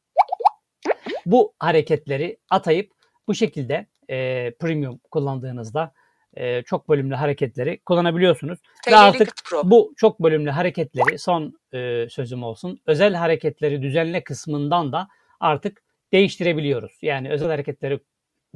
[1.26, 2.92] Bu hareketleri atayıp
[3.28, 5.92] bu şekilde e, premium kullandığınızda
[6.34, 8.58] e, çok bölümlü hareketleri kullanabiliyorsunuz.
[8.88, 9.70] Ve artık Pro.
[9.70, 12.80] bu çok bölümlü hareketleri son e, sözüm olsun.
[12.86, 15.08] Özel hareketleri düzenle kısmından da
[15.40, 15.82] artık
[16.12, 16.98] değiştirebiliyoruz.
[17.02, 18.00] Yani özel hareketleri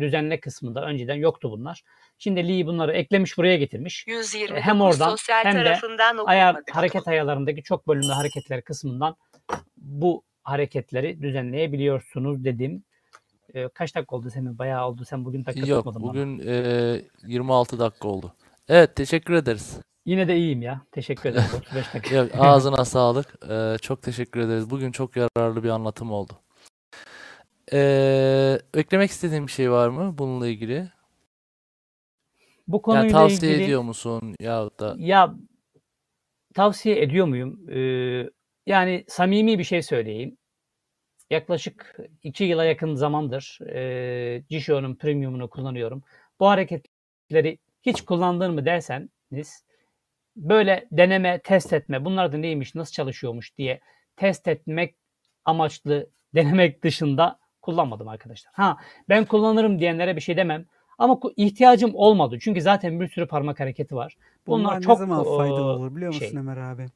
[0.01, 1.82] düzenle kısmında önceden yoktu bunlar.
[2.18, 4.07] Şimdi Lee bunları eklemiş buraya getirmiş.
[4.07, 9.16] 129 hem oradan sosyal hem de tarafından Ayar hareket ayarlarındaki çok bölümlü hareketler kısmından
[9.76, 12.84] bu hareketleri düzenleyebiliyorsunuz dedim.
[13.55, 14.59] E, kaç dakika oldu senin?
[14.59, 15.05] Bayağı oldu.
[15.05, 16.11] Sen bugün dakika Yok tutmadın bana.
[16.11, 18.32] bugün e, 26 dakika oldu.
[18.68, 19.80] Evet teşekkür ederiz.
[20.07, 20.80] Yine de iyiyim ya.
[20.92, 21.47] Teşekkür ederim.
[21.57, 22.16] 35 dakika.
[22.16, 23.51] Yok, ağzına sağlık.
[23.51, 24.70] E, çok teşekkür ederiz.
[24.70, 26.32] Bugün çok yararlı bir anlatım oldu.
[27.73, 30.89] E, eklemek istediğin bir şey var mı bununla ilgili?
[32.69, 35.35] Bu Yani konuyla tavsiye ilgili ediyor musun yahut da Ya
[36.55, 37.71] tavsiye ediyor muyum?
[37.71, 38.31] Ee,
[38.67, 40.37] yani samimi bir şey söyleyeyim.
[41.31, 46.03] Yaklaşık iki yıla yakın zamandır e, Jisho'nun premiumunu kullanıyorum.
[46.41, 49.64] Bu hareketleri hiç kullandın mı derseniz
[50.37, 53.81] böyle deneme, test etme, bunlar da neymiş, nasıl çalışıyormuş diye
[54.17, 54.95] test etmek
[55.45, 58.53] amaçlı denemek dışında kullanmadım arkadaşlar.
[58.55, 58.77] Ha
[59.09, 60.64] ben kullanırım diyenlere bir şey demem.
[60.99, 62.39] Ama ihtiyacım olmadı.
[62.41, 64.17] Çünkü zaten bir sürü parmak hareketi var.
[64.47, 66.39] Bunlar, Bunlar çok ne zaman faydalı olur biliyor musun şey.
[66.39, 66.87] Ömer abi?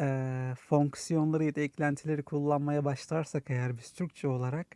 [0.00, 4.66] Ee, fonksiyonları ya da eklentileri kullanmaya başlarsak eğer biz Türkçe olarak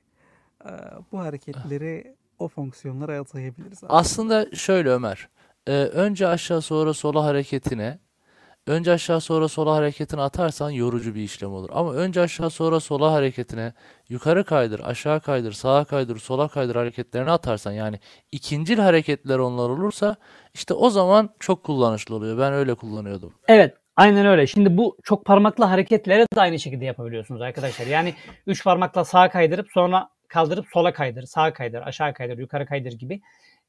[0.64, 0.70] ee,
[1.12, 3.92] bu hareketleri o fonksiyonlara atayabiliriz aslında.
[3.92, 5.28] Aslında şöyle Ömer.
[5.66, 7.98] e, önce aşağı sonra sola hareketine
[8.68, 11.70] önce aşağı sonra sola hareketini atarsan yorucu bir işlem olur.
[11.72, 13.72] Ama önce aşağı sonra sola hareketine
[14.08, 17.98] yukarı kaydır, aşağı kaydır, sağa kaydır, sola kaydır hareketlerini atarsan yani
[18.32, 20.16] ikincil hareketler onlar olursa
[20.54, 22.38] işte o zaman çok kullanışlı oluyor.
[22.38, 23.32] Ben öyle kullanıyordum.
[23.48, 24.46] Evet, aynen öyle.
[24.46, 27.86] Şimdi bu çok parmaklı hareketleri de aynı şekilde yapabiliyorsunuz arkadaşlar.
[27.86, 28.14] Yani
[28.46, 33.20] üç parmakla sağa kaydırıp sonra kaldırıp sola kaydır, sağa kaydır, aşağı kaydır, yukarı kaydır gibi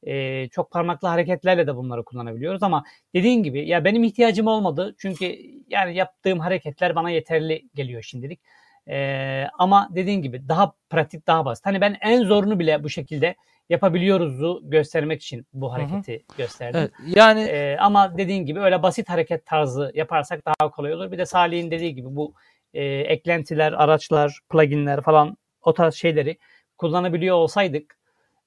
[0.06, 2.62] eee, çok parmaklı hareketlerle de bunları kullanabiliyoruz.
[2.62, 2.84] Ama
[3.14, 5.36] dediğin gibi ya benim ihtiyacım olmadı çünkü
[5.68, 8.40] yani yaptığım hareketler bana yeterli geliyor şimdilik.
[8.86, 11.66] Eee, ama dediğin gibi daha pratik, daha basit.
[11.66, 13.34] Hani ben en zorunu bile bu şekilde
[13.68, 16.80] yapabiliyoruzu göstermek için bu hareketi gösterdim.
[16.80, 21.12] Evet, yani Ee, ama dediğin gibi öyle basit hareket tarzı yaparsak daha kolay olur.
[21.12, 22.34] Bir de Salih'in dediği gibi bu
[22.74, 26.38] e, eklentiler, araçlar, pluginler falan o tarz şeyleri
[26.78, 27.98] kullanabiliyor olsaydık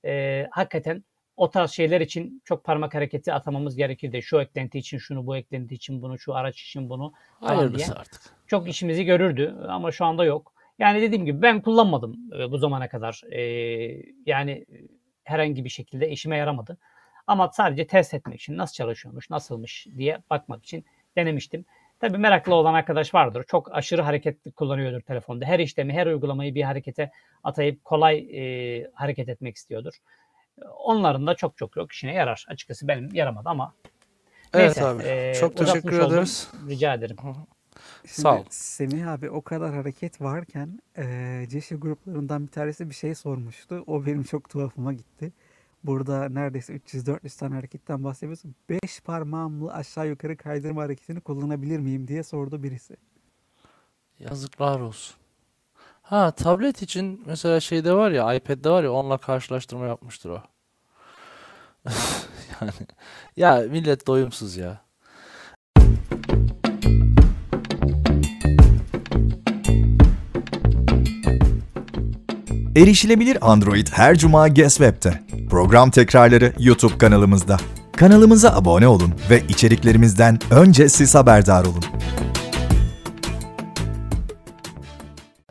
[0.06, 1.04] e, hakikaten
[1.38, 4.22] o tarz şeyler için çok parmak hareketi atamamız gerekirdi.
[4.22, 7.58] Şu eklenti için şunu, bu eklenti için bunu, şu araç için bunu falan diye.
[7.58, 8.22] hayırlısı artık.
[8.48, 10.54] Çok işimizi görürdü ama şu anda yok.
[10.80, 13.22] Yani dediğim gibi ben kullanmadım e, bu zamana kadar.
[13.32, 13.42] E,
[14.26, 14.78] yani e,
[15.24, 16.78] herhangi bir şekilde işime yaramadı.
[17.28, 20.86] Ama sadece test etmek için nasıl çalışıyormuş, nasılmış diye bakmak için
[21.18, 21.66] denemiştim.
[22.00, 23.44] Tabii meraklı olan arkadaş vardır.
[23.48, 25.46] Çok aşırı hareketli kullanıyordur telefonda.
[25.46, 27.12] Her işlemi, her uygulamayı bir harekete
[27.44, 29.94] atayıp kolay e, hareket etmek istiyordur.
[30.84, 32.46] Onların da çok çok yok işine yarar.
[32.50, 33.74] Açıkçası benim yaramadı ama
[34.54, 34.86] Evet neyse.
[34.86, 35.04] abi.
[35.04, 36.14] e, Çok teşekkür oldum.
[36.14, 36.48] ederiz.
[36.70, 37.16] Rica ederim.
[37.22, 38.44] Şimdi Sağ ol.
[38.50, 43.84] Semih abi o kadar hareket varken eee Ceşi gruplarından bir tanesi bir şey sormuştu.
[43.88, 45.32] O benim çok tuhafıma gitti.
[45.84, 48.56] Burada neredeyse 300-400 tane hareketten bahsediyorsun.
[48.70, 52.96] 5 parmağımla aşağı yukarı kaydırma hareketini kullanabilir miyim diye sordu birisi.
[54.20, 55.16] Yazıklar olsun.
[56.04, 60.42] Ha tablet için mesela şeyde var ya iPad'de var ya onunla karşılaştırma yapmıştır o.
[62.62, 62.72] Yani
[63.38, 64.82] ya millet doyumsuz ya.
[72.76, 75.24] Erişilebilir Android her cuma Guess Web'te.
[75.50, 77.58] Program tekrarları YouTube kanalımızda.
[77.96, 81.84] Kanalımıza abone olun ve içeriklerimizden önce siz haberdar olun.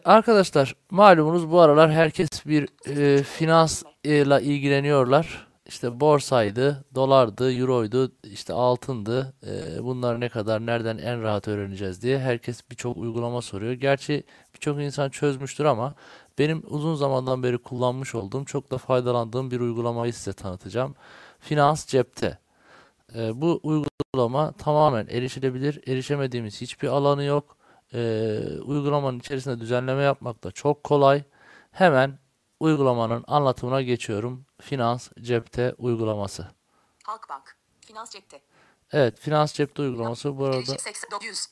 [0.05, 5.47] Arkadaşlar malumunuz bu aralar herkes bir e, finansla ilgileniyorlar.
[5.67, 9.35] İşte borsaydı, dolardı, euroydu, işte altındı.
[9.47, 13.73] E, bunlar ne kadar, nereden en rahat öğreneceğiz diye herkes birçok uygulama soruyor.
[13.73, 14.25] Gerçi
[14.55, 15.95] birçok insan çözmüştür ama
[16.39, 20.95] benim uzun zamandan beri kullanmış olduğum, çok da faydalandığım bir uygulamayı size tanıtacağım.
[21.41, 22.39] Finans Cepte.
[23.15, 25.81] E, bu uygulama tamamen erişilebilir.
[25.89, 27.57] Erişemediğimiz hiçbir alanı yok.
[27.95, 31.23] Ee, uygulamanın içerisinde düzenleme yapmak da çok kolay.
[31.73, 32.19] Hemen
[32.61, 34.47] uygulamanın anlatımına geçiyorum.
[34.61, 36.47] Finans cepte uygulaması.
[37.05, 37.57] Halkbank.
[37.81, 38.41] Finans cepte.
[38.93, 40.61] Evet, Finans cepte uygulaması bu arada.
[40.61, 41.47] Girişi 80 900.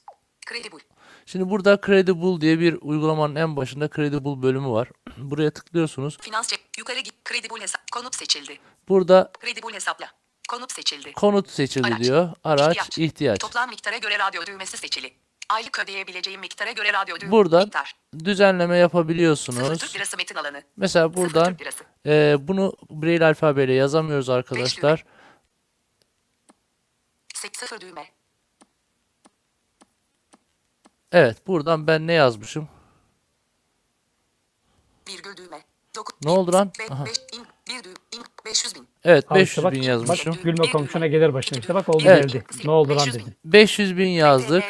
[0.48, 0.78] Credible.
[1.26, 4.88] Şimdi burada Credible diye bir uygulamanın en başında Credible bölümü var.
[5.16, 6.18] Buraya tıklıyorsunuz.
[6.20, 6.60] Finans cep.
[6.78, 7.14] Yukarı git.
[7.28, 7.80] Credible hesap.
[7.92, 8.58] Konut seçildi.
[8.88, 10.06] Burada Credible hesapla.
[10.50, 11.12] Konut seçildi.
[11.12, 12.00] konut seçildi Araç.
[12.00, 12.30] diyor.
[12.44, 12.98] Araç, İhtiyaç.
[12.98, 13.38] ihtiyaç.
[13.40, 15.12] Toplam miktara göre radyo düğmesi seçili.
[15.50, 17.32] Aylık ödeyebileceğim miktara göre radyo düğmesi.
[17.32, 17.94] Buradan Miktar.
[18.24, 19.94] düzenleme yapabiliyorsunuz.
[19.94, 20.62] Lirası metin alanı.
[20.76, 21.56] Mesela buradan
[22.06, 25.04] e, bunu Braille alfabeyle yazamıyoruz arkadaşlar.
[27.34, 28.04] Sek- Sıfır düğme.
[31.12, 32.68] Evet, buradan ben ne yazmışım?
[35.08, 35.64] Virgül düğme.
[35.96, 36.72] Doku, Ne oldu lan?
[36.90, 37.06] Aha.
[37.06, 38.88] beş, in, bir düğüm, in, 500 bin.
[39.04, 40.34] Evet, Al işte 500 bak, bin bak, yazmışım.
[40.44, 42.32] Gülme komşuna gelir başına işte bak oldu Evet.
[42.32, 42.44] geldi.
[42.64, 43.26] Ne oldu lan 500 bin.
[43.26, 43.36] dedi.
[43.44, 44.64] 500 bin yazdık.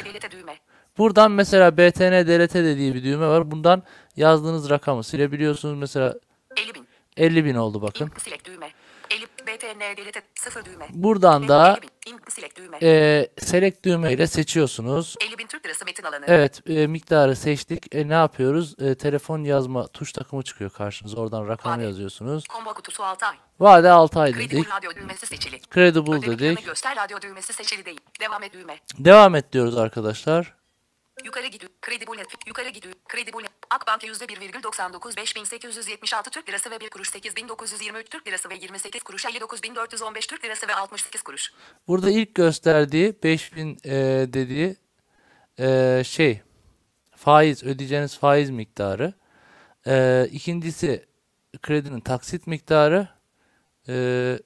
[1.01, 3.51] Buradan mesela BTN DLT dediği bir düğme var.
[3.51, 3.83] Bundan
[4.17, 5.79] yazdığınız rakamı silebiliyorsunuz.
[5.79, 6.15] Mesela
[6.57, 6.89] 50 bin.
[7.17, 8.11] 50 bin oldu bakın.
[8.19, 8.71] Select düğme.
[9.11, 10.87] 50, BTN delete, sıfır düğme.
[10.91, 12.13] Buradan da 50 bin.
[12.13, 12.79] İn, select düğme.
[12.83, 15.17] e, select düğme ile seçiyorsunuz.
[15.29, 16.25] 50 bin Türk lirası metin alanı.
[16.29, 17.95] Evet, e, miktarı seçtik.
[17.95, 18.75] E, ne yapıyoruz?
[18.81, 21.21] E, telefon yazma tuş takımı çıkıyor karşınıza.
[21.21, 21.85] Oradan rakamı Vade.
[21.85, 22.45] yazıyorsunuz.
[22.45, 23.37] Combo kutusu 6 ay.
[23.61, 24.51] Vade 6 ay dedik.
[24.51, 25.61] Credible radyo düğmesi seçili.
[25.75, 26.67] Credible Ödeme dedik.
[26.67, 28.01] göster radyo düğmesi seçili değil.
[28.21, 28.79] Devam et düğme.
[28.99, 30.60] Devam et diyoruz arkadaşlar.
[31.25, 31.73] Yukarı gidiyor.
[31.87, 32.95] Credible yukarı gidiyor.
[33.13, 39.25] Credible Akbank %1,99 5876 Türk lirası ve 1 kuruş 8923 Türk lirası ve 28 kuruş
[39.27, 41.53] 59415 Türk lirası ve 68 kuruş.
[41.89, 43.91] Burada ilk gösterdiği 5000 e,
[44.33, 44.77] dediği
[45.59, 46.41] e, şey
[47.17, 49.15] faiz ödeyeceğiniz faiz miktarı.
[49.87, 51.07] E, ikincisi
[51.63, 53.09] kredinin taksit miktarı.
[53.89, 54.39] E,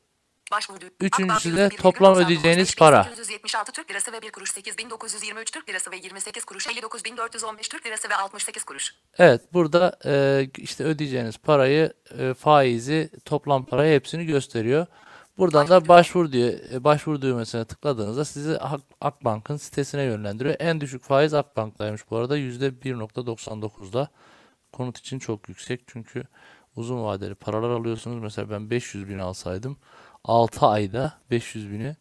[0.57, 0.85] Başvurdu.
[1.01, 3.05] Üçüncüsü de %1,99 toplam ödeyeceğiniz para.
[3.05, 8.11] 5876 Türk lirası ve 1 kuruş 8923 Türk lirası ve 28 kuruş 59415 Türk lirası
[8.11, 8.95] ve 68 kuruş.
[9.19, 14.87] Evet burada e, işte ödeyeceğiniz parayı e, faizi toplam parayı hepsini gösteriyor.
[15.39, 16.53] Buradan da başvur diyor.
[16.73, 20.57] E, başvur düğmesine tıkladığınızda sizi Ak- Akbank'ın sitesine yönlendiriyor.
[20.59, 24.09] En düşük faiz Akbank'taymış bu arada %1.99'da.
[24.73, 26.25] Konut için çok yüksek çünkü
[26.77, 28.23] uzun vadeli paralar alıyorsunuz.
[28.23, 29.77] Mesela ben 500 bin alsaydım
[30.25, 31.97] 6 ayda 500 bini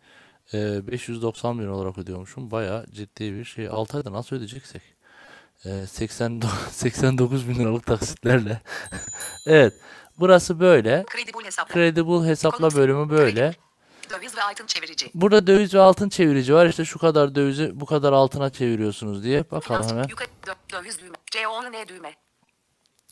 [0.54, 2.52] e, 590 bin olarak ödüyormuşum.
[2.52, 3.68] Bayağı ciddi bir şey.
[3.68, 4.82] 6 ayda nasıl ödeyeceksek?
[5.66, 6.42] E, 80
[6.72, 8.62] 89 bin liralık taksitlerle.
[9.48, 9.74] evet.
[10.20, 11.06] Burası böyle.
[11.12, 11.74] Credible hesapla.
[11.74, 13.56] Credible hesapla bölümü böyle.
[14.10, 15.12] Döviz ve altın çevirici.
[15.14, 16.66] Burada döviz ve altın çevirici var.
[16.66, 19.52] İşte şu kadar dövizi bu kadar altına çeviriyorsunuz diye.
[19.52, 20.06] Bakalım hemen.
[20.74, 21.16] Döviz düğme.
[21.32, 22.16] C10 düğme.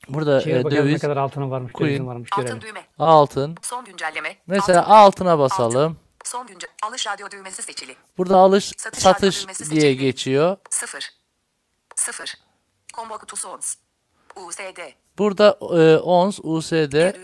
[0.09, 1.89] Burada e, bakalım ne döviz, kadar altının varmış, Queen.
[1.89, 2.55] dövizin varmış görelim.
[2.55, 2.85] Altın düğme.
[2.99, 3.57] altın.
[3.61, 4.37] Son güncelleme.
[4.47, 4.91] Mesela Altın.
[4.91, 5.97] altına basalım.
[6.23, 7.95] Son günce alış radyo düğmesi seçili.
[8.17, 9.97] Burada alış Satış satış diye seçildi.
[9.97, 10.57] geçiyor.
[10.69, 11.09] 0.
[11.95, 12.33] 0.
[12.93, 13.75] Combo kutusu ons.
[14.35, 14.79] USD.
[15.17, 17.15] Burada e, ons USD.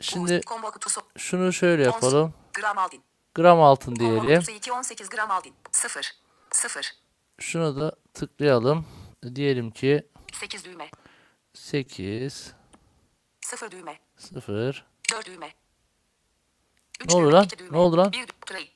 [0.00, 1.00] Şimdi US, combo kutusu.
[1.18, 1.94] şunu şöyle Ons.
[1.94, 2.34] yapalım.
[2.54, 3.02] Gram aldin.
[3.34, 4.40] Gram altın diyelim.
[4.40, 5.54] kutusu 2 18 gram aldin.
[5.72, 6.10] 0.
[6.52, 6.92] 0.
[7.40, 8.86] Şunu da tıklayalım.
[9.34, 10.88] Diyelim ki 8 düğme.
[11.56, 12.54] 8
[13.40, 13.98] 0 düğme.
[14.16, 15.50] 0 4 düğme.
[17.04, 17.46] Üç Ne oldu lan?
[17.58, 18.12] düğme, Ne oldu lan?
[18.12, 18.68] Bir dü- tray.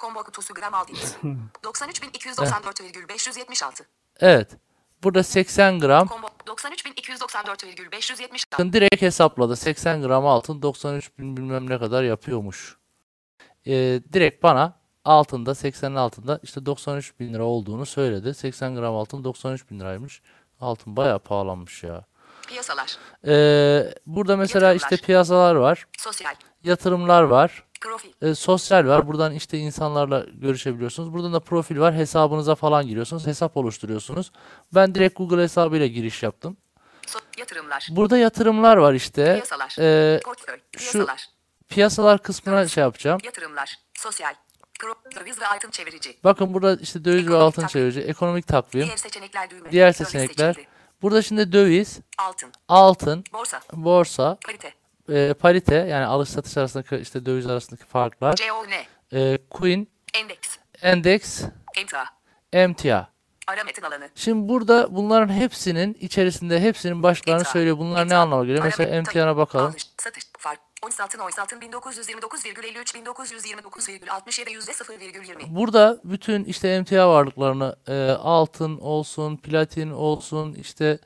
[0.00, 0.94] Combo kutusu gram aldin.
[1.64, 3.84] 93.294,576.
[4.20, 4.56] Evet.
[5.02, 6.08] Burada 80 gram.
[6.08, 8.52] Combo 93.294,576.
[8.52, 9.56] Bakın direkt hesapladı.
[9.56, 12.76] 80 gram altın 93 bin bilmem ne kadar yapıyormuş.
[13.66, 18.34] Ee, direkt bana altında 80'in altında işte 93 bin lira olduğunu söyledi.
[18.34, 20.22] 80 gram altın 93 bin liraymış.
[20.60, 22.04] Altın bayağı pahalanmış ya.
[22.48, 22.96] Piyasalar.
[23.26, 25.06] Ee, burada mesela işte Yatırımlar.
[25.06, 25.86] piyasalar var.
[25.98, 26.34] Sosyal.
[26.64, 27.64] Yatırımlar var.
[27.80, 28.08] Profil.
[28.22, 29.06] e, sosyal var.
[29.06, 31.12] Buradan işte insanlarla görüşebiliyorsunuz.
[31.12, 31.94] Buradan da profil var.
[31.94, 33.26] Hesabınıza falan giriyorsunuz.
[33.26, 34.32] Hesap oluşturuyorsunuz.
[34.74, 36.56] Ben direkt Google hesabıyla giriş yaptım.
[37.06, 37.88] So- yatırımlar.
[37.90, 39.24] Burada yatırımlar var işte.
[39.24, 39.76] Piyasalar.
[39.80, 40.56] E, Portföy.
[40.76, 41.26] şu- Piyasalar.
[41.68, 43.20] piyasalar kısmına şey yapacağım.
[43.24, 43.74] Yatırımlar.
[43.94, 44.34] Sosyal.
[45.20, 46.16] Döviz ve altın çevirici.
[46.24, 47.68] Bakın burada işte döviz ve altın takvim.
[47.80, 48.82] çevirici, ekonomik takvim.
[48.84, 49.72] Diğer seçenekler düğme.
[49.72, 50.52] Diğer Döviz seçenekler.
[50.54, 50.73] seçildi.
[51.04, 52.52] Burada şimdi döviz, Altın.
[52.68, 53.60] altın, Borsa.
[53.72, 54.72] borsa, Parite.
[55.12, 58.36] e, parite yani alış satış arasındaki işte döviz arasındaki farklar.
[58.36, 58.66] CON.
[59.12, 60.56] E, Queen, Endeks.
[60.82, 61.42] endeks,
[61.76, 62.04] Emtia.
[62.52, 63.06] emtia.
[63.46, 64.08] Ara metin alanı.
[64.14, 67.52] Şimdi burada bunların hepsinin içerisinde hepsinin başlarını Emtia.
[67.52, 67.78] söylüyor.
[67.78, 68.18] Bunlar ne Emtia.
[68.18, 68.64] anlama geliyor?
[68.64, 69.70] Mesela emtiana bakalım.
[69.70, 70.24] Alış, satış,
[70.90, 70.94] fark.
[70.94, 75.54] 13 altın, 13 altın 1929,53 1929,67 yüzde 0,20.
[75.54, 80.98] Burada bütün işte emtia varlıklarını e, altın olsun, platin olsun, işte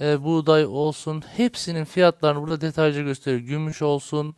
[0.00, 3.42] e, buğday olsun hepsinin fiyatlarını burada detaylıca gösteriyor.
[3.42, 4.36] Gümüş olsun,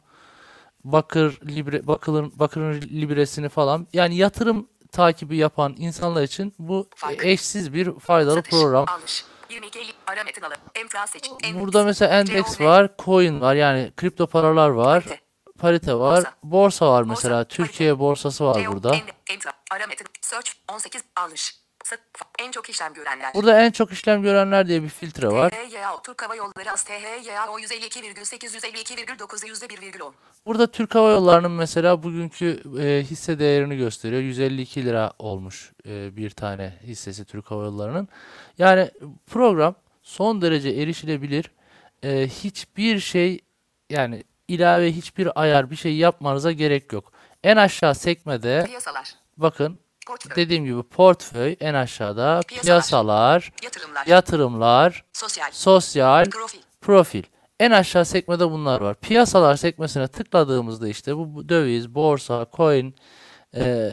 [0.85, 3.87] bakır libre, bakırın bakırın libresini falan.
[3.93, 7.25] Yani yatırım takibi yapan insanlar için bu Fark.
[7.25, 8.51] eşsiz bir faydalı Satış.
[8.51, 8.85] program.
[8.89, 9.25] Alış.
[9.51, 10.55] 22 50 ara metin alı.
[10.75, 11.31] Emtia seç.
[11.55, 12.65] Burada mesela endeks C11.
[12.65, 15.05] var, coin var yani kripto paralar var,
[15.59, 15.95] Parite.
[15.95, 16.35] var, Borsa.
[16.43, 17.45] borsa var mesela.
[17.45, 18.97] Türkiye borsası var C10, burada.
[19.71, 20.07] Ara metin.
[20.21, 20.51] Search.
[20.69, 21.03] 18.
[21.17, 21.60] Alış.
[22.39, 23.35] En çok işlem görenler.
[23.35, 25.51] Burada en çok işlem görenler diye bir filtre var.
[25.51, 30.13] THYA Türk Hava Yolları AS THYA o 152,852,9'u %1,10.
[30.47, 34.23] Burada Türk Hava Yolları'nın mesela bugünkü e, hisse değerini gösteriyor.
[34.23, 38.09] 152 lira olmuş e, bir tane hissesi Türk Hava Yolları'nın.
[38.59, 38.91] Yani
[39.27, 41.51] program son derece erişilebilir.
[42.03, 43.41] E, hiçbir şey
[43.91, 47.13] yani ilave hiçbir ayar bir şey yapmanıza gerek yok.
[47.45, 49.15] En aşağı sekmede Piyasalar.
[49.37, 50.37] bakın Portföy.
[50.37, 52.67] dediğim gibi portföy en aşağıda Piyasalar.
[52.67, 54.07] piyasalar, Yatırımlar.
[54.07, 55.49] yatırımlar, Sosyal.
[55.53, 56.59] sosyal, Profil.
[56.81, 57.23] Profil.
[57.61, 58.95] En aşağı sekmede bunlar var.
[59.01, 62.95] Piyasalar sekmesine tıkladığımızda işte bu döviz, borsa, coin,
[63.57, 63.91] e,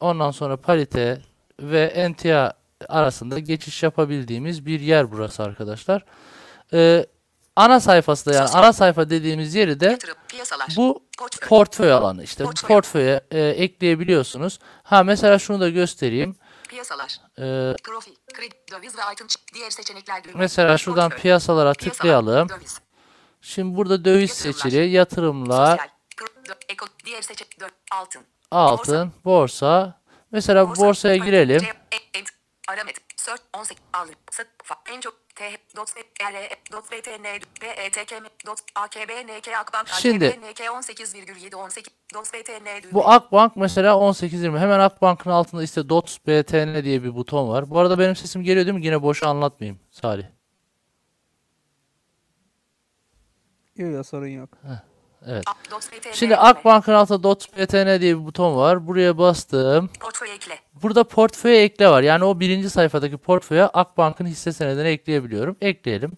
[0.00, 1.20] ondan sonra parite
[1.60, 2.52] ve emtia
[2.88, 6.04] arasında geçiş yapabildiğimiz bir yer burası arkadaşlar.
[6.72, 7.06] E,
[7.56, 10.16] ana sayfası da yani ana sayfa dediğimiz yeri de Yatırım.
[10.76, 11.48] Bu Portföy.
[11.48, 12.44] portföy alanı işte.
[12.44, 12.68] Portföy.
[12.68, 14.58] portföye e, ekleyebiliyorsunuz.
[14.82, 16.36] Ha mesela şunu da göstereyim.
[16.68, 17.16] Piyasalar.
[17.38, 17.42] E,
[17.84, 18.12] Profil.
[18.34, 18.54] Kredi.
[18.72, 19.26] Döviz ve item.
[19.54, 20.34] Diğer seçenekler düğme.
[20.36, 21.22] mesela şuradan Portföy.
[21.22, 22.48] piyasalara Piyasalar, tıklayalım.
[22.48, 22.80] Döviz.
[23.40, 24.62] Şimdi burada döviz Yatırımlar.
[24.62, 25.88] seçili, yatırımlar, Sosyal.
[26.16, 26.86] Pro- dö- Eko.
[27.04, 27.52] Diğer seçenek.
[27.60, 28.22] dö- Altın.
[28.50, 30.00] altın, borsa.
[30.32, 31.62] Mesela bu Borsa, borsaya girelim.
[31.64, 32.24] E-
[32.68, 32.96] Aramet.
[33.16, 33.82] Search 18.
[33.92, 34.14] Alır.
[34.30, 34.46] Sat.
[34.92, 35.14] En çok
[39.96, 40.00] E.
[40.00, 40.42] Şimdi- AKB.
[40.42, 41.92] NK 18,7 18.
[42.14, 42.32] Dot.
[42.34, 42.82] BTN.
[42.82, 42.92] düğme.
[42.92, 44.58] Bu Akbank mesela 18.20.
[44.58, 47.70] Hemen Akbank'ın altında işte DOTS BTN diye bir buton var.
[47.70, 48.86] Bu arada benim sesim geliyor değil mi?
[48.86, 50.24] Yine boşa anlatmayayım Salih.
[53.76, 54.50] Yok yok sorun yok.
[55.28, 55.44] Evet.
[56.12, 56.36] Şimdi.
[56.36, 58.86] Akbank'ın altında BTN diye bir buton var.
[58.86, 59.90] Buraya bastım.
[60.00, 60.58] Portföy ekle.
[60.82, 62.02] Burada portföy ekle var.
[62.02, 65.56] Yani o birinci sayfadaki portföye Akbank'ın hisse senedini ekleyebiliyorum.
[65.60, 66.12] Ekleyelim.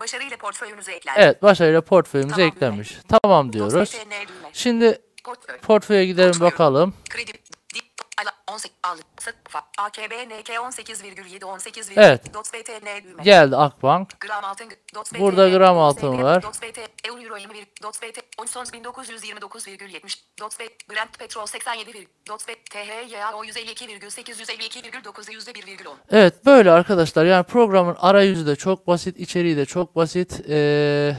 [0.00, 1.20] Başarıyla portföyünüze eklendi.
[1.20, 2.98] Evet başarıyla portföyümüze Tamam, eklenmiş.
[3.08, 3.96] Tamam diyoruz.
[4.52, 5.58] Şimdi Portföy.
[5.58, 6.94] portföye gidelim bakalım.
[7.10, 7.32] Kredi.
[8.18, 8.30] Ala.
[8.46, 8.76] 18.
[8.82, 9.02] Alır.
[9.20, 9.34] Sat.
[9.48, 10.12] Fa- AKB.
[10.12, 11.90] NK 18,7 18.
[11.96, 12.34] Evet.
[12.34, 12.52] Dot.
[12.54, 13.04] BTN.
[13.04, 13.22] düğme.
[13.22, 14.20] Geldi Akbank.
[14.20, 14.68] Gram altın.
[15.18, 16.42] Burada gram altın var.
[16.42, 16.62] Dot.
[16.62, 16.78] BT.
[17.08, 17.66] Euro euro 21.
[17.82, 18.02] Dot.
[18.02, 18.18] BT.
[18.38, 20.16] 19.929,70.
[20.40, 20.60] Dot.
[20.60, 20.64] B.
[20.94, 21.90] Brent petrol 87.
[21.90, 22.48] vir- Dot.
[22.48, 22.54] B.
[22.70, 25.96] THYA o 152,852,9'u %1,10.
[26.10, 30.40] Evet böyle arkadaşlar yani programın arayüzü de çok basit, içeriği de çok basit.
[30.48, 31.16] Ee,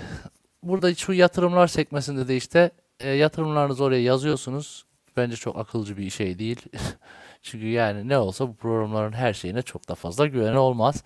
[0.63, 4.85] burada şu yatırımlar sekmesinde de işte e, yatırımlarınızı oraya yazıyorsunuz.
[5.17, 6.61] Bence çok akılcı bir şey değil.
[7.41, 11.03] Çünkü yani ne olsa bu programların her şeyine çok da fazla güven olmaz.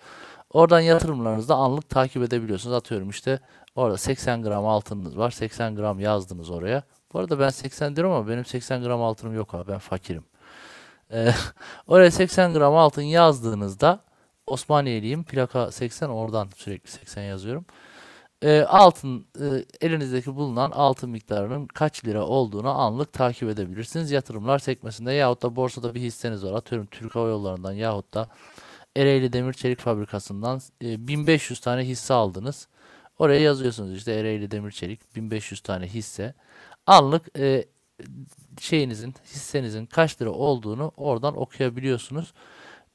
[0.50, 2.76] Oradan yatırımlarınızı da anlık takip edebiliyorsunuz.
[2.76, 3.40] Atıyorum işte
[3.74, 5.30] orada 80 gram altınınız var.
[5.30, 6.82] 80 gram yazdınız oraya.
[7.12, 10.24] Bu arada ben 80 diyorum ama benim 80 gram altınım yok abi ben fakirim.
[11.12, 11.32] Ee,
[11.86, 14.00] oraya 80 gram altın yazdığınızda
[14.46, 15.24] Osmaniyeliyim.
[15.24, 17.64] Plaka 80 oradan sürekli 80 yazıyorum.
[18.42, 24.10] Ee, altın e, elinizdeki bulunan altın miktarının kaç lira olduğunu anlık takip edebilirsiniz.
[24.10, 26.52] Yatırımlar sekmesinde yahut da borsada bir hisseniz var.
[26.52, 28.28] Atıyorum Türk Hava Yolları'ndan yahut da
[28.96, 32.68] Ereğli Demir Çelik Fabrikası'ndan e, 1500 tane hisse aldınız.
[33.18, 36.34] Oraya yazıyorsunuz işte Ereğli Demir Çelik 1500 tane hisse.
[36.86, 37.64] Anlık e,
[38.60, 42.32] şeyinizin, hissenizin kaç lira olduğunu oradan okuyabiliyorsunuz.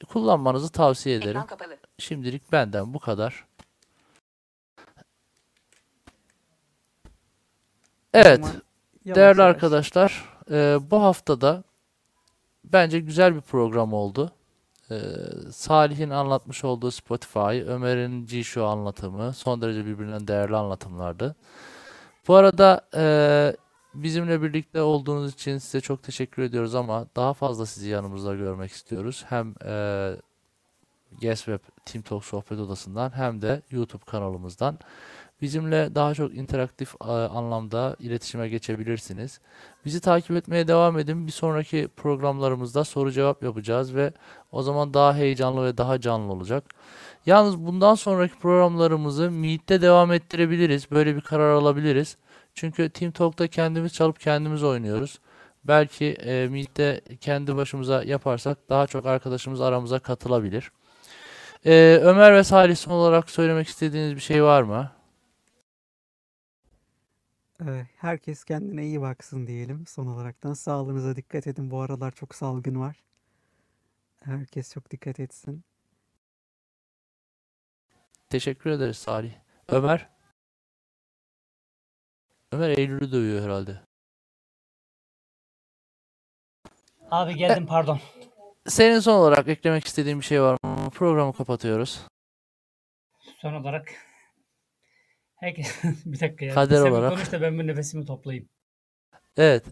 [0.08, 1.42] Kullanmanızı tavsiye ederim.
[1.98, 3.46] Şimdilik benden bu kadar.
[8.14, 8.46] Evet,
[9.06, 9.56] yavaş değerli yavaş.
[9.56, 11.64] arkadaşlar, e, bu haftada
[12.64, 14.32] bence güzel bir program oldu.
[14.92, 14.96] E,
[15.52, 21.36] Salih'in anlatmış olduğu Spotify, Ömer'in G-Show anlatımı son derece birbirinden değerli anlatımlardı.
[22.28, 23.56] Bu arada e,
[23.94, 29.26] bizimle birlikte olduğunuz için size çok teşekkür ediyoruz ama daha fazla sizi yanımızda görmek istiyoruz.
[29.30, 30.16] Hem e,
[31.22, 34.80] Yes Web Team Talk Sohbet Odası'ndan hem de YouTube kanalımızdan.
[35.44, 39.40] Bizimle daha çok interaktif e, anlamda iletişime geçebilirsiniz.
[39.86, 41.28] Bizi takip etmeye devam edin.
[41.28, 44.14] Bir sonraki programlarımızda soru cevap yapacağız ve
[44.52, 46.64] o zaman daha heyecanlı ve daha canlı olacak.
[47.26, 50.92] Yalnız bundan sonraki programlarımızı Meet'te devam ettirebiliriz.
[50.92, 52.18] Böyle bir karar alabiliriz.
[52.56, 55.20] Çünkü Team Talk'ta kendimiz çalıp kendimiz oynuyoruz.
[55.64, 60.72] Belki e, Meet'te kendi başımıza yaparsak daha çok arkadaşımız aramıza katılabilir.
[61.66, 64.92] E, Ömer ve Salih son olarak söylemek istediğiniz bir şey var mı?
[67.98, 70.54] Herkes kendine iyi baksın diyelim son olaraktan.
[70.54, 71.72] Sağlığınıza dikkat edin.
[71.72, 73.04] Bu aralar çok salgın var.
[74.24, 75.64] Herkes çok dikkat etsin.
[78.30, 79.34] Teşekkür ederiz Salih.
[79.68, 80.10] Ömer?
[82.52, 83.82] Ömer Eylül'ü dövüyor herhalde.
[87.12, 88.00] Abi geldim pardon.
[88.68, 90.90] senin son olarak eklemek istediğin bir şey var mı?
[90.90, 92.08] Programı kapatıyoruz.
[93.42, 93.94] Son olarak
[95.44, 96.54] herkes bir dakika ya.
[96.54, 97.12] Kader Sen bir olarak.
[97.12, 98.50] Konuş da ben bu nefesimi toplayayım.
[99.38, 99.66] Evet.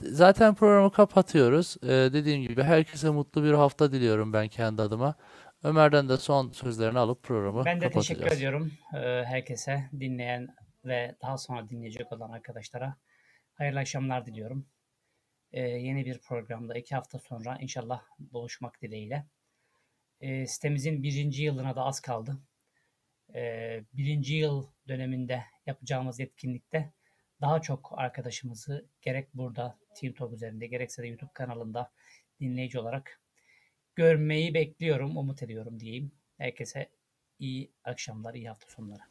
[0.00, 1.76] Zaten programı kapatıyoruz.
[1.82, 5.14] Ee, dediğim gibi herkese mutlu bir hafta diliyorum ben kendi adıma.
[5.62, 10.48] Ömer'den de son sözlerini alıp programı Ben de teşekkür ediyorum e, herkese, dinleyen
[10.84, 12.96] ve daha sonra dinleyecek olan arkadaşlara.
[13.54, 14.66] Hayırlı akşamlar diliyorum.
[15.52, 19.26] E, yeni bir programda iki hafta sonra inşallah buluşmak dileğiyle.
[20.20, 22.38] E, sitemizin birinci yılına da az kaldı.
[23.34, 26.92] E, birinci yıl döneminde yapacağımız etkinlikte
[27.40, 31.90] daha çok arkadaşımızı gerek burada Team Talk üzerinde gerekse de YouTube kanalında
[32.40, 33.20] dinleyici olarak
[33.94, 36.12] görmeyi bekliyorum, umut ediyorum diyeyim.
[36.38, 36.88] Herkese
[37.38, 39.02] iyi akşamlar, iyi hafta sonları.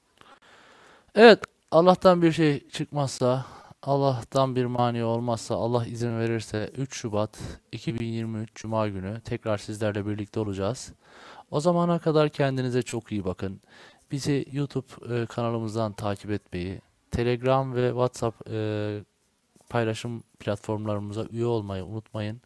[1.16, 1.40] Evet,
[1.72, 3.46] Allah'tan bir şey çıkmazsa,
[3.84, 7.40] Allah'tan bir mani olmazsa, Allah izin verirse 3 Şubat
[7.72, 10.94] 2023 Cuma günü tekrar sizlerle birlikte olacağız.
[11.52, 13.62] O zamana kadar kendinize çok iyi bakın.
[14.12, 16.82] Bizi YouTube e, kanalımızdan takip etmeyi,
[17.12, 19.00] Telegram ve WhatsApp e,
[19.70, 22.42] paylaşım platformlarımıza üye olmayı unutmayın.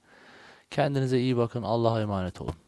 [0.72, 1.64] Kendinize iyi bakın.
[1.64, 2.63] Allah'a emanet olun.